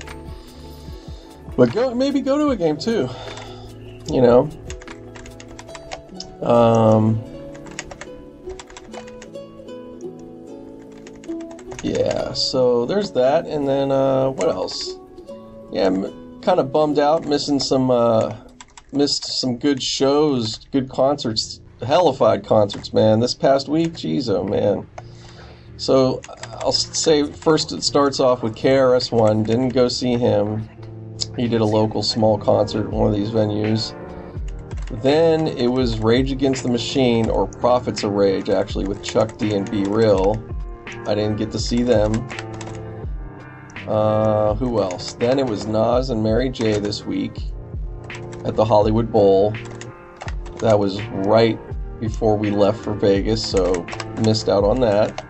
But 1.57 1.73
go 1.73 1.95
maybe 1.95 2.21
go 2.21 2.39
to 2.39 2.51
a 2.51 2.57
game 2.57 2.77
too. 2.77 3.09
You 4.09 4.21
know, 4.21 4.51
um, 6.43 7.21
yeah, 12.27 12.33
so 12.35 12.87
there's 12.87 13.13
that, 13.13 13.47
and 13.47 13.69
then 13.69 13.93
uh, 13.93 14.31
what 14.31 14.49
else? 14.49 14.99
Yeah, 15.73 15.87
I'm 15.87 16.41
kind 16.41 16.61
of 16.61 16.73
bummed 16.73 16.99
out, 16.99 17.25
missing 17.25 17.61
some, 17.61 17.91
uh, 17.91 18.37
missed 18.93 19.25
some 19.41 19.59
good 19.59 19.83
shows, 19.83 20.59
good 20.73 20.89
concerts, 20.89 21.61
hellified 21.85 22.45
concerts, 22.45 22.93
man. 22.93 23.21
This 23.21 23.35
past 23.35 23.69
week, 23.69 23.93
jeez, 23.93 24.29
oh 24.29 24.45
man. 24.45 24.87
So 25.77 26.23
I'll 26.61 26.73
say 26.73 27.31
first 27.31 27.73
it 27.73 27.83
starts 27.83 28.19
off 28.19 28.43
with 28.43 28.55
KRS 28.55 29.13
One. 29.13 29.43
Didn't 29.43 29.71
go 29.71 29.89
see 29.89 30.17
him. 30.17 30.69
He 31.37 31.49
did 31.49 31.61
a 31.61 31.67
local 31.67 32.03
small 32.03 32.39
concert 32.39 32.87
at 32.87 32.93
one 32.93 33.09
of 33.09 33.15
these 33.15 33.31
venues. 33.31 33.95
Then 35.03 35.49
it 35.49 35.67
was 35.67 35.99
Rage 35.99 36.33
Against 36.33 36.63
the 36.63 36.71
Machine 36.71 37.29
or 37.29 37.47
Prophets 37.47 38.05
of 38.05 38.13
Rage, 38.13 38.49
actually, 38.49 38.87
with 38.87 39.03
Chuck 39.03 39.37
D 39.37 39.55
and 39.55 39.71
B-Real. 39.71 40.56
I 41.07 41.15
didn't 41.15 41.37
get 41.37 41.51
to 41.53 41.59
see 41.59 41.83
them. 41.83 42.27
Uh, 43.87 44.55
who 44.55 44.83
else? 44.83 45.13
Then 45.15 45.39
it 45.39 45.47
was 45.47 45.67
Nas 45.67 46.11
and 46.11 46.23
Mary 46.23 46.51
J 46.51 46.79
this 46.81 47.05
week 47.05 47.41
at 48.45 48.57
the 48.57 48.65
Hollywood 48.65 49.13
Bowl. 49.13 49.53
That 50.59 50.79
was 50.79 51.01
right 51.03 51.59
before 52.01 52.37
we 52.37 52.51
left 52.51 52.83
for 52.83 52.95
Vegas, 52.95 53.45
so 53.45 53.87
missed 54.23 54.49
out 54.49 54.65
on 54.65 54.81
that. 54.81 55.25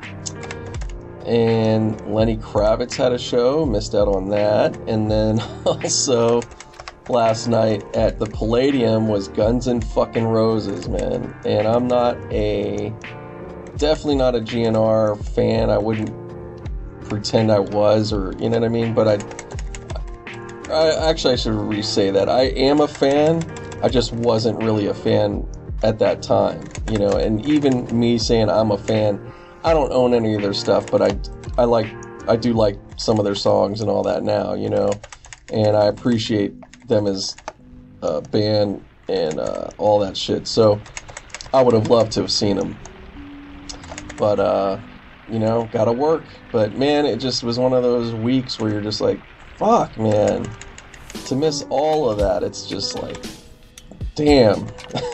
And 1.26 2.00
Lenny 2.06 2.36
Kravitz 2.36 2.94
had 2.94 3.12
a 3.12 3.18
show, 3.18 3.66
missed 3.66 3.94
out 3.94 4.08
on 4.08 4.28
that. 4.30 4.76
And 4.86 5.10
then 5.10 5.40
also 5.66 6.40
last 7.08 7.48
night 7.48 7.84
at 7.96 8.18
the 8.18 8.26
Palladium 8.26 9.08
was 9.08 9.28
Guns 9.28 9.66
and 9.66 9.84
fucking 9.84 10.24
Roses, 10.24 10.88
man. 10.88 11.34
And 11.44 11.66
I'm 11.66 11.88
not 11.88 12.16
a 12.32 12.94
definitely 13.76 14.16
not 14.16 14.34
a 14.34 14.40
GNR 14.40 15.22
fan. 15.34 15.70
I 15.70 15.78
wouldn't 15.78 16.12
pretend 17.08 17.50
I 17.50 17.58
was, 17.58 18.12
or 18.12 18.32
you 18.38 18.48
know 18.48 18.58
what 18.58 18.64
I 18.64 18.68
mean. 18.68 18.94
But 18.94 19.08
I, 19.08 20.72
I 20.72 21.10
actually 21.10 21.34
I 21.34 21.36
should 21.36 21.54
re-say 21.54 22.10
that 22.10 22.28
I 22.28 22.42
am 22.42 22.80
a 22.80 22.88
fan. 22.88 23.44
I 23.82 23.88
just 23.88 24.12
wasn't 24.12 24.58
really 24.62 24.86
a 24.86 24.94
fan 24.94 25.46
at 25.82 25.98
that 25.98 26.22
time, 26.22 26.68
you 26.88 26.98
know. 26.98 27.16
And 27.16 27.44
even 27.46 27.86
me 27.98 28.18
saying 28.18 28.48
I'm 28.48 28.70
a 28.70 28.78
fan, 28.78 29.32
I 29.64 29.72
don't 29.72 29.92
own 29.92 30.14
any 30.14 30.34
of 30.34 30.42
their 30.42 30.54
stuff, 30.54 30.90
but 30.90 31.02
I, 31.02 31.16
I 31.60 31.64
like, 31.64 31.86
I 32.28 32.36
do 32.36 32.52
like 32.52 32.78
some 32.96 33.18
of 33.18 33.24
their 33.24 33.34
songs 33.34 33.80
and 33.80 33.90
all 33.90 34.02
that 34.04 34.22
now, 34.22 34.54
you 34.54 34.70
know. 34.70 35.00
And 35.50 35.76
I 35.76 35.86
appreciate 35.86 36.54
them 36.88 37.06
as 37.06 37.36
a 38.02 38.20
band 38.20 38.84
and 39.08 39.38
uh, 39.38 39.70
all 39.78 40.00
that 40.00 40.16
shit. 40.16 40.46
So 40.46 40.82
I 41.52 41.60
would 41.60 41.74
have 41.74 41.86
loved 41.86 42.12
to 42.12 42.22
have 42.22 42.30
seen 42.30 42.56
them, 42.56 42.76
but 44.16 44.40
uh, 44.40 44.78
you 45.28 45.38
know, 45.38 45.68
gotta 45.72 45.92
work. 45.92 46.24
But 46.52 46.76
man, 46.76 47.06
it 47.06 47.18
just 47.18 47.42
was 47.42 47.58
one 47.58 47.72
of 47.72 47.82
those 47.82 48.14
weeks 48.14 48.58
where 48.58 48.70
you're 48.70 48.80
just 48.80 49.00
like, 49.00 49.20
fuck, 49.56 49.96
man. 49.98 50.48
To 51.26 51.34
miss 51.34 51.64
all 51.70 52.08
of 52.10 52.18
that, 52.18 52.42
it's 52.42 52.66
just 52.66 52.96
like, 52.96 53.24
damn. 54.14 54.66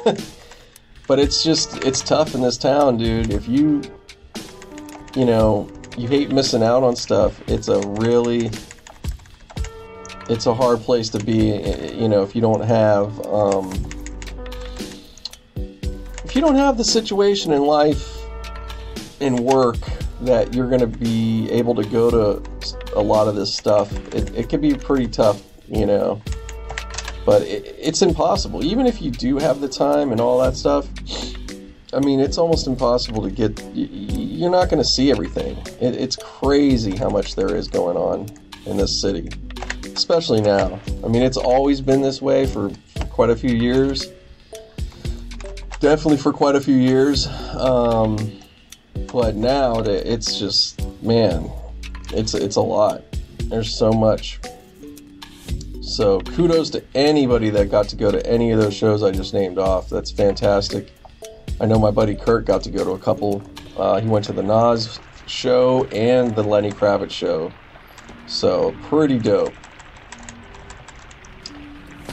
but 1.07 1.19
it's 1.19 1.43
just, 1.43 1.85
it's 1.85 2.03
tough 2.03 2.35
in 2.35 2.43
this 2.43 2.59
town, 2.59 2.99
dude. 2.99 3.33
If 3.33 3.49
you, 3.49 3.83
you 5.17 5.25
know, 5.25 5.71
you 5.97 6.09
hate 6.09 6.31
missing 6.31 6.63
out 6.63 6.83
on 6.83 6.97
stuff, 6.97 7.41
it's 7.49 7.69
a 7.69 7.81
really, 8.01 8.51
it's 10.29 10.47
a 10.47 10.55
hard 10.55 10.81
place 10.81 11.09
to 11.11 11.19
be, 11.19 11.95
you 11.95 12.09
know, 12.09 12.23
if 12.23 12.35
you 12.35 12.43
don't 12.43 12.63
have, 12.63 13.25
um, 13.27 13.73
if 16.25 16.35
you 16.35 16.41
don't 16.41 16.57
have 16.57 16.77
the 16.77 16.85
situation 16.85 17.53
in 17.53 17.63
life 17.63 18.22
and 19.23 19.41
work 19.41 19.79
that 20.23 20.53
you're 20.55 20.69
going 20.69 20.81
to 20.81 20.87
be 20.87 21.51
able 21.51 21.75
to 21.75 21.85
go 21.85 22.11
to 22.11 22.43
a 22.95 23.01
lot 23.03 23.29
of 23.29 23.35
this 23.35 23.55
stuff, 23.55 23.93
it, 24.15 24.35
it 24.35 24.49
can 24.49 24.61
be 24.61 24.75
pretty 24.75 25.07
tough, 25.07 25.43
you 25.69 25.87
know. 25.87 26.21
But 27.25 27.43
it, 27.43 27.75
it's 27.79 28.03
impossible. 28.03 28.65
Even 28.65 28.87
if 28.87 29.01
you 29.01 29.11
do 29.11 29.39
have 29.39 29.61
the 29.61 29.69
time 29.69 30.13
and 30.13 30.21
all 30.21 30.41
that 30.43 30.57
stuff, 30.57 30.89
I 31.95 32.01
mean, 32.01 32.21
it's 32.21 32.39
almost 32.39 32.67
impossible 32.67 33.23
to 33.23 33.31
get. 33.31 33.63
You're 33.75 34.51
not 34.51 34.69
going 34.71 34.83
to 34.83 34.89
see 34.89 35.11
everything. 35.11 35.57
It, 35.81 35.95
it's 35.95 36.17
crazy 36.17 36.97
how 36.97 37.09
much 37.09 37.35
there 37.35 37.55
is 37.55 37.69
going 37.69 37.97
on 37.97 38.29
in 38.67 38.77
this 38.77 39.01
city, 39.01 39.29
especially 39.95 40.41
now. 40.41 40.81
I 41.05 41.09
mean, 41.09 41.23
it's 41.23 41.37
always 41.37 41.81
been 41.81 42.01
this 42.01 42.23
way 42.23 42.47
for, 42.47 42.71
for 42.97 43.05
quite 43.07 43.31
a 43.31 43.37
few 43.37 43.55
years. 43.55 44.11
Definitely 45.81 46.19
for 46.19 46.33
quite 46.33 46.55
a 46.55 46.61
few 46.61 46.77
years. 46.77 47.27
Um, 47.55 48.42
but 49.13 49.37
now 49.37 49.81
that 49.81 50.11
it's 50.11 50.39
just 50.39 50.81
man, 51.03 51.51
it's 52.13 52.35
it's 52.35 52.57
a 52.57 52.61
lot. 52.61 53.03
There's 53.45 53.73
so 53.73 53.93
much. 53.93 54.41
So 55.81 56.21
kudos 56.21 56.71
to 56.71 56.83
anybody 56.95 57.51
that 57.51 57.71
got 57.71 57.89
to 57.89 57.97
go 57.97 58.11
to 58.11 58.25
any 58.27 58.51
of 58.51 58.59
those 58.59 58.75
shows 58.75 59.03
I 59.03 59.11
just 59.11 59.35
named 59.35 59.59
off. 59.59 59.91
That's 59.91 60.11
fantastic. 60.11 60.93
I 61.61 61.67
know 61.67 61.79
my 61.79 61.91
buddy 61.91 62.15
Kurt 62.15 62.47
got 62.47 62.63
to 62.63 62.71
go 62.71 62.85
to 62.85 62.93
a 62.93 62.99
couple. 62.99 63.43
Uh, 63.77 64.01
he 64.01 64.09
went 64.09 64.25
to 64.27 64.33
the 64.33 64.43
Nas 64.43 64.99
show 65.27 65.85
and 65.87 66.35
the 66.35 66.43
Lenny 66.43 66.71
Kravitz 66.71 67.11
show. 67.11 67.53
So 68.27 68.75
pretty 68.85 69.19
dope. 69.19 69.53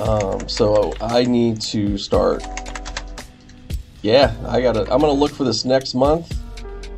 Um, 0.01 0.47
so 0.47 0.93
I 1.01 1.23
need 1.23 1.61
to 1.61 1.97
start. 1.97 2.43
Yeah, 4.01 4.33
I 4.47 4.61
gotta. 4.61 4.81
I'm 4.81 4.99
gonna 4.99 5.11
look 5.11 5.31
for 5.31 5.43
this 5.43 5.65
next 5.65 5.93
month 5.93 6.38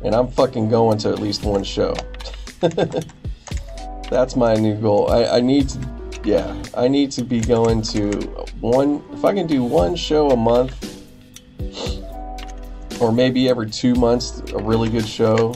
and 0.04 0.14
I'm 0.14 0.28
fucking 0.28 0.68
going 0.68 0.98
to 0.98 1.10
at 1.10 1.18
least 1.18 1.44
one 1.44 1.64
show. 1.64 1.94
That's 4.10 4.36
my 4.36 4.54
new 4.54 4.74
goal. 4.74 5.10
I, 5.10 5.24
I 5.24 5.40
need 5.40 5.68
to, 5.70 5.78
yeah, 6.24 6.62
I 6.76 6.88
need 6.88 7.10
to 7.12 7.24
be 7.24 7.40
going 7.40 7.82
to 7.82 8.10
one, 8.60 9.02
if 9.12 9.24
I 9.24 9.32
can 9.34 9.46
do 9.46 9.64
one 9.64 9.96
show 9.96 10.30
a 10.30 10.36
month, 10.36 10.88
or 13.00 13.10
maybe 13.10 13.48
every 13.48 13.68
two 13.68 13.94
months, 13.94 14.42
a 14.52 14.58
really 14.58 14.88
good 14.88 15.06
show, 15.06 15.54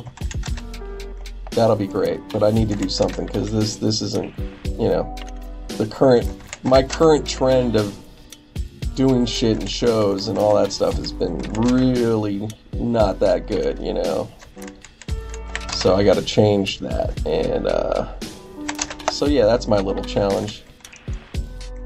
that'll 1.51 1.77
be 1.77 1.87
great. 1.87 2.21
But 2.31 2.43
I 2.43 2.51
need 2.51 2.69
to 2.71 2.77
do 2.77 2.89
something 2.89 3.27
because 3.27 3.53
this, 3.53 3.77
this 3.77 4.03
isn't, 4.03 4.35
you 4.65 4.89
know, 4.89 5.15
the 5.69 5.87
current, 5.87 6.29
my 6.65 6.83
current 6.83 7.27
trend 7.27 7.77
of 7.77 7.97
doing 8.97 9.27
shit 9.27 9.59
and 9.59 9.71
shows 9.71 10.29
and 10.29 10.39
all 10.39 10.57
that 10.57 10.73
stuff 10.73 10.95
has 10.95 11.13
been 11.13 11.39
really 11.53 12.49
not 12.73 13.21
that 13.21 13.47
good, 13.47 13.79
you 13.79 13.93
know. 13.93 14.29
So 15.87 15.95
I 15.95 16.03
got 16.03 16.17
to 16.17 16.25
change 16.25 16.81
that, 16.81 17.25
and 17.25 17.69
uh, 17.69 18.13
so 19.13 19.27
yeah, 19.27 19.45
that's 19.45 19.69
my 19.69 19.79
little 19.79 20.03
challenge. 20.03 20.65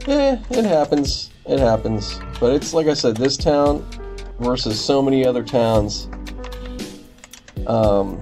Eh, 0.07 0.39
it 0.49 0.65
happens. 0.65 1.29
It 1.47 1.59
happens. 1.59 2.19
But 2.41 2.55
it's 2.55 2.73
like 2.73 2.87
I 2.87 2.95
said, 2.95 3.19
this 3.19 3.37
town 3.37 3.87
versus 4.39 4.83
so 4.83 5.03
many 5.03 5.27
other 5.27 5.45
towns. 5.45 6.09
Um, 7.67 8.19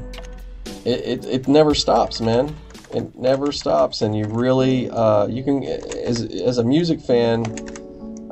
it, 0.84 1.22
it, 1.22 1.24
it 1.26 1.46
never 1.46 1.76
stops, 1.76 2.20
man. 2.20 2.56
It 2.92 3.14
never 3.14 3.52
stops, 3.52 4.02
and 4.02 4.18
you 4.18 4.24
really 4.24 4.90
uh, 4.90 5.28
you 5.28 5.44
can 5.44 5.62
as 5.62 6.22
as 6.22 6.58
a 6.58 6.64
music 6.64 7.00
fan 7.00 7.44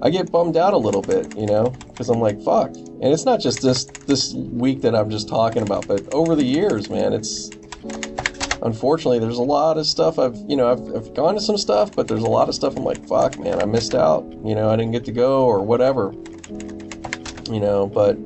I 0.02 0.10
get 0.10 0.30
bummed 0.30 0.56
out 0.56 0.74
a 0.74 0.76
little 0.76 1.02
bit, 1.02 1.36
you 1.36 1.46
know, 1.46 1.70
because 1.88 2.10
I'm 2.10 2.20
like, 2.20 2.42
fuck. 2.42 2.74
And 2.76 3.04
it's 3.04 3.24
not 3.24 3.40
just 3.40 3.62
this 3.62 3.84
this 4.06 4.34
week 4.34 4.82
that 4.82 4.94
I'm 4.94 5.10
just 5.10 5.28
talking 5.28 5.62
about, 5.62 5.86
but 5.86 6.12
over 6.12 6.34
the 6.34 6.44
years, 6.44 6.90
man, 6.90 7.12
it's 7.12 7.50
unfortunately 8.62 9.18
there's 9.18 9.38
a 9.38 9.42
lot 9.42 9.78
of 9.78 9.86
stuff 9.86 10.18
I've 10.18 10.36
you 10.48 10.56
know 10.56 10.70
I've, 10.70 10.94
I've 10.94 11.14
gone 11.14 11.34
to 11.34 11.40
some 11.40 11.56
stuff, 11.56 11.94
but 11.94 12.08
there's 12.08 12.22
a 12.22 12.28
lot 12.28 12.48
of 12.48 12.54
stuff 12.54 12.76
I'm 12.76 12.84
like, 12.84 13.06
fuck, 13.06 13.38
man, 13.38 13.60
I 13.60 13.64
missed 13.64 13.94
out. 13.94 14.24
You 14.44 14.54
know, 14.54 14.70
I 14.70 14.76
didn't 14.76 14.92
get 14.92 15.04
to 15.06 15.12
go 15.12 15.46
or 15.46 15.62
whatever. 15.62 16.12
You 17.50 17.60
know, 17.60 17.86
but 17.86 18.18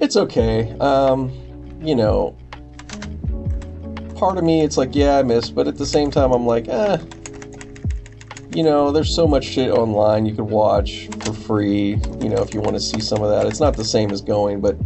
it's 0.00 0.16
okay. 0.16 0.76
Um, 0.78 1.30
you 1.80 1.94
know, 1.94 2.36
part 4.16 4.36
of 4.36 4.42
me, 4.42 4.62
it's 4.62 4.76
like, 4.76 4.94
yeah, 4.94 5.18
I 5.18 5.22
missed, 5.22 5.54
but 5.54 5.68
at 5.68 5.76
the 5.76 5.86
same 5.86 6.10
time, 6.10 6.32
I'm 6.32 6.46
like, 6.46 6.66
eh 6.68 6.98
you 8.54 8.62
know, 8.62 8.90
there's 8.90 9.14
so 9.14 9.26
much 9.26 9.44
shit 9.44 9.70
online 9.70 10.26
you 10.26 10.34
could 10.34 10.48
watch 10.48 11.08
for 11.20 11.32
free, 11.32 11.90
you 12.20 12.28
know, 12.28 12.42
if 12.42 12.54
you 12.54 12.60
want 12.60 12.76
to 12.76 12.80
see 12.80 13.00
some 13.00 13.22
of 13.22 13.30
that. 13.30 13.46
It's 13.46 13.60
not 13.60 13.76
the 13.76 13.84
same 13.84 14.10
as 14.10 14.20
going, 14.20 14.60
but, 14.60 14.76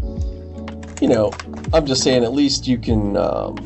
you 1.00 1.08
know, 1.08 1.32
I'm 1.72 1.86
just 1.86 2.02
saying 2.02 2.24
at 2.24 2.32
least 2.32 2.66
you 2.66 2.78
can, 2.78 3.16
um, 3.16 3.56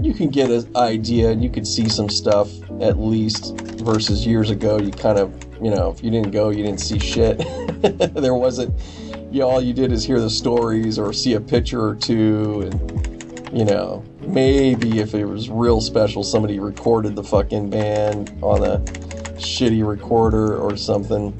you 0.00 0.12
can 0.12 0.28
get 0.28 0.50
an 0.50 0.68
idea 0.76 1.30
and 1.30 1.42
you 1.42 1.50
could 1.50 1.66
see 1.66 1.88
some 1.88 2.08
stuff 2.08 2.50
at 2.80 2.98
least 2.98 3.56
versus 3.80 4.26
years 4.26 4.50
ago. 4.50 4.78
You 4.78 4.90
kind 4.90 5.18
of, 5.18 5.32
you 5.62 5.70
know, 5.70 5.90
if 5.90 6.02
you 6.02 6.10
didn't 6.10 6.32
go, 6.32 6.50
you 6.50 6.64
didn't 6.64 6.80
see 6.80 6.98
shit. 6.98 7.38
there 8.14 8.34
wasn't, 8.34 8.74
you 9.32 9.40
know, 9.40 9.48
all 9.48 9.60
you 9.60 9.72
did 9.72 9.92
is 9.92 10.04
hear 10.04 10.20
the 10.20 10.30
stories 10.30 10.98
or 10.98 11.12
see 11.12 11.34
a 11.34 11.40
picture 11.40 11.82
or 11.82 11.94
two 11.94 12.62
and, 12.62 13.56
you 13.56 13.64
know, 13.64 14.04
maybe 14.26 15.00
if 15.00 15.14
it 15.14 15.24
was 15.24 15.48
real 15.48 15.80
special, 15.80 16.22
somebody 16.22 16.58
recorded 16.58 17.16
the 17.16 17.24
fucking 17.24 17.70
band 17.70 18.36
on 18.42 18.62
a 18.62 18.78
shitty 19.38 19.86
recorder 19.86 20.56
or 20.56 20.76
something. 20.76 21.32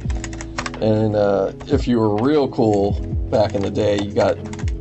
And 0.80 1.16
uh, 1.16 1.52
if 1.66 1.88
you 1.88 1.98
were 1.98 2.22
real 2.22 2.48
cool 2.48 3.00
back 3.30 3.54
in 3.54 3.62
the 3.62 3.70
day, 3.70 3.98
you 3.98 4.12
got 4.12 4.36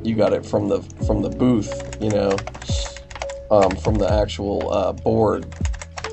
you 0.05 0.15
got 0.15 0.33
it 0.33 0.45
from 0.45 0.67
the 0.67 0.81
from 1.05 1.21
the 1.21 1.29
booth, 1.29 1.97
you 2.01 2.09
know, 2.09 2.37
um, 3.49 3.75
from 3.77 3.95
the 3.95 4.07
actual 4.11 4.71
uh, 4.71 4.91
board. 4.91 5.45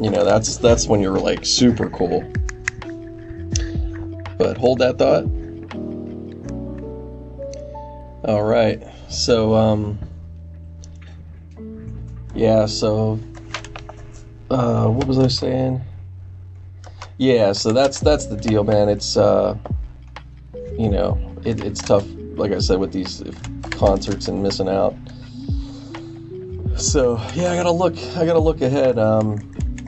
You 0.00 0.10
know, 0.10 0.24
that's 0.24 0.56
that's 0.56 0.86
when 0.86 1.00
you're 1.00 1.18
like 1.18 1.44
super 1.44 1.90
cool. 1.90 2.20
But 4.38 4.56
hold 4.56 4.78
that 4.78 4.98
thought. 4.98 5.24
All 8.24 8.44
right, 8.44 8.80
so 9.08 9.54
um, 9.54 9.98
yeah, 12.34 12.66
so 12.66 13.18
uh, 14.50 14.86
what 14.86 15.06
was 15.06 15.18
I 15.18 15.28
saying? 15.28 15.80
Yeah, 17.18 17.52
so 17.52 17.72
that's 17.72 18.00
that's 18.00 18.26
the 18.26 18.36
deal, 18.36 18.64
man. 18.64 18.88
It's 18.88 19.16
uh, 19.16 19.56
you 20.78 20.88
know, 20.88 21.18
it, 21.44 21.64
it's 21.64 21.80
tough, 21.80 22.06
like 22.34 22.52
I 22.52 22.58
said, 22.58 22.78
with 22.78 22.92
these 22.92 23.22
concerts 23.72 24.28
and 24.28 24.42
missing 24.42 24.68
out. 24.68 24.94
So 26.76 27.20
yeah, 27.34 27.52
I 27.52 27.56
gotta 27.56 27.70
look. 27.70 27.96
I 28.16 28.26
gotta 28.26 28.40
look 28.40 28.60
ahead. 28.60 28.98
Um, 28.98 29.38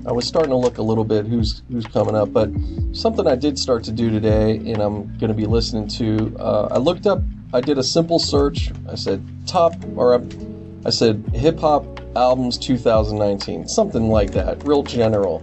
I 0.07 0.13
was 0.13 0.27
starting 0.27 0.51
to 0.51 0.57
look 0.57 0.79
a 0.79 0.83
little 0.83 1.05
bit 1.05 1.27
who's 1.27 1.63
who's 1.71 1.87
coming 1.87 2.15
up, 2.15 2.33
but 2.33 2.51
something 2.93 3.27
I 3.27 3.37
did 3.37 3.59
start 3.59 3.85
to 3.85 3.93
do 3.93 4.11
today, 4.11 4.57
and 4.57 4.79
I'm 4.81 5.17
gonna 5.19 5.35
be 5.35 5.47
listening 5.47 5.89
to. 5.89 6.37
Uh, 6.39 6.69
I 6.71 6.79
looked 6.79 7.07
up. 7.07 7.21
I 7.53 7.61
did 7.61 7.79
a 7.79 7.83
simple 7.83 8.19
search. 8.19 8.71
I 8.89 8.97
said 8.97 9.25
top, 9.47 9.75
or 9.97 10.23
I 10.85 10.91
said 10.91 11.25
hip 11.35 11.59
hop 11.59 12.01
albums 12.17 12.59
2019, 12.59 13.67
something 13.69 14.09
like 14.09 14.31
that, 14.33 14.67
real 14.67 14.83
general. 14.83 15.43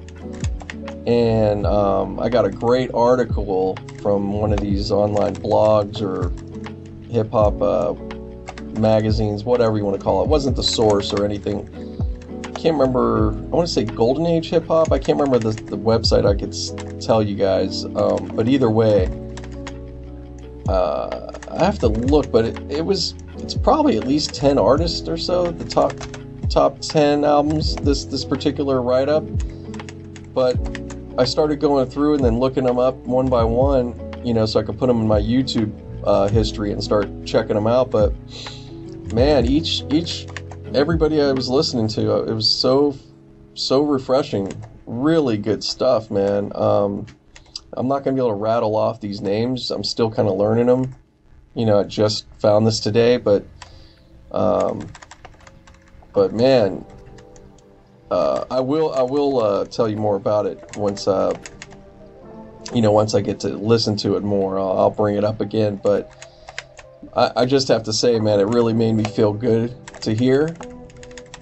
And 1.08 1.66
um, 1.66 2.20
I 2.20 2.30
got 2.30 2.46
a 2.46 2.50
great 2.50 2.92
article 2.94 3.78
from 4.02 4.34
one 4.34 4.54
of 4.54 4.60
these 4.60 4.92
online 4.92 5.36
blogs 5.36 6.02
or 6.02 6.32
hip 7.12 7.32
hop 7.32 7.62
uh, 7.62 7.94
magazines, 8.80 9.44
whatever 9.44 9.78
you 9.78 9.86
want 9.86 9.98
to 9.98 10.04
call 10.04 10.22
it. 10.22 10.26
it. 10.26 10.30
wasn't 10.30 10.56
the 10.56 10.64
source 10.64 11.12
or 11.14 11.26
anything. 11.26 11.68
I 12.46 12.52
can't 12.52 12.78
remember. 12.78 13.30
I 13.30 13.56
want 13.56 13.68
to 13.68 13.74
say 13.74 13.84
Golden 13.84 14.28
Age 14.28 14.50
Hip 14.50 14.68
Hop. 14.68 14.92
I 14.92 15.00
can't 15.00 15.20
remember 15.20 15.40
the, 15.40 15.60
the 15.64 15.78
website. 15.78 16.28
I 16.28 16.36
could 16.36 17.02
tell 17.02 17.24
you 17.24 17.36
guys. 17.36 17.86
Um, 17.86 18.32
but 18.36 18.48
either 18.48 18.70
way, 18.70 19.08
uh, 20.68 21.32
I 21.50 21.66
have 21.66 21.80
to 21.80 21.88
look. 21.88 22.32
But 22.32 22.46
it, 22.46 22.72
it 22.72 22.86
was. 22.86 23.16
It's 23.38 23.56
probably 23.56 23.98
at 23.98 24.06
least 24.06 24.36
ten 24.36 24.60
artists 24.60 25.08
or 25.08 25.18
so. 25.18 25.50
The 25.50 25.66
top 25.66 25.94
top 26.52 26.80
ten 26.82 27.24
albums. 27.24 27.76
This 27.78 28.06
this 28.06 28.26
particular 28.26 28.82
write 28.82 29.10
up. 29.10 29.24
But 30.34 30.58
I 31.18 31.26
started 31.26 31.60
going 31.60 31.90
through 31.90 32.16
and 32.16 32.24
then 32.24 32.40
looking 32.40 32.66
them 32.66 32.78
up 32.78 32.96
one 32.98 33.28
by 33.30 33.44
one. 33.44 33.96
You 34.24 34.36
know, 34.36 34.46
so 34.46 34.60
I 34.60 34.64
could 34.64 34.78
put 34.78 34.88
them 34.88 35.02
in 35.02 35.08
my 35.08 35.20
YouTube 35.20 35.72
uh, 36.06 36.28
history 36.28 36.72
and 36.72 36.84
start 36.84 37.10
checking 37.26 37.56
them 37.56 37.68
out. 37.68 37.90
But 37.90 38.14
man, 39.14 39.46
each 39.46 39.84
each 39.90 40.28
everybody 40.74 41.22
I 41.22 41.32
was 41.32 41.50
listening 41.50 41.88
to, 41.90 42.14
uh, 42.14 42.22
it 42.24 42.34
was 42.34 42.50
so 42.50 42.96
so 43.54 43.82
refreshing. 43.82 44.52
Really 44.86 45.38
good 45.38 45.64
stuff, 45.64 46.12
man. 46.12 46.52
Um, 46.54 47.06
I'm 47.74 47.88
not 47.88 48.04
gonna 48.04 48.16
be 48.16 48.20
able 48.20 48.30
to 48.30 48.36
rattle 48.36 48.76
off 48.76 49.00
these 49.00 49.22
names. 49.22 49.72
I'm 49.72 49.84
still 49.84 50.12
kind 50.12 50.28
of 50.28 50.38
learning 50.38 50.68
them. 50.68 50.96
You 51.54 51.66
know, 51.66 51.80
I 51.80 51.84
just 51.84 52.26
found 52.40 52.68
this 52.68 52.80
today, 52.80 53.18
but 53.18 53.46
um, 54.32 54.88
but 56.14 56.34
man, 56.34 56.86
uh, 58.10 58.46
I 58.52 58.60
will 58.60 58.94
I 58.94 59.04
will 59.04 59.40
uh, 59.40 59.66
tell 59.66 59.88
you 59.88 59.98
more 59.98 60.16
about 60.16 60.46
it 60.46 60.60
once 60.76 61.08
uh, 61.08 61.38
you 62.74 62.82
know 62.82 62.92
once 62.92 63.16
I 63.16 63.22
get 63.22 63.40
to 63.42 63.50
listen 63.50 63.96
to 63.98 64.16
it 64.18 64.24
more. 64.24 64.60
I'll, 64.60 64.78
I'll 64.78 64.90
bring 64.90 65.16
it 65.16 65.24
up 65.24 65.42
again, 65.42 65.80
but 65.82 66.12
I, 67.16 67.32
I 67.38 67.46
just 67.46 67.68
have 67.70 67.84
to 67.84 67.94
say, 67.94 68.20
man, 68.20 68.40
it 68.40 68.48
really 68.48 68.74
made 68.74 68.94
me 68.94 69.06
feel 69.06 69.34
good 69.34 69.76
to 70.02 70.14
hear. 70.14 70.58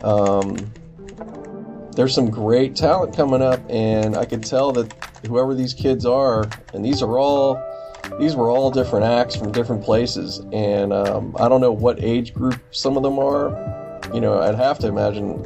Um, 0.01 0.73
there's 1.95 2.13
some 2.13 2.29
great 2.29 2.75
talent 2.75 3.15
coming 3.15 3.41
up, 3.41 3.59
and 3.69 4.15
I 4.15 4.25
could 4.25 4.45
tell 4.45 4.71
that 4.73 4.89
whoever 5.23 5.53
these 5.53 5.73
kids 5.73 6.05
are, 6.05 6.53
and 6.73 6.85
these 6.85 7.01
are 7.01 7.17
all 7.17 7.61
these 8.19 8.35
were 8.35 8.49
all 8.49 8.71
different 8.71 9.05
acts 9.05 9.35
from 9.35 9.51
different 9.51 9.83
places, 9.83 10.39
and 10.51 10.93
um, 10.93 11.35
I 11.39 11.49
don't 11.49 11.61
know 11.61 11.71
what 11.71 12.01
age 12.03 12.33
group 12.33 12.61
some 12.71 12.97
of 12.97 13.03
them 13.03 13.19
are. 13.19 13.78
You 14.13 14.21
know, 14.21 14.39
I'd 14.39 14.55
have 14.55 14.79
to 14.79 14.87
imagine 14.87 15.43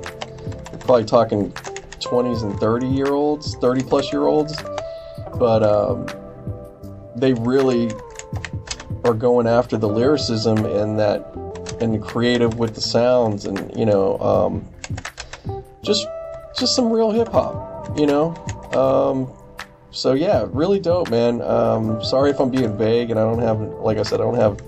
probably 0.80 1.06
talking 1.06 1.52
20s 2.00 2.44
and 2.44 2.60
30 2.60 2.88
year 2.88 3.08
olds, 3.08 3.56
30 3.56 3.84
plus 3.84 4.12
year 4.12 4.26
olds, 4.26 4.56
but 5.38 5.64
um, 5.64 6.08
they 7.16 7.34
really 7.34 7.92
are 9.04 9.14
going 9.14 9.48
after 9.48 9.78
the 9.78 9.88
lyricism 9.88 10.66
and 10.66 11.00
that 11.00 11.34
and 11.82 12.02
creative 12.02 12.58
with 12.58 12.76
the 12.76 12.82
sounds 12.82 13.46
and 13.46 13.76
you 13.76 13.86
know 13.86 14.18
um, 14.20 14.68
just 15.82 16.08
just 16.58 16.76
some 16.76 16.92
real 16.92 17.12
hip 17.12 17.30
hop, 17.30 17.98
you 17.98 18.06
know. 18.06 18.36
Um, 18.74 19.32
so 19.92 20.14
yeah, 20.14 20.48
really 20.50 20.80
dope, 20.80 21.10
man. 21.10 21.42
Um, 21.42 22.04
sorry 22.04 22.32
if 22.32 22.40
I'm 22.40 22.50
being 22.50 22.78
vague 22.78 23.12
and 23.12 23.20
I 23.20 23.24
don't 23.24 23.42
have, 23.42 23.60
like 23.60 23.98
I 23.98 24.04
said, 24.04 24.22
I 24.22 24.24
don't 24.24 24.36
have 24.36 24.62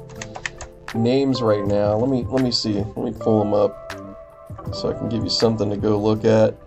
names 0.95 1.41
right 1.41 1.65
now. 1.65 1.95
Let 1.95 2.09
me 2.09 2.25
let 2.27 2.43
me 2.43 2.51
see. 2.51 2.73
Let 2.73 2.97
me 2.97 3.13
pull 3.17 3.39
them 3.39 3.53
up 3.53 3.84
so 4.73 4.89
I 4.89 4.97
can 4.97 5.09
give 5.09 5.23
you 5.23 5.29
something 5.29 5.69
to 5.69 5.77
go 5.77 5.99
look 5.99 6.25
at. 6.25 6.57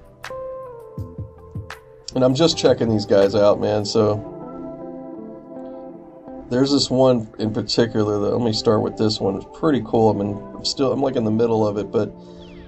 And 2.14 2.24
I'm 2.24 2.34
just 2.34 2.56
checking 2.56 2.88
these 2.88 3.06
guys 3.06 3.34
out, 3.34 3.60
man. 3.60 3.84
So 3.84 4.34
there's 6.50 6.72
this 6.72 6.90
one 6.90 7.28
in 7.38 7.52
particular 7.52 8.18
that 8.20 8.36
let 8.36 8.44
me 8.44 8.52
start 8.52 8.82
with 8.82 8.96
this 8.96 9.20
one. 9.20 9.36
It's 9.36 9.46
pretty 9.58 9.82
cool. 9.84 10.10
I 10.10 10.14
mean, 10.14 10.56
I'm 10.56 10.64
still 10.64 10.92
I'm 10.92 11.02
like 11.02 11.16
in 11.16 11.24
the 11.24 11.30
middle 11.30 11.66
of 11.66 11.76
it, 11.76 11.92
but 11.92 12.12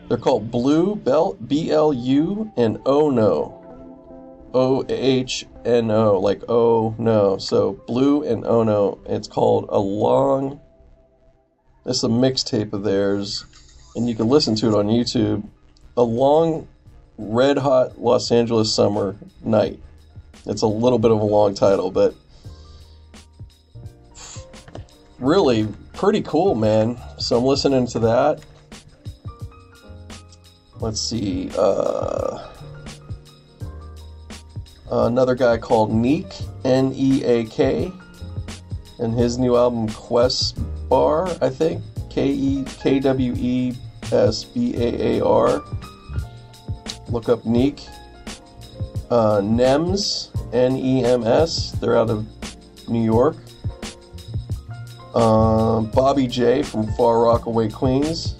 they're 0.09 0.18
called 0.18 0.51
Blue 0.51 0.97
Bell 0.97 1.35
B 1.35 1.70
L 1.70 1.93
U 1.93 2.53
and 2.57 2.78
Oh 2.85 3.11
No. 3.11 3.57
O 4.53 4.85
H 4.89 5.47
N 5.64 5.91
O, 5.91 6.18
like 6.18 6.43
oh 6.49 6.95
no. 6.99 7.39
So 7.39 7.81
Blu 7.87 8.24
and 8.24 8.45
Oh 8.45 8.62
No. 8.62 9.01
It's 9.07 9.28
called 9.28 9.66
a 9.70 9.78
long. 9.78 10.61
It's 11.87 12.05
a 12.05 12.09
mixtape 12.09 12.74
of 12.74 12.83
theirs, 12.83 13.47
and 13.97 14.09
you 14.09 14.14
can 14.14 14.28
listen 14.28 14.55
to 14.57 14.68
it 14.68 14.74
on 14.74 14.86
YouTube. 14.86 15.47
A 15.97 16.03
long, 16.03 16.68
red 17.18 17.59
hot 17.59 18.01
Los 18.01 18.30
Angeles 18.30 18.74
summer 18.74 19.16
night. 19.43 19.78
It's 20.47 20.62
a 20.62 20.66
little 20.66 20.99
bit 20.99 21.11
of 21.11 21.20
a 21.20 21.24
long 21.24 21.55
title, 21.55 21.91
but 21.91 22.14
really 25.18 25.68
pretty 25.93 26.22
cool, 26.22 26.55
man. 26.55 26.99
So 27.18 27.38
I'm 27.38 27.45
listening 27.45 27.86
to 27.88 27.99
that. 28.01 28.43
Let's 30.80 31.01
see. 31.01 31.51
Uh, 31.59 32.49
another 34.91 35.34
guy 35.34 35.59
called 35.59 35.93
Neek, 35.93 36.26
N 36.64 36.93
E 36.95 37.22
A 37.24 37.45
K, 37.45 37.93
and 38.99 39.12
his 39.12 39.36
new 39.36 39.57
album 39.57 39.88
Quest 39.91 40.59
Bar, 40.88 41.28
I 41.43 41.51
think, 41.51 41.82
K 42.11 42.28
E 42.28 42.64
K 42.64 42.98
W 43.00 43.34
E 43.36 43.74
S 44.12 44.44
B 44.44 44.74
A 44.76 45.18
A 45.18 45.24
R. 45.24 45.62
Look 47.08 47.28
up 47.28 47.46
Neek. 47.46 47.86
Uh, 49.11 49.40
Nems, 49.40 50.30
N 50.52 50.76
E 50.76 51.04
M 51.04 51.24
S. 51.24 51.72
They're 51.72 51.96
out 51.96 52.11
of 52.11 52.26
New 52.88 53.02
York. 53.02 53.36
Uh, 55.14 55.80
Bobby 55.80 56.26
J 56.26 56.62
from 56.62 56.86
Far 56.94 57.24
Rockaway, 57.24 57.68
Queens. 57.68 58.36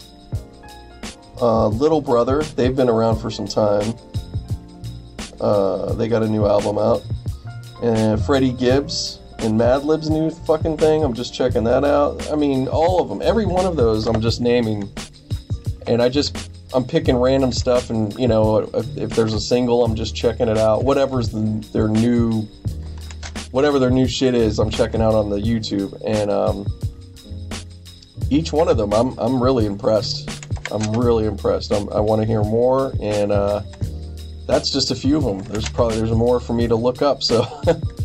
Uh, 1.41 1.69
Little 1.69 2.01
Brother, 2.01 2.43
they've 2.43 2.77
been 2.77 2.89
around 2.89 3.17
for 3.17 3.31
some 3.31 3.47
time. 3.47 3.95
Uh, 5.41 5.95
they 5.95 6.07
got 6.07 6.23
a 6.23 6.29
new 6.29 6.47
album 6.47 6.79
out. 6.79 7.03
And 7.83 8.23
Freddie 8.23 8.53
Gibbs 8.53 9.20
and 9.43 9.57
Madlib's 9.59 10.11
new 10.11 10.31
fucking 10.31 10.77
thing. 10.77 11.03
I'm 11.03 11.15
just 11.15 11.35
checking 11.35 11.65
that 11.65 11.85
out. 11.85 12.31
I 12.31 12.37
mean, 12.37 12.69
all 12.69 13.01
of 13.01 13.09
them. 13.09 13.23
Every 13.23 13.47
one 13.47 13.67
of 13.67 13.77
those 13.77 14.07
I'm 14.07 14.21
just 14.21 14.41
naming. 14.41 14.91
And 15.87 16.03
I 16.03 16.09
just, 16.09 16.51
I'm 16.75 16.85
picking 16.85 17.17
random 17.17 17.53
stuff. 17.53 17.91
And, 17.91 18.17
you 18.19 18.29
know, 18.29 18.59
if, 18.59 18.97
if 18.97 19.11
there's 19.11 19.33
a 19.33 19.41
single, 19.41 19.85
I'm 19.85 19.95
just 19.95 20.15
checking 20.15 20.49
it 20.49 20.59
out. 20.59 20.85
Whatever's 20.85 21.31
the, 21.31 21.67
their 21.73 21.89
new, 21.89 22.43
whatever 23.51 23.79
their 23.79 23.91
new 23.91 24.07
shit 24.07 24.35
is, 24.35 24.59
I'm 24.59 24.71
checking 24.71 25.01
out 25.01 25.15
on 25.15 25.31
the 25.31 25.39
YouTube. 25.39 26.01
And 26.05 26.31
um, 26.31 26.67
each 28.31 28.53
one 28.53 28.69
of 28.69 28.77
them, 28.77 28.93
I'm, 28.93 29.19
I'm 29.19 29.43
really 29.43 29.67
impressed. 29.67 30.29
I'm 30.71 30.93
really 30.93 31.25
impressed. 31.27 31.73
I'm, 31.73 31.89
I 31.91 32.01
want 32.01 32.21
to 32.21 32.27
hear 32.27 32.43
more. 32.43 32.93
And, 33.01 33.33
uh, 33.33 33.63
that's 34.51 34.71
just 34.71 34.91
a 34.91 34.97
few 34.97 35.17
of 35.17 35.25
them. 35.25 35.39
There's 35.41 35.69
probably 35.69 35.97
there's 35.99 36.11
more 36.11 36.41
for 36.41 36.53
me 36.55 36.67
to 36.67 36.75
look 36.75 37.03
up. 37.03 37.23
So 37.23 37.47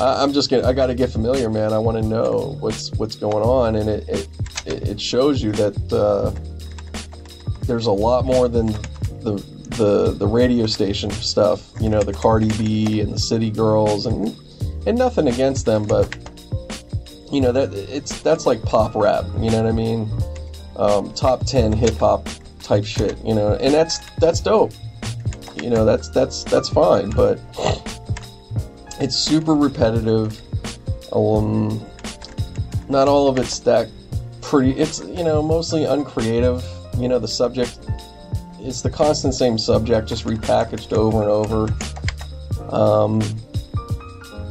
I, 0.00 0.22
I'm 0.22 0.32
just 0.32 0.50
gonna 0.50 0.66
I 0.66 0.72
got 0.72 0.86
to 0.86 0.94
get 0.94 1.10
familiar, 1.10 1.50
man. 1.50 1.72
I 1.72 1.78
want 1.78 1.96
to 1.96 2.02
know 2.02 2.56
what's 2.60 2.92
what's 2.92 3.16
going 3.16 3.42
on, 3.42 3.76
and 3.76 3.88
it 3.88 4.08
it, 4.08 4.28
it 4.66 5.00
shows 5.00 5.42
you 5.42 5.52
that 5.52 5.92
uh, 5.92 6.30
there's 7.66 7.86
a 7.86 7.92
lot 7.92 8.24
more 8.24 8.48
than 8.48 8.66
the 8.66 9.42
the 9.76 10.12
the 10.12 10.26
radio 10.26 10.66
station 10.66 11.10
stuff. 11.10 11.70
You 11.80 11.88
know, 11.88 12.02
the 12.02 12.12
Cardi 12.12 12.50
B 12.58 13.00
and 13.00 13.12
the 13.12 13.18
City 13.18 13.50
Girls, 13.50 14.06
and 14.06 14.36
and 14.86 14.96
nothing 14.98 15.28
against 15.28 15.66
them, 15.66 15.84
but 15.84 16.14
you 17.32 17.40
know 17.40 17.52
that 17.52 17.72
it's 17.74 18.20
that's 18.22 18.46
like 18.46 18.62
pop 18.62 18.94
rap. 18.94 19.24
You 19.38 19.50
know 19.50 19.62
what 19.62 19.66
I 19.66 19.72
mean? 19.72 20.10
Um, 20.76 21.12
top 21.14 21.46
ten 21.46 21.72
hip 21.72 21.96
hop 21.96 22.28
type 22.62 22.84
shit. 22.84 23.16
You 23.24 23.34
know, 23.34 23.54
and 23.54 23.72
that's 23.72 23.98
that's 24.16 24.40
dope 24.40 24.72
you 25.62 25.70
know 25.70 25.84
that's 25.84 26.08
that's 26.10 26.44
that's 26.44 26.68
fine 26.68 27.10
but 27.10 27.40
it's 29.00 29.16
super 29.16 29.54
repetitive. 29.54 30.40
Um 31.12 31.84
not 32.88 33.08
all 33.08 33.28
of 33.28 33.38
it's 33.38 33.58
that 33.60 33.88
pretty 34.40 34.72
it's 34.72 35.00
you 35.00 35.24
know 35.24 35.42
mostly 35.42 35.84
uncreative. 35.84 36.64
You 36.98 37.08
know 37.08 37.18
the 37.18 37.28
subject 37.28 37.78
it's 38.60 38.82
the 38.82 38.90
constant 38.90 39.34
same 39.34 39.58
subject 39.58 40.08
just 40.08 40.24
repackaged 40.24 40.92
over 40.92 41.22
and 41.22 41.30
over. 41.30 41.68
Um 42.74 43.20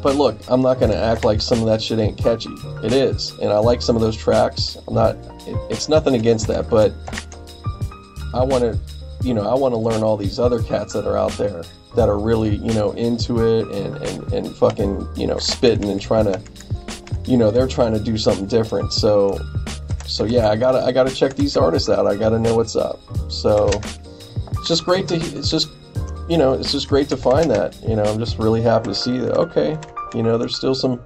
but 0.01 0.15
look 0.15 0.37
i'm 0.49 0.61
not 0.61 0.79
going 0.79 0.91
to 0.91 0.97
act 0.97 1.25
like 1.25 1.41
some 1.41 1.59
of 1.59 1.65
that 1.65 1.81
shit 1.81 1.97
ain't 1.97 2.17
catchy. 2.17 2.49
It 2.83 2.93
is 2.93 3.31
and 3.41 3.51
i 3.51 3.57
like 3.57 3.81
some 3.81 3.95
of 3.95 4.01
those 4.01 4.15
tracks. 4.15 4.77
I'm 4.87 4.93
not 4.93 5.15
it, 5.47 5.57
it's 5.71 5.89
nothing 5.89 6.15
against 6.15 6.47
that 6.47 6.69
but 6.69 6.93
i 8.33 8.43
want 8.43 8.63
to 8.63 8.79
you 9.25 9.33
know, 9.33 9.49
I 9.49 9.55
want 9.55 9.73
to 9.73 9.79
learn 9.79 10.03
all 10.03 10.17
these 10.17 10.39
other 10.39 10.61
cats 10.61 10.93
that 10.93 11.07
are 11.07 11.17
out 11.17 11.31
there 11.31 11.63
that 11.95 12.07
are 12.07 12.19
really, 12.19 12.57
you 12.57 12.73
know, 12.73 12.91
into 12.91 13.39
it 13.43 13.67
and, 13.75 13.95
and, 14.03 14.33
and 14.33 14.55
fucking, 14.55 15.07
you 15.15 15.25
know, 15.25 15.39
spitting 15.39 15.89
and 15.89 15.99
trying 15.99 16.25
to, 16.25 16.39
you 17.25 17.35
know, 17.35 17.49
they're 17.49 17.67
trying 17.67 17.93
to 17.93 17.99
do 17.99 18.17
something 18.17 18.45
different. 18.45 18.93
So, 18.93 19.39
so 20.05 20.25
yeah, 20.25 20.49
I 20.49 20.55
gotta, 20.55 20.79
I 20.79 20.91
gotta 20.91 21.13
check 21.13 21.35
these 21.35 21.57
artists 21.57 21.89
out. 21.89 22.05
I 22.05 22.15
gotta 22.15 22.37
know 22.37 22.55
what's 22.55 22.75
up. 22.75 22.99
So 23.31 23.69
it's 24.51 24.67
just 24.67 24.85
great 24.85 25.07
to, 25.07 25.15
it's 25.15 25.49
just, 25.49 25.69
you 26.29 26.37
know, 26.37 26.53
it's 26.53 26.71
just 26.71 26.87
great 26.87 27.09
to 27.09 27.17
find 27.17 27.49
that, 27.49 27.81
you 27.81 27.95
know, 27.95 28.03
I'm 28.03 28.19
just 28.19 28.37
really 28.37 28.61
happy 28.61 28.89
to 28.89 28.95
see 28.95 29.17
that. 29.17 29.35
Okay. 29.37 29.75
You 30.13 30.21
know, 30.21 30.37
there's 30.37 30.55
still 30.55 30.75
some, 30.75 31.03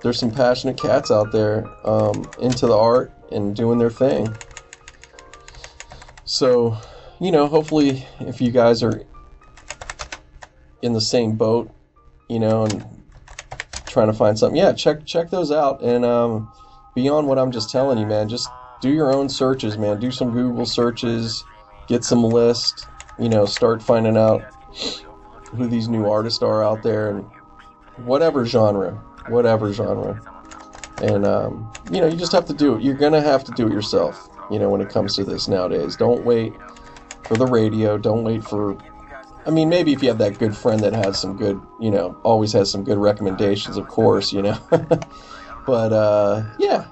there's 0.00 0.18
some 0.20 0.30
passionate 0.30 0.80
cats 0.80 1.10
out 1.10 1.32
there, 1.32 1.66
um, 1.84 2.24
into 2.40 2.68
the 2.68 2.76
art 2.76 3.12
and 3.32 3.56
doing 3.56 3.78
their 3.78 3.90
thing. 3.90 4.32
So, 6.24 6.76
you 7.20 7.30
know, 7.30 7.46
hopefully, 7.46 8.04
if 8.20 8.40
you 8.40 8.50
guys 8.50 8.82
are 8.82 9.02
in 10.82 10.92
the 10.92 11.00
same 11.00 11.36
boat, 11.36 11.70
you 12.28 12.38
know, 12.38 12.64
and 12.64 12.84
trying 13.86 14.08
to 14.08 14.12
find 14.12 14.38
something, 14.38 14.56
yeah, 14.56 14.72
check 14.72 15.06
check 15.06 15.30
those 15.30 15.50
out. 15.50 15.82
And 15.82 16.04
um, 16.04 16.52
beyond 16.94 17.26
what 17.26 17.38
I'm 17.38 17.50
just 17.50 17.70
telling 17.70 17.98
you, 17.98 18.06
man, 18.06 18.28
just 18.28 18.48
do 18.80 18.90
your 18.90 19.10
own 19.10 19.28
searches, 19.28 19.78
man. 19.78 19.98
Do 19.98 20.10
some 20.10 20.30
Google 20.30 20.66
searches, 20.66 21.42
get 21.88 22.04
some 22.04 22.22
lists, 22.22 22.86
you 23.18 23.28
know, 23.28 23.46
start 23.46 23.82
finding 23.82 24.16
out 24.16 24.42
who 25.56 25.66
these 25.66 25.88
new 25.88 26.06
artists 26.06 26.42
are 26.42 26.62
out 26.62 26.82
there, 26.82 27.10
and 27.10 27.24
whatever 28.04 28.44
genre, 28.44 28.92
whatever 29.28 29.72
genre. 29.72 30.20
And 31.00 31.24
um, 31.24 31.72
you 31.90 32.00
know, 32.00 32.06
you 32.06 32.16
just 32.16 32.32
have 32.32 32.44
to 32.46 32.54
do 32.54 32.74
it. 32.74 32.82
You're 32.82 32.94
gonna 32.94 33.22
have 33.22 33.44
to 33.44 33.52
do 33.52 33.66
it 33.66 33.72
yourself. 33.72 34.28
You 34.50 34.58
know, 34.58 34.68
when 34.68 34.80
it 34.80 34.90
comes 34.90 35.16
to 35.16 35.24
this 35.24 35.48
nowadays, 35.48 35.96
don't 35.96 36.24
wait 36.24 36.52
for 37.26 37.36
the 37.36 37.46
radio. 37.46 37.98
Don't 37.98 38.22
wait 38.24 38.44
for. 38.44 38.76
I 39.46 39.50
mean, 39.50 39.68
maybe 39.68 39.92
if 39.92 40.02
you 40.02 40.08
have 40.08 40.18
that 40.18 40.38
good 40.38 40.56
friend 40.56 40.80
that 40.82 40.92
has 40.92 41.20
some 41.20 41.36
good, 41.36 41.60
you 41.80 41.90
know, 41.90 42.18
always 42.24 42.52
has 42.52 42.70
some 42.70 42.82
good 42.82 42.98
recommendations, 42.98 43.76
of 43.76 43.86
course, 43.86 44.32
you 44.32 44.42
know. 44.42 44.58
but 45.66 45.92
uh, 45.92 46.42
yeah, 46.58 46.86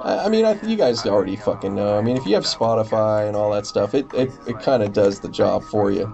I, 0.00 0.26
I 0.26 0.28
mean, 0.28 0.44
I, 0.44 0.60
you 0.62 0.76
guys 0.76 1.04
already 1.06 1.36
fucking 1.36 1.74
know. 1.74 1.98
I 1.98 2.00
mean, 2.00 2.16
if 2.16 2.24
you 2.24 2.34
have 2.34 2.44
Spotify 2.44 3.26
and 3.26 3.36
all 3.36 3.50
that 3.52 3.66
stuff, 3.66 3.94
it 3.94 4.12
it, 4.14 4.30
it 4.46 4.60
kind 4.60 4.82
of 4.82 4.92
does 4.92 5.20
the 5.20 5.28
job 5.28 5.62
for 5.64 5.90
you. 5.90 6.06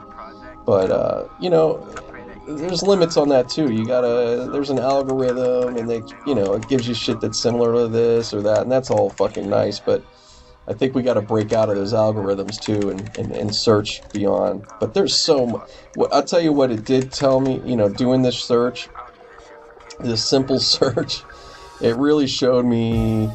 But 0.65 0.91
uh, 0.91 1.29
you 1.39 1.51
know, 1.51 1.79
there's 2.49 2.83
limits 2.83 3.17
on 3.17 3.29
that 3.29 3.49
too. 3.49 3.73
You 3.73 3.87
gotta 3.87 4.49
there's 4.53 4.71
an 4.71 4.79
algorithm 4.79 5.77
and 5.77 5.89
they 5.89 6.03
you 6.27 6.35
know 6.35 6.55
it 6.55 6.69
gives 6.69 6.89
you 6.89 6.95
shit 6.95 7.21
that's 7.21 7.39
similar 7.39 7.73
to 7.75 7.89
this 7.89 8.33
or 8.33 8.43
that 8.43 8.63
and 8.63 8.73
that's 8.73 8.91
all 8.91 9.11
fucking 9.11 9.49
nice. 9.49 9.81
But 9.81 10.05
I 10.69 10.73
think 10.73 10.95
we 10.95 11.03
got 11.03 11.15
to 11.15 11.23
break 11.23 11.53
out 11.53 11.69
of 11.69 11.77
those 11.77 11.93
algorithms 11.93 12.61
too 12.61 12.91
and, 12.91 13.19
and, 13.19 13.33
and 13.33 13.55
search 13.55 14.03
beyond. 14.13 14.67
But 14.81 14.95
there's 14.95 15.15
so 15.15 15.47
much. 15.47 15.71
I'll 16.11 16.25
tell 16.25 16.41
you 16.41 16.53
what 16.53 16.71
it 16.71 16.85
did 16.85 17.13
tell 17.13 17.41
me. 17.41 17.61
You 17.65 17.77
know, 17.77 17.89
doing 17.89 18.23
this 18.23 18.37
search, 18.37 18.89
this 20.01 20.25
simple 20.25 20.59
search, 20.77 21.23
it 21.81 21.95
really 21.97 22.27
showed 22.27 22.65
me 22.65 23.31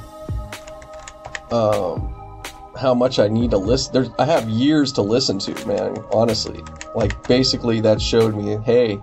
um, 1.52 2.14
how 2.78 2.94
much 2.94 3.18
I 3.18 3.30
need 3.30 3.52
to 3.52 3.58
listen. 3.58 3.94
There's, 3.94 4.10
I 4.20 4.26
have 4.26 4.50
years 4.50 4.92
to 4.94 5.02
listen 5.02 5.40
to, 5.40 5.66
man. 5.66 5.98
Honestly, 6.12 6.62
like 6.96 7.26
basically 7.28 7.80
that 7.82 8.02
showed 8.02 8.36
me, 8.36 8.58
hey, 8.66 9.00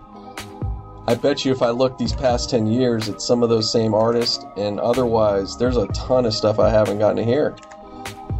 I 1.07 1.15
bet 1.15 1.47
you 1.47 1.53
if 1.53 1.63
I 1.63 1.71
look 1.71 1.97
these 1.97 2.13
past 2.13 2.51
ten 2.51 2.67
years 2.67 3.09
at 3.09 3.23
some 3.23 3.43
of 3.43 3.49
those 3.49 3.73
same 3.73 3.95
artists, 3.95 4.45
and 4.59 4.79
otherwise, 4.81 5.57
there's 5.57 5.79
a 5.79 5.87
ton 5.89 6.27
of 6.27 6.35
stuff 6.35 6.59
I 6.59 6.69
haven't 6.69 6.99
gotten 6.99 7.17
to 7.17 7.25
hear. 7.25 7.57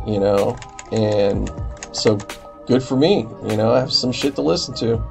You 0.09 0.21
know, 0.21 0.57
and 0.91 1.51
so 1.93 2.17
good 2.67 2.83
for 2.83 2.97
me. 2.97 3.27
You 3.47 3.57
know, 3.57 3.73
I 3.73 3.81
have 3.81 3.93
some 3.93 4.11
shit 4.11 4.35
to 4.37 4.43
listen 4.43 4.75
to. 4.77 5.05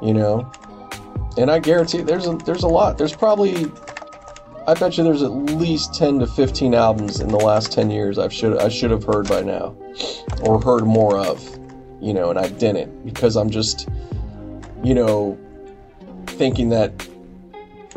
You 0.00 0.14
know, 0.14 0.50
and 1.36 1.50
I 1.50 1.58
guarantee 1.58 2.02
there's 2.02 2.26
a 2.26 2.36
there's 2.36 2.62
a 2.62 2.68
lot. 2.68 2.96
There's 2.96 3.14
probably 3.14 3.66
I 4.68 4.74
bet 4.74 4.98
you 4.98 5.04
there's 5.04 5.22
at 5.22 5.30
least 5.30 5.94
10 5.94 6.18
to 6.20 6.26
15 6.26 6.74
albums 6.74 7.20
in 7.20 7.28
the 7.28 7.36
last 7.36 7.72
10 7.72 7.90
years 7.90 8.18
I 8.18 8.28
should 8.28 8.58
I 8.58 8.68
should 8.68 8.90
have 8.90 9.04
heard 9.04 9.28
by 9.28 9.42
now 9.42 9.76
or 10.42 10.60
heard 10.60 10.84
more 10.84 11.18
of, 11.18 11.42
you 12.00 12.12
know, 12.12 12.30
and 12.30 12.38
I 12.38 12.48
didn't 12.48 13.04
because 13.04 13.36
I'm 13.36 13.50
just 13.50 13.88
you 14.84 14.94
know 14.94 15.38
thinking 16.26 16.68
that 16.70 17.08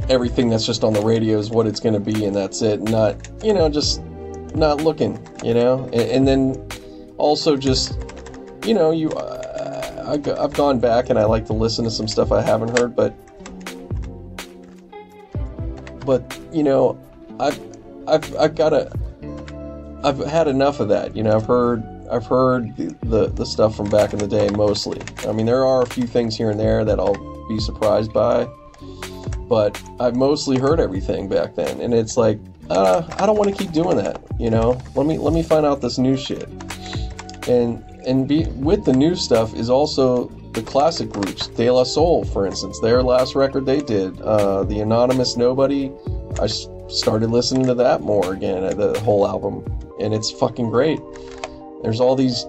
everything 0.10 0.50
that's 0.50 0.66
just 0.66 0.84
on 0.84 0.94
the 0.94 1.02
radio 1.02 1.38
is 1.38 1.50
what 1.50 1.68
it's 1.68 1.80
going 1.80 1.94
to 1.94 2.00
be 2.00 2.26
and 2.26 2.36
that's 2.36 2.62
it, 2.62 2.82
not, 2.82 3.16
you 3.44 3.54
know, 3.54 3.70
just 3.70 4.02
not 4.56 4.82
looking, 4.82 5.20
you 5.44 5.54
know? 5.54 5.86
And, 5.94 6.28
and 6.28 6.28
then 6.28 6.70
also 7.18 7.56
just 7.56 7.98
you 8.66 8.74
know, 8.74 8.92
you 8.92 9.10
uh, 9.12 9.40
I've 10.40 10.54
gone 10.54 10.80
back 10.80 11.10
and 11.10 11.20
I 11.20 11.26
like 11.26 11.46
to 11.48 11.54
listen 11.54 11.86
to 11.86 11.92
some 11.92 12.08
stuff 12.08 12.32
I 12.32 12.42
haven't 12.42 12.78
heard, 12.78 12.96
but 12.96 13.14
but 16.06 16.40
you 16.52 16.64
know, 16.64 17.00
I've 17.40 17.60
I've 18.08 18.36
I've 18.38 18.56
got 18.56 18.74
a 18.74 18.92
I've 20.04 20.20
had 20.20 20.48
enough 20.48 20.80
of 20.80 20.90
that. 20.90 21.16
You 21.16 21.24
know, 21.24 21.36
I've 21.36 21.46
heard 21.46 21.84
I've 22.12 22.26
heard 22.26 22.76
the, 22.76 22.96
the, 23.04 23.28
the 23.28 23.46
stuff 23.46 23.76
from 23.76 23.90
back 23.90 24.14
in 24.14 24.20
the 24.20 24.28
day 24.28 24.50
mostly. 24.50 25.02
I 25.28 25.32
mean, 25.32 25.46
there 25.46 25.66
are 25.66 25.84
a 25.84 25.88
few 25.88 26.08
things 26.08 26.36
here 26.36 26.50
and 26.50 26.60
there 26.60 26.84
that 26.84 27.00
I'll 27.00 27.48
be 27.48 27.60
surprised 27.60 28.12
by, 28.12 28.48
but 29.48 29.82
I've 30.00 30.16
mostly 30.16 30.58
heard 30.58 30.80
everything 30.80 31.30
back 31.30 31.56
then, 31.56 31.80
and 31.82 31.94
it's 31.94 32.18
like 32.18 32.40
uh, 32.70 33.08
I 33.18 33.26
don't 33.26 33.38
want 33.38 33.56
to 33.56 33.64
keep 33.64 33.72
doing 33.74 33.98
that. 33.98 34.22
You 34.40 34.50
know, 34.50 34.80
let 34.96 35.06
me 35.06 35.18
let 35.18 35.34
me 35.34 35.44
find 35.44 35.66
out 35.66 35.82
this 35.82 35.98
new 35.98 36.16
shit, 36.18 36.48
and 37.48 37.84
and 38.06 38.28
be 38.28 38.46
with 38.56 38.86
the 38.86 38.94
new 38.94 39.16
stuff 39.16 39.54
is 39.54 39.70
also 39.70 40.30
the 40.54 40.62
classic 40.64 41.10
groups, 41.10 41.48
De 41.48 41.70
La 41.70 41.84
Soul, 41.84 42.24
for 42.26 42.46
instance, 42.46 42.80
their 42.80 43.04
last 43.04 43.36
record 43.36 43.66
they 43.66 43.82
did, 43.82 44.20
uh, 44.22 44.64
the 44.64 44.80
Anonymous 44.80 45.38
Nobody. 45.38 45.92
I 46.42 46.48
started 46.48 47.30
listening 47.30 47.66
to 47.68 47.76
that 47.76 48.02
more 48.02 48.34
again, 48.34 48.64
uh, 48.64 48.74
the 48.74 49.00
whole 49.02 49.28
album, 49.28 49.64
and 50.00 50.14
it's 50.14 50.32
fucking 50.32 50.70
great. 50.70 51.00
There's 51.84 52.00
all 52.00 52.16
these, 52.16 52.44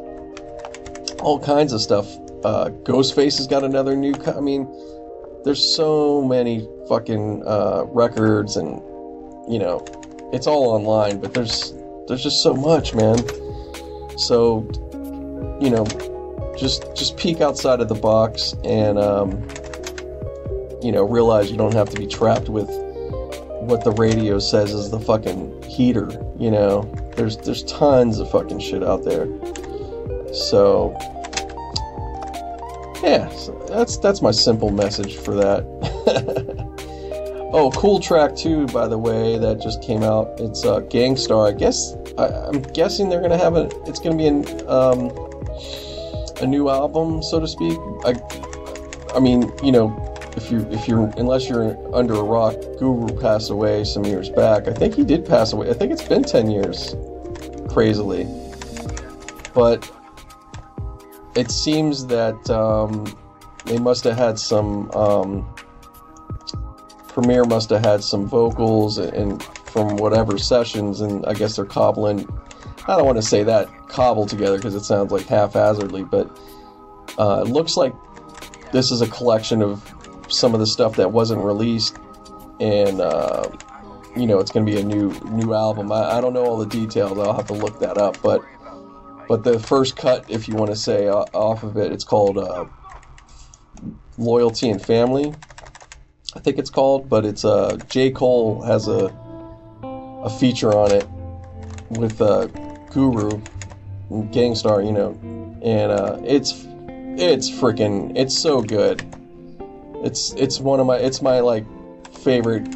all 1.21 1.39
kinds 1.39 1.73
of 1.73 1.81
stuff. 1.81 2.07
Uh, 2.45 2.71
Ghostface 2.85 3.37
has 3.37 3.47
got 3.47 3.65
another 3.65 3.95
new. 3.97 4.15
Co- 4.15 4.37
I 4.37 4.41
mean, 4.41 4.67
there's 5.45 5.63
so 5.77 6.23
many 6.23 6.67
fucking 6.89 7.43
uh, 7.47 7.85
records, 7.89 8.57
and 8.57 8.81
you 9.53 9.59
know, 9.59 9.85
it's 10.33 10.47
all 10.47 10.69
online. 10.69 11.21
But 11.21 11.35
there's 11.35 11.75
there's 12.09 12.23
just 12.23 12.43
so 12.43 12.55
much, 12.55 12.95
man. 12.95 13.19
So, 14.19 14.69
you 15.61 15.71
know, 15.71 15.87
just 16.59 16.85
just 16.95 17.17
peek 17.17 17.41
outside 17.41 17.81
of 17.81 17.89
the 17.89 17.95
box 17.95 18.55
and 18.65 18.99
um, 18.99 19.47
you 20.83 20.93
know 20.93 21.05
realize 21.05 21.51
you 21.51 21.57
don't 21.57 21.75
have 21.75 21.89
to 21.91 21.97
be 21.97 22.07
trapped 22.07 22.49
with 22.49 22.69
what 23.61 23.85
the 23.85 23.93
radio 23.93 24.39
says 24.39 24.73
is 24.73 24.91
the 24.91 25.01
fucking 25.01 25.63
heater. 25.63 26.11
You 26.39 26.51
know, 26.51 26.83
there's 27.17 27.37
there's 27.39 27.63
tons 27.65 28.19
of 28.19 28.31
fucking 28.31 28.61
shit 28.61 28.83
out 28.83 29.05
there. 29.05 29.27
So 30.35 30.97
yeah, 33.03 33.29
so 33.31 33.53
that's 33.69 33.97
that's 33.99 34.21
my 34.21 34.31
simple 34.31 34.71
message 34.71 35.17
for 35.17 35.35
that. 35.37 36.57
oh, 37.53 37.71
cool 37.73 38.01
track 38.01 38.37
too, 38.37 38.67
by 38.69 38.87
the 38.87 38.99
way, 38.99 39.39
that 39.39 39.61
just 39.61 39.83
came 39.83 40.03
out. 40.03 40.39
It's 40.39 40.65
uh, 40.65 40.81
Gang 40.81 41.17
Starr. 41.17 41.49
I 41.49 41.53
guess 41.53 41.95
I, 42.19 42.49
am 42.49 42.63
guessing 42.63 43.09
they're 43.09 43.23
gonna 43.23 43.39
have 43.39 43.57
a. 43.57 43.69
It's 43.87 44.01
gonna 44.01 44.17
be 44.17 44.27
an. 44.27 44.69
Um, 44.69 45.11
a 46.41 46.47
new 46.47 46.69
album, 46.69 47.23
so 47.23 47.41
to 47.41 47.47
speak. 47.47 47.79
I, 48.05 48.15
I 49.15 49.21
mean, 49.21 49.53
you 49.63 49.73
know, 49.73 49.95
if 50.37 50.51
you 50.51 50.67
if 50.71 50.89
you're 50.89 51.07
unless 51.17 51.49
you're 51.49 51.77
under 51.95 52.15
a 52.15 52.23
rock, 52.23 52.55
Guru 52.79 53.09
passed 53.21 53.51
away 53.51 53.85
some 53.85 54.05
years 54.05 54.31
back. 54.31 54.69
I 54.69 54.73
think 54.73 54.95
he 54.95 55.05
did 55.05 55.27
pass 55.27 55.53
away. 55.53 55.71
I 55.71 55.75
think 55.75 55.93
it's 55.93 56.07
been 56.07 56.23
ten 56.23 56.51
years, 56.51 56.95
crazily. 57.69 58.27
But 59.55 59.91
it 61.35 61.51
seems 61.51 62.07
that 62.07 62.51
um, 62.51 63.07
they 63.67 63.79
must 63.79 64.05
have 64.05 64.17
had 64.17 64.39
some. 64.39 64.91
Um, 64.93 65.55
Premier 67.21 67.45
must 67.45 67.71
have 67.71 67.85
had 67.85 68.03
some 68.03 68.27
vocals 68.27 68.99
and 68.99 69.43
from 69.43 69.97
whatever 69.97 70.39
sessions, 70.39 71.01
and 71.01 71.25
I 71.27 71.35
guess 71.35 71.57
they're 71.57 71.65
cobbling 71.65 72.27
I 72.87 72.97
don't 72.97 73.07
want 73.07 73.19
to 73.19 73.23
say 73.23 73.43
that 73.45 73.89
cobbled 73.89 74.29
together 74.29 74.57
because 74.57 74.75
it 74.75 74.85
sounds 74.85 75.13
like 75.13 75.27
haphazardly, 75.27 76.05
but 76.05 76.29
uh, 77.19 77.45
it 77.47 77.51
looks 77.51 77.77
like 77.77 77.95
this 78.73 78.91
is 78.91 79.01
a 79.01 79.07
collection 79.09 79.63
of 79.63 79.95
some 80.29 80.55
of 80.55 80.61
the 80.61 80.67
stuff 80.67 80.97
that 80.97 81.13
wasn't 81.13 81.43
released, 81.43 81.99
and 82.59 83.01
uh, 83.01 83.49
you 84.17 84.27
know 84.27 84.39
it's 84.39 84.51
going 84.51 84.65
to 84.65 84.73
be 84.73 84.81
a 84.81 84.85
new 84.85 85.13
new 85.31 85.55
album. 85.55 85.93
I, 85.93 86.17
I, 86.17 86.21
don't 86.21 86.33
know 86.33 86.45
all 86.45 86.57
the 86.57 86.67
details. 86.67 87.19
I'll 87.19 87.35
have 87.35 87.47
to 87.49 87.55
look 87.55 87.79
that 87.81 87.99
up, 87.99 88.21
but 88.23 88.43
but 89.29 89.45
the 89.45 89.59
first 89.61 89.97
cut, 89.97 90.25
if 90.29 90.49
you 90.49 90.55
want 90.55 90.71
to 90.71 90.77
say 90.77 91.07
uh, 91.07 91.25
off 91.33 91.63
of 91.63 91.77
it, 91.77 91.93
it's 91.93 92.05
called 92.05 92.39
uh, 92.39 92.65
Loyalty 94.19 94.71
and 94.71 94.81
Family. 94.81 95.35
I 96.35 96.39
think 96.39 96.59
it's 96.59 96.71
called, 96.71 97.09
but 97.09 97.25
it's 97.25 97.45
uh, 97.45 97.79
J 97.89 98.11
Cole 98.11 98.63
has 98.63 98.87
a 98.87 99.13
a 100.23 100.31
feature 100.31 100.73
on 100.75 100.93
it 100.93 101.09
with 101.91 102.21
uh, 102.21 102.47
Guru, 102.91 103.41
Gang 104.31 104.55
Starr, 104.55 104.83
you 104.83 104.93
know, 104.93 105.19
and 105.63 105.91
uh, 105.91 106.19
it's 106.25 106.53
it's 107.19 107.51
freaking 107.51 108.13
it's 108.17 108.37
so 108.37 108.63
good. 108.63 109.05
It's 110.05 110.33
it's 110.35 110.61
one 110.61 110.79
of 110.79 110.87
my 110.87 110.99
it's 110.99 111.21
my 111.21 111.41
like 111.41 111.65
favorite 112.15 112.67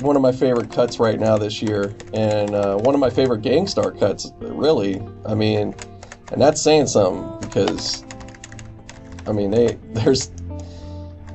one 0.00 0.16
of 0.16 0.22
my 0.22 0.32
favorite 0.32 0.70
cuts 0.70 0.98
right 0.98 1.18
now 1.18 1.38
this 1.38 1.60
year, 1.60 1.94
and 2.14 2.54
uh, 2.54 2.76
one 2.76 2.94
of 2.94 3.00
my 3.00 3.10
favorite 3.10 3.42
Gang 3.42 3.66
Starr 3.66 3.90
cuts. 3.92 4.30
Really, 4.38 5.02
I 5.26 5.34
mean, 5.34 5.74
and 6.30 6.40
that's 6.40 6.62
saying 6.62 6.86
something 6.86 7.48
because 7.48 8.04
I 9.26 9.32
mean 9.32 9.50
they 9.50 9.78
there's 9.92 10.30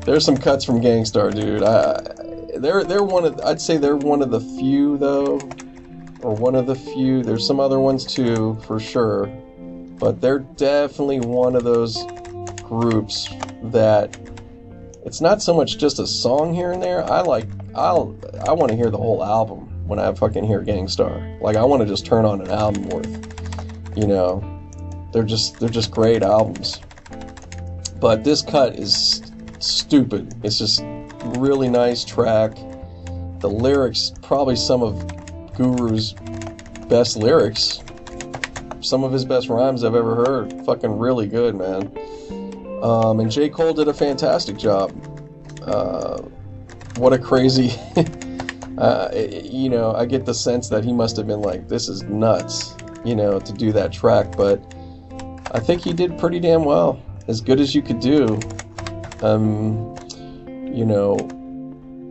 there's 0.07 0.23
some 0.23 0.37
cuts 0.37 0.63
from 0.63 0.79
Gang 0.79 1.03
Starr, 1.03 1.31
dude. 1.31 1.61
I, 1.63 2.01
they're 2.55 2.85
they're 2.85 3.03
one 3.03 3.25
of 3.25 3.39
I'd 3.41 3.59
say 3.59 3.75
they're 3.77 3.97
one 3.97 4.21
of 4.21 4.31
the 4.31 4.39
few 4.39 4.97
though 4.97 5.37
or 6.21 6.33
one 6.33 6.55
of 6.55 6.65
the 6.65 6.75
few. 6.75 7.21
There's 7.23 7.45
some 7.45 7.59
other 7.59 7.79
ones 7.79 8.05
too, 8.05 8.57
for 8.65 8.79
sure. 8.79 9.27
but 9.99 10.21
they're 10.21 10.39
definitely 10.39 11.19
one 11.19 11.55
of 11.55 11.63
those 11.65 12.05
groups 12.63 13.29
that 13.63 14.17
it's 15.05 15.19
not 15.19 15.41
so 15.41 15.53
much 15.53 15.77
just 15.77 15.99
a 15.99 16.07
song 16.07 16.53
here 16.53 16.71
and 16.71 16.81
there. 16.81 17.03
I 17.03 17.19
like 17.19 17.47
I'll 17.75 18.15
I 18.47 18.53
want 18.53 18.71
to 18.71 18.77
hear 18.77 18.89
the 18.89 18.97
whole 18.97 19.23
album 19.23 19.87
when 19.87 19.99
I 19.99 20.13
fucking 20.13 20.45
hear 20.45 20.61
Gang 20.61 20.87
Starr. 20.87 21.37
Like 21.41 21.57
I 21.57 21.65
want 21.65 21.81
to 21.81 21.87
just 21.87 22.05
turn 22.05 22.23
on 22.23 22.39
an 22.39 22.49
album 22.49 22.87
worth. 22.89 23.97
You 23.97 24.07
know, 24.07 24.41
they're 25.11 25.23
just 25.23 25.59
they're 25.59 25.67
just 25.67 25.91
great 25.91 26.23
albums. 26.23 26.79
But 27.99 28.23
this 28.23 28.41
cut 28.41 28.75
is 28.75 29.21
stupid. 29.59 30.33
It's 30.43 30.57
just 30.57 30.83
really 31.37 31.69
nice 31.69 32.03
track. 32.03 32.55
The 33.39 33.49
lyrics 33.49 34.13
probably 34.21 34.55
some 34.55 34.81
of 34.81 34.95
Guru's 35.53 36.13
best 36.87 37.17
lyrics. 37.17 37.81
Some 38.81 39.03
of 39.03 39.11
his 39.11 39.25
best 39.25 39.49
rhymes 39.49 39.83
I've 39.83 39.95
ever 39.95 40.15
heard. 40.15 40.65
Fucking 40.65 40.97
really 40.97 41.27
good, 41.27 41.55
man. 41.55 41.91
Um, 42.81 43.19
and 43.19 43.31
J. 43.31 43.49
Cole 43.49 43.73
did 43.73 43.87
a 43.87 43.93
fantastic 43.93 44.57
job. 44.57 44.91
Uh, 45.63 46.21
what 46.97 47.11
a 47.11 47.17
crazy. 47.17 47.73
uh, 48.77 49.09
you 49.13 49.69
know, 49.69 49.93
I 49.93 50.05
get 50.05 50.25
the 50.25 50.33
sense 50.33 50.69
that 50.69 50.83
he 50.83 50.93
must 50.93 51.17
have 51.17 51.27
been 51.27 51.41
like, 51.41 51.67
this 51.67 51.89
is 51.89 52.03
nuts, 52.03 52.75
you 53.03 53.15
know, 53.15 53.39
to 53.39 53.53
do 53.53 53.71
that 53.71 53.91
track. 53.91 54.35
But 54.37 54.61
I 55.51 55.59
think 55.59 55.83
he 55.83 55.93
did 55.93 56.17
pretty 56.19 56.39
damn 56.39 56.63
well. 56.63 57.01
As 57.27 57.41
good 57.41 57.59
as 57.59 57.75
you 57.75 57.81
could 57.81 57.99
do. 57.99 58.39
Um, 59.21 59.95
you 60.73 60.85
know, 60.85 61.17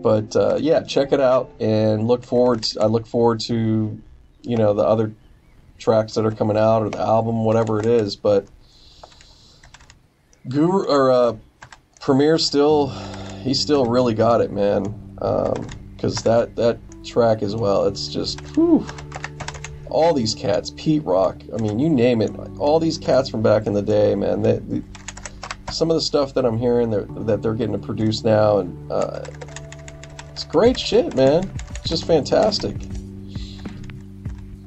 but 0.02 0.34
uh, 0.36 0.56
yeah, 0.60 0.82
check 0.82 1.12
it 1.12 1.20
out 1.20 1.50
and 1.60 2.06
look 2.06 2.24
forward. 2.24 2.62
To, 2.64 2.80
I 2.82 2.86
look 2.86 3.06
forward 3.06 3.40
to, 3.40 4.00
you 4.42 4.56
know, 4.56 4.74
the 4.74 4.82
other 4.82 5.12
tracks 5.78 6.14
that 6.14 6.24
are 6.24 6.32
coming 6.32 6.56
out 6.56 6.82
or 6.82 6.90
the 6.90 7.00
album, 7.00 7.44
whatever 7.44 7.78
it 7.80 7.86
is. 7.86 8.16
But 8.16 8.46
Guru 10.48 10.86
or 10.86 11.10
uh, 11.10 11.36
Premier 12.00 12.38
still, 12.38 12.88
he 13.42 13.54
still 13.54 13.86
really 13.86 14.14
got 14.14 14.40
it, 14.40 14.50
man. 14.50 15.16
Um 15.20 15.72
because 15.96 16.26
um, 16.26 16.32
that 16.32 16.56
that 16.56 17.04
track 17.04 17.42
as 17.42 17.56
well, 17.56 17.86
it's 17.86 18.08
just 18.08 18.40
whew, 18.54 18.86
all 19.88 20.12
these 20.12 20.34
cats, 20.34 20.72
Pete 20.76 21.04
Rock. 21.04 21.42
I 21.54 21.58
mean, 21.58 21.78
you 21.78 21.88
name 21.88 22.20
it. 22.20 22.30
All 22.58 22.78
these 22.78 22.98
cats 22.98 23.28
from 23.28 23.42
back 23.42 23.66
in 23.66 23.72
the 23.72 23.82
day, 23.82 24.14
man. 24.14 24.42
They, 24.42 24.58
they, 24.58 24.82
some 25.76 25.90
of 25.90 25.94
the 25.94 26.00
stuff 26.00 26.32
that 26.34 26.46
I'm 26.46 26.58
hearing 26.58 26.90
that 26.90 27.26
that 27.26 27.42
they're 27.42 27.54
getting 27.54 27.78
to 27.78 27.86
produce 27.86 28.24
now, 28.24 28.58
and 28.58 28.90
uh, 28.90 29.24
it's 30.32 30.44
great 30.44 30.78
shit, 30.78 31.14
man. 31.14 31.50
It's 31.70 31.90
just 31.90 32.06
fantastic. 32.06 32.76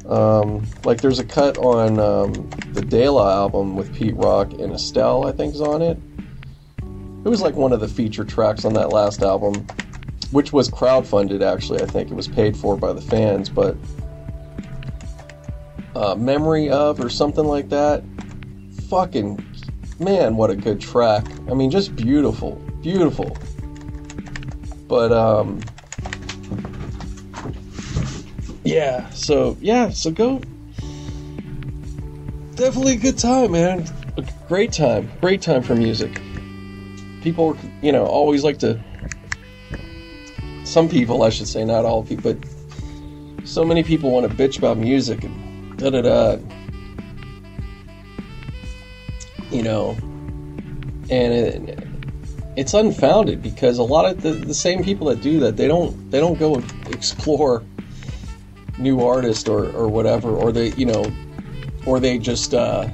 Um, 0.07 0.65
like 0.85 1.01
there's 1.01 1.19
a 1.19 1.23
cut 1.23 1.57
on 1.57 1.99
um, 1.99 2.49
the 2.73 2.81
De 2.81 3.09
La 3.09 3.31
album 3.31 3.75
with 3.75 3.93
Pete 3.93 4.15
Rock 4.15 4.53
and 4.53 4.71
Estelle, 4.73 5.27
I 5.27 5.31
think, 5.31 5.53
is 5.53 5.61
on 5.61 5.81
it. 5.81 5.97
It 7.25 7.29
was 7.29 7.41
like 7.41 7.55
one 7.55 7.73
of 7.73 7.79
the 7.79 7.87
feature 7.87 8.23
tracks 8.23 8.65
on 8.65 8.73
that 8.73 8.89
last 8.89 9.21
album, 9.21 9.67
which 10.31 10.53
was 10.53 10.69
crowdfunded. 10.69 11.41
Actually, 11.41 11.81
I 11.81 11.85
think 11.85 12.11
it 12.11 12.15
was 12.15 12.27
paid 12.27 12.55
for 12.55 12.77
by 12.77 12.93
the 12.93 13.01
fans, 13.01 13.49
but 13.49 13.75
uh, 15.95 16.15
"Memory 16.15 16.69
of" 16.69 16.99
or 16.99 17.09
something 17.09 17.45
like 17.45 17.69
that. 17.69 18.03
Fucking 18.89 19.48
man, 19.99 20.35
what 20.35 20.49
a 20.49 20.55
good 20.55 20.79
track! 20.79 21.25
I 21.49 21.53
mean, 21.53 21.69
just 21.69 21.95
beautiful, 21.95 22.55
beautiful. 22.81 23.37
But 24.87 25.11
um, 25.11 25.61
yeah, 28.63 29.09
so 29.11 29.57
yeah, 29.59 29.89
so 29.89 30.11
go. 30.11 30.41
Definitely 32.55 32.93
a 32.93 32.97
good 32.97 33.17
time, 33.17 33.51
man. 33.51 33.85
A 34.17 34.25
great 34.47 34.73
time, 34.73 35.09
great 35.21 35.41
time 35.41 35.63
for 35.63 35.75
music. 35.75 36.21
People, 37.21 37.57
you 37.81 37.91
know, 37.91 38.05
always 38.05 38.43
like 38.43 38.59
to. 38.59 38.79
Some 40.65 40.89
people, 40.89 41.23
I 41.23 41.29
should 41.29 41.47
say, 41.47 41.65
not 41.65 41.85
all 41.85 42.03
people, 42.03 42.33
but 42.33 43.47
so 43.47 43.65
many 43.65 43.81
people 43.81 44.11
want 44.11 44.29
to 44.29 44.35
bitch 44.35 44.57
about 44.57 44.77
music 44.77 45.23
and 45.23 45.77
da 45.77 45.89
da 45.89 46.01
da. 46.01 46.37
You 49.51 49.63
know, 49.63 49.97
and 51.09 51.33
it, 51.33 51.87
it's 52.55 52.73
unfounded 52.73 53.41
because 53.41 53.77
a 53.77 53.83
lot 53.83 54.05
of 54.05 54.21
the, 54.21 54.31
the 54.31 54.53
same 54.53 54.83
people 54.83 55.07
that 55.07 55.21
do 55.21 55.39
that 55.39 55.57
they 55.57 55.67
don't 55.67 56.11
they 56.11 56.19
don't 56.19 56.37
go 56.37 56.61
explore 56.87 57.63
new 58.79 59.01
artists 59.01 59.47
or, 59.47 59.69
or 59.71 59.87
whatever, 59.87 60.29
or 60.29 60.51
they, 60.51 60.71
you 60.71 60.85
know, 60.85 61.11
or 61.85 61.99
they 61.99 62.17
just 62.17 62.53
uh, 62.53 62.87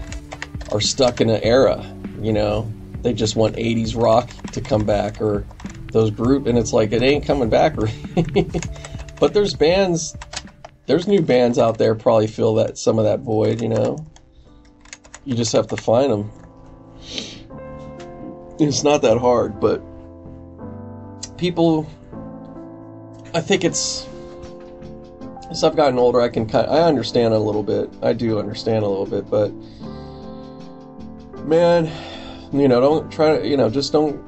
are 0.72 0.82
stuck 0.82 1.22
in 1.22 1.30
an 1.30 1.41
era, 1.43 1.86
you 2.22 2.34
know, 2.34 2.72
they 3.01 3.14
just 3.14 3.36
want 3.36 3.56
80s 3.56 3.95
rock 3.95 4.30
to 4.51 4.62
come 4.62 4.86
back 4.86 5.22
or 5.22 5.45
those 5.91 6.12
group, 6.12 6.47
and 6.47 6.58
it's 6.58 6.74
like 6.74 6.91
it 6.91 7.01
ain't 7.01 7.26
coming 7.26 7.49
back. 7.49 7.76
but 9.20 9.34
there's 9.34 9.53
bands, 9.53 10.18
there's 10.88 11.08
new 11.08 11.22
bands 11.22 11.58
out 11.58 11.78
there 11.78 11.95
probably 11.95 12.28
fill 12.28 12.56
that 12.56 12.78
some 12.78 12.97
of 12.97 13.06
that 13.06 13.20
void, 13.20 13.62
you 13.62 13.70
know. 13.70 14.06
You 15.24 15.36
just 15.36 15.53
have 15.53 15.68
to 15.68 15.78
find 15.78 16.12
them. 16.12 16.32
It's 18.60 18.84
not 18.84 19.01
that 19.01 19.18
hard, 19.18 19.60
but 19.60 19.82
people, 21.38 21.88
I 23.34 23.41
think 23.41 23.64
it's 23.64 24.08
as 25.49 25.64
I've 25.64 25.76
gotten 25.76 25.99
older, 25.99 26.22
I 26.22 26.30
can 26.30 26.47
kind 26.47 26.66
of, 26.66 26.74
I 26.74 26.82
understand 26.82 27.34
a 27.34 27.39
little 27.39 27.64
bit. 27.64 27.89
I 28.01 28.14
do 28.14 28.39
understand 28.39 28.84
a 28.84 28.88
little 28.88 29.06
bit, 29.06 29.30
but 29.30 29.51
man, 31.45 31.89
you 32.51 32.68
know, 32.68 32.82
don't 32.82 33.12
try 33.12 33.38
to, 33.38 33.47
you 33.47 33.58
know, 33.58 33.70
just 33.70 33.91
don't 33.91 34.22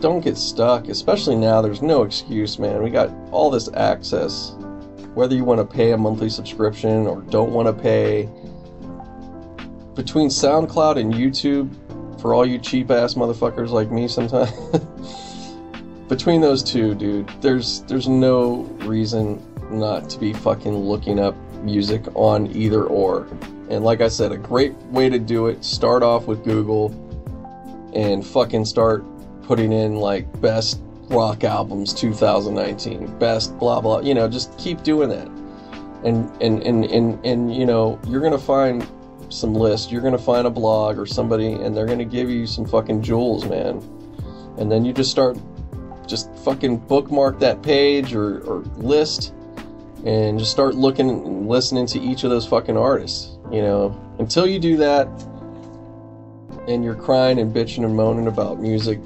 don't 0.00 0.20
get 0.20 0.36
stuck. 0.36 0.88
Especially 0.88 1.36
now, 1.36 1.60
there's 1.60 1.82
no 1.82 2.02
excuse, 2.02 2.58
man. 2.58 2.82
We 2.82 2.90
got 2.90 3.10
all 3.30 3.50
this 3.50 3.68
access. 3.74 4.54
Whether 5.14 5.34
you 5.34 5.44
want 5.44 5.58
to 5.58 5.76
pay 5.76 5.92
a 5.92 5.96
monthly 5.96 6.30
subscription 6.30 7.06
or 7.06 7.20
don't 7.22 7.50
want 7.50 7.66
to 7.66 7.82
pay, 7.82 8.28
between 9.94 10.28
SoundCloud 10.28 10.98
and 10.98 11.12
YouTube, 11.12 11.68
for 12.20 12.34
all 12.34 12.46
you 12.46 12.58
cheap 12.58 12.90
ass 12.90 13.14
motherfuckers 13.14 13.70
like 13.70 13.90
me, 13.90 14.08
sometimes. 14.08 14.52
between 16.10 16.40
those 16.40 16.62
two, 16.62 16.94
dude, 16.96 17.28
there's 17.40 17.82
there's 17.82 18.08
no 18.08 18.62
reason 18.80 19.40
not 19.70 20.10
to 20.10 20.18
be 20.18 20.32
fucking 20.32 20.74
looking 20.74 21.20
up 21.20 21.36
music 21.62 22.02
on 22.14 22.48
either 22.48 22.84
or. 22.84 23.28
And 23.70 23.84
like 23.84 24.00
I 24.00 24.08
said, 24.08 24.32
a 24.32 24.36
great 24.36 24.74
way 24.90 25.08
to 25.08 25.20
do 25.20 25.46
it, 25.46 25.64
start 25.64 26.02
off 26.02 26.26
with 26.26 26.44
Google 26.44 26.88
and 27.94 28.26
fucking 28.26 28.64
start 28.64 29.04
putting 29.42 29.72
in 29.72 29.96
like 29.96 30.40
best 30.40 30.80
rock 31.10 31.44
albums 31.44 31.94
2019, 31.94 33.18
best 33.18 33.56
blah 33.58 33.80
blah, 33.80 34.00
you 34.00 34.12
know, 34.12 34.28
just 34.28 34.58
keep 34.58 34.82
doing 34.82 35.08
that. 35.10 35.28
And 36.04 36.28
and 36.42 36.60
and 36.64 36.84
and, 36.86 37.24
and 37.24 37.54
you 37.54 37.64
know, 37.64 38.00
you're 38.08 38.20
going 38.20 38.32
to 38.32 38.38
find 38.38 38.84
some 39.30 39.54
list, 39.54 39.90
you're 39.90 40.02
to 40.12 40.18
find 40.18 40.46
a 40.46 40.50
blog 40.50 40.98
or 40.98 41.06
somebody 41.06 41.52
and 41.52 41.76
they're 41.76 41.86
to 41.98 42.04
give 42.04 42.28
you 42.28 42.46
some 42.46 42.66
fucking 42.66 43.02
jewels, 43.02 43.46
man. 43.46 43.76
And 44.58 44.70
then 44.70 44.84
you 44.84 44.92
just 44.92 45.10
start 45.10 45.38
just 46.06 46.34
fucking 46.38 46.78
bookmark 46.78 47.38
that 47.38 47.62
page 47.62 48.14
or, 48.14 48.40
or 48.40 48.58
list 48.76 49.32
and 50.04 50.38
just 50.38 50.50
start 50.50 50.74
looking 50.74 51.08
and 51.08 51.48
listening 51.48 51.86
to 51.86 52.00
each 52.00 52.24
of 52.24 52.30
those 52.30 52.46
fucking 52.46 52.76
artists. 52.76 53.38
You 53.50 53.62
know, 53.62 54.14
until 54.18 54.46
you 54.46 54.58
do 54.58 54.76
that 54.78 55.06
and 56.68 56.84
you're 56.84 56.94
crying 56.94 57.38
and 57.38 57.54
bitching 57.54 57.84
and 57.84 57.96
moaning 57.96 58.26
about 58.26 58.60
music, 58.60 58.98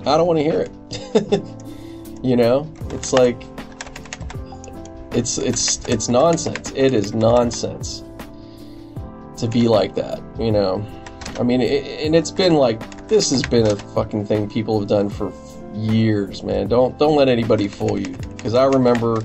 I 0.00 0.16
don't 0.16 0.26
want 0.26 0.38
to 0.38 0.44
hear 0.44 0.60
it. 0.60 1.42
you 2.22 2.36
know, 2.36 2.70
it's 2.90 3.12
like 3.12 3.40
it's 5.12 5.38
it's 5.38 5.84
it's 5.86 6.08
nonsense. 6.08 6.72
It 6.74 6.92
is 6.92 7.14
nonsense 7.14 8.02
to 9.36 9.48
be 9.48 9.68
like 9.68 9.94
that. 9.94 10.20
You 10.38 10.52
know, 10.52 10.86
I 11.38 11.42
mean, 11.42 11.60
it, 11.60 12.04
and 12.04 12.14
it's 12.14 12.30
been 12.30 12.54
like 12.54 13.08
this 13.08 13.30
has 13.30 13.42
been 13.42 13.66
a 13.66 13.76
fucking 13.76 14.26
thing 14.26 14.48
people 14.48 14.80
have 14.80 14.88
done 14.88 15.08
for 15.10 15.32
years, 15.74 16.42
man. 16.42 16.68
Don't 16.68 16.98
don't 16.98 17.16
let 17.16 17.28
anybody 17.28 17.68
fool 17.68 17.98
you 17.98 18.16
because 18.36 18.54
I 18.54 18.64
remember 18.64 19.24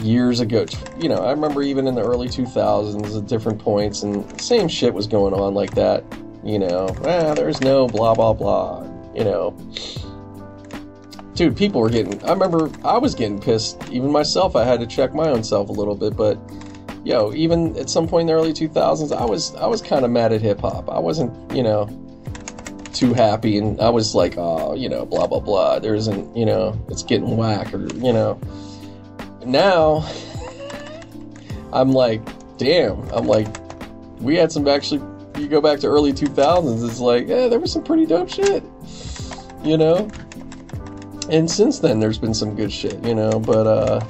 years 0.00 0.40
ago. 0.40 0.66
You 0.98 1.08
know, 1.08 1.18
I 1.24 1.30
remember 1.30 1.62
even 1.62 1.86
in 1.86 1.94
the 1.94 2.02
early 2.02 2.28
2000s 2.28 3.16
at 3.16 3.26
different 3.26 3.58
points, 3.58 4.02
and 4.02 4.40
same 4.40 4.68
shit 4.68 4.92
was 4.92 5.06
going 5.06 5.34
on 5.34 5.54
like 5.54 5.74
that. 5.74 6.04
You 6.44 6.58
know, 6.58 6.88
ah, 7.04 7.34
there's 7.34 7.60
no 7.60 7.86
blah 7.86 8.14
blah 8.14 8.32
blah. 8.32 8.88
You 9.14 9.24
know, 9.24 9.56
dude, 11.34 11.56
people 11.56 11.80
were 11.80 11.90
getting. 11.90 12.22
I 12.24 12.32
remember 12.32 12.70
I 12.84 12.98
was 12.98 13.14
getting 13.14 13.40
pissed. 13.40 13.78
Even 13.90 14.10
myself, 14.10 14.56
I 14.56 14.64
had 14.64 14.80
to 14.80 14.86
check 14.86 15.14
my 15.14 15.28
own 15.28 15.44
self 15.44 15.68
a 15.68 15.72
little 15.72 15.94
bit. 15.94 16.16
But 16.16 16.38
yo, 17.04 17.32
even 17.32 17.76
at 17.76 17.90
some 17.90 18.06
point 18.08 18.22
in 18.22 18.26
the 18.28 18.32
early 18.34 18.52
2000s, 18.52 19.16
I 19.16 19.24
was 19.24 19.54
I 19.56 19.66
was 19.66 19.82
kind 19.82 20.04
of 20.04 20.10
mad 20.10 20.32
at 20.32 20.40
hip 20.40 20.60
hop. 20.60 20.88
I 20.88 20.98
wasn't, 20.98 21.32
you 21.54 21.62
know, 21.62 21.88
too 22.92 23.14
happy, 23.14 23.58
and 23.58 23.80
I 23.80 23.88
was 23.88 24.14
like, 24.14 24.34
oh, 24.36 24.74
you 24.74 24.88
know, 24.88 25.04
blah 25.04 25.26
blah 25.26 25.40
blah. 25.40 25.78
There 25.78 25.94
isn't, 25.94 26.36
you 26.36 26.46
know, 26.46 26.78
it's 26.88 27.02
getting 27.02 27.36
whack, 27.36 27.72
or 27.74 27.86
you 27.94 28.12
know 28.12 28.40
now 29.46 30.08
I'm 31.72 31.92
like, 31.92 32.22
damn. 32.58 33.08
I'm 33.10 33.26
like, 33.26 33.48
we 34.20 34.36
had 34.36 34.52
some 34.52 34.66
actually. 34.68 35.02
You 35.38 35.48
go 35.48 35.60
back 35.62 35.80
to 35.80 35.86
early 35.86 36.12
2000s, 36.12 36.86
it's 36.88 37.00
like, 37.00 37.26
yeah, 37.26 37.48
there 37.48 37.58
was 37.58 37.72
some 37.72 37.82
pretty 37.82 38.04
dope 38.04 38.28
shit, 38.28 38.62
you 39.64 39.78
know. 39.78 40.08
And 41.30 41.50
since 41.50 41.78
then, 41.78 42.00
there's 42.00 42.18
been 42.18 42.34
some 42.34 42.54
good 42.54 42.70
shit, 42.70 43.02
you 43.02 43.14
know. 43.14 43.40
But 43.40 43.66
uh, 43.66 44.00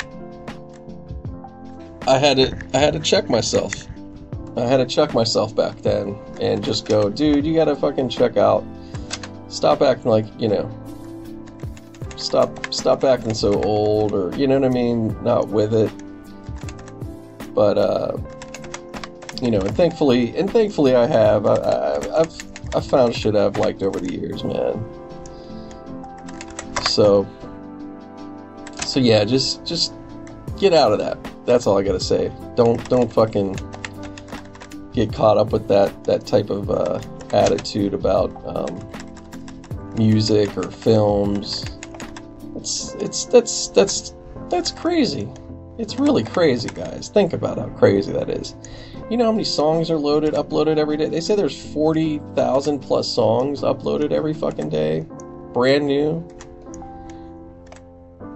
I 2.07 2.19
had 2.19 2.37
to, 2.37 2.59
I 2.75 2.79
had 2.79 2.95
to 2.95 3.01
check 3.01 3.29
myself. 3.31 3.75
I 4.57 4.63
had 4.63 4.79
to 4.79 4.87
check 4.87 5.15
myself 5.15 5.55
back 5.57 5.79
then 5.79 6.19
and 6.41 6.63
just 6.63 6.87
go, 6.87 7.09
dude, 7.09 7.47
you 7.47 7.55
gotta 7.55 7.75
fucking 7.75 8.09
check 8.09 8.37
out. 8.37 8.65
Stop 9.49 9.83
acting 9.83 10.11
like, 10.11 10.27
you 10.39 10.49
know, 10.49 10.71
stop 12.17 12.73
stop 12.73 13.05
acting 13.05 13.35
so 13.35 13.63
old 13.63 14.13
or 14.13 14.35
you 14.37 14.47
know 14.47 14.59
what 14.59 14.71
I 14.71 14.73
mean, 14.73 15.23
not 15.23 15.49
with 15.49 15.75
it. 15.75 15.91
But 17.55 17.79
uh 17.79 18.17
you 19.41 19.51
know, 19.51 19.61
and 19.61 19.75
thankfully 19.75 20.37
and 20.37 20.51
thankfully 20.51 20.95
I 20.95 21.07
have 21.07 21.47
I, 21.47 21.55
I 21.55 22.21
I've 22.21 22.43
I've 22.75 22.87
found 22.87 23.15
shit 23.15 23.35
I've 23.35 23.57
liked 23.57 23.83
over 23.83 23.99
the 23.99 24.13
years, 24.13 24.45
man. 24.45 24.85
So 26.85 27.27
so 28.85 29.01
yeah, 29.01 29.25
just 29.25 29.65
just 29.65 29.95
get 30.59 30.75
out 30.75 30.93
of 30.93 30.99
that. 30.99 31.32
That's 31.45 31.67
all 31.67 31.79
I 31.79 31.83
gotta 31.83 32.01
say. 32.01 32.31
Don't 32.55 32.89
don't 32.89 33.13
fucking 33.13 33.57
get 34.93 35.13
caught 35.13 35.39
up 35.39 35.53
with 35.53 35.69
that 35.69 36.05
that 36.05 36.27
type 36.27 36.51
of 36.51 36.71
uh, 36.71 37.01
attitude 37.33 37.95
about 37.95 38.31
um, 38.47 39.95
music 39.97 40.57
or 40.57 40.71
films. 40.71 41.65
It's 42.57 42.95
it's 42.95 43.25
that's 43.27 43.69
that's 43.69 44.15
that's 44.51 44.71
crazy. 44.71 45.29
It's 45.79 45.99
really 45.99 46.23
crazy, 46.23 46.69
guys. 46.69 47.09
Think 47.09 47.33
about 47.33 47.59
how 47.59 47.69
crazy 47.71 48.13
that 48.13 48.29
is. 48.29 48.55
You 49.11 49.17
know 49.17 49.25
how 49.25 49.33
many 49.33 49.45
songs 49.45 49.91
are 49.91 49.97
loaded, 49.97 50.35
uploaded 50.35 50.77
every 50.77 50.97
day? 50.97 51.09
They 51.09 51.21
say 51.21 51.35
there's 51.35 51.73
40,000 51.73 52.79
plus 52.79 53.09
songs 53.09 53.63
uploaded 53.63 54.13
every 54.13 54.35
fucking 54.35 54.69
day, 54.69 55.07
brand 55.53 55.87
new. 55.87 56.27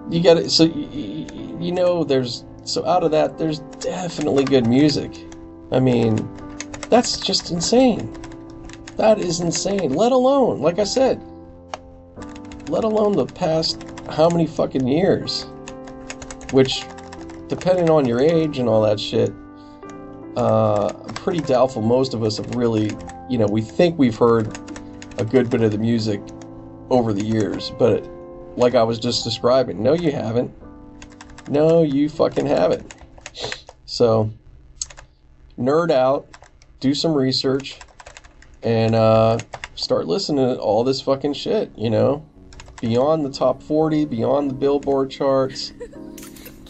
You 0.09 0.21
got 0.23 0.37
it. 0.37 0.49
So 0.49 0.63
you, 0.63 1.27
you 1.59 1.71
know, 1.71 2.03
there's 2.03 2.43
so 2.67 2.85
out 2.85 3.03
of 3.03 3.11
that, 3.11 3.37
there's 3.37 3.59
definitely 3.79 4.43
good 4.43 4.67
music. 4.67 5.11
I 5.71 5.79
mean, 5.79 6.15
that's 6.89 7.17
just 7.17 7.49
insane. 7.49 8.13
That 8.97 9.19
is 9.19 9.39
insane. 9.39 9.93
Let 9.93 10.11
alone, 10.11 10.61
like 10.61 10.77
I 10.77 10.83
said, 10.83 11.21
let 12.67 12.83
alone 12.83 13.13
the 13.13 13.25
past 13.25 13.83
how 14.09 14.29
many 14.29 14.47
fucking 14.47 14.85
years. 14.85 15.45
Which, 16.51 16.83
depending 17.47 17.89
on 17.89 18.05
your 18.05 18.19
age 18.19 18.59
and 18.59 18.67
all 18.67 18.81
that 18.81 18.99
shit, 18.99 19.31
uh, 20.35 20.87
I'm 20.87 21.13
pretty 21.15 21.39
doubtful 21.39 21.81
most 21.81 22.13
of 22.13 22.21
us 22.21 22.37
have 22.37 22.53
really, 22.55 22.91
you 23.29 23.37
know, 23.37 23.47
we 23.47 23.61
think 23.61 23.97
we've 23.97 24.17
heard 24.17 24.57
a 25.17 25.23
good 25.23 25.49
bit 25.49 25.61
of 25.61 25.71
the 25.71 25.77
music 25.77 26.21
over 26.89 27.13
the 27.13 27.23
years, 27.23 27.71
but 27.79 28.05
like 28.57 28.75
I 28.75 28.83
was 28.83 28.99
just 28.99 29.23
describing, 29.23 29.81
no, 29.81 29.93
you 29.93 30.11
haven't. 30.11 30.53
No, 31.49 31.81
you 31.81 32.09
fucking 32.09 32.45
haven't. 32.45 32.93
So, 33.85 34.31
nerd 35.57 35.91
out, 35.91 36.27
do 36.79 36.93
some 36.93 37.13
research, 37.13 37.79
and 38.63 38.93
uh, 38.95 39.39
start 39.75 40.07
listening 40.07 40.45
to 40.55 40.59
all 40.59 40.83
this 40.83 41.01
fucking 41.01 41.33
shit, 41.33 41.71
you 41.77 41.89
know? 41.89 42.25
Beyond 42.81 43.25
the 43.25 43.31
top 43.31 43.63
40, 43.63 44.05
beyond 44.05 44.49
the 44.49 44.55
Billboard 44.55 45.09
charts. 45.09 45.71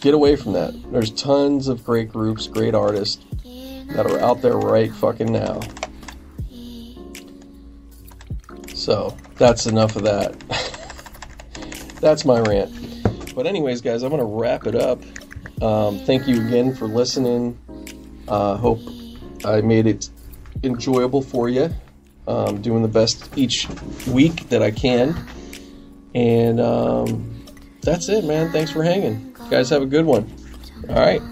Get 0.00 0.14
away 0.14 0.36
from 0.36 0.52
that. 0.52 0.74
There's 0.92 1.10
tons 1.10 1.66
of 1.66 1.84
great 1.84 2.08
groups, 2.10 2.46
great 2.46 2.74
artists 2.74 3.24
that 3.88 4.06
are 4.06 4.20
out 4.20 4.42
there 4.42 4.56
right 4.56 4.92
fucking 4.92 5.32
now. 5.32 5.60
So, 8.74 9.16
that's 9.34 9.66
enough 9.66 9.96
of 9.96 10.04
that. 10.04 10.38
that's 12.00 12.24
my 12.24 12.38
rant. 12.40 12.87
But, 13.38 13.46
anyways, 13.46 13.82
guys, 13.82 14.02
I'm 14.02 14.10
to 14.10 14.24
wrap 14.24 14.66
it 14.66 14.74
up. 14.74 15.00
Um, 15.62 16.00
thank 16.00 16.26
you 16.26 16.44
again 16.44 16.74
for 16.74 16.88
listening. 16.88 17.56
Uh, 18.26 18.56
hope 18.56 18.80
I 19.44 19.60
made 19.60 19.86
it 19.86 20.10
enjoyable 20.64 21.22
for 21.22 21.48
you. 21.48 21.72
Um, 22.26 22.60
doing 22.60 22.82
the 22.82 22.88
best 22.88 23.30
each 23.38 23.68
week 24.08 24.48
that 24.48 24.60
I 24.60 24.72
can. 24.72 25.14
And 26.16 26.60
um, 26.60 27.44
that's 27.80 28.08
it, 28.08 28.24
man. 28.24 28.50
Thanks 28.50 28.72
for 28.72 28.82
hanging. 28.82 29.32
You 29.44 29.50
guys 29.50 29.70
have 29.70 29.82
a 29.82 29.86
good 29.86 30.04
one. 30.04 30.28
All 30.88 30.96
right. 30.96 31.22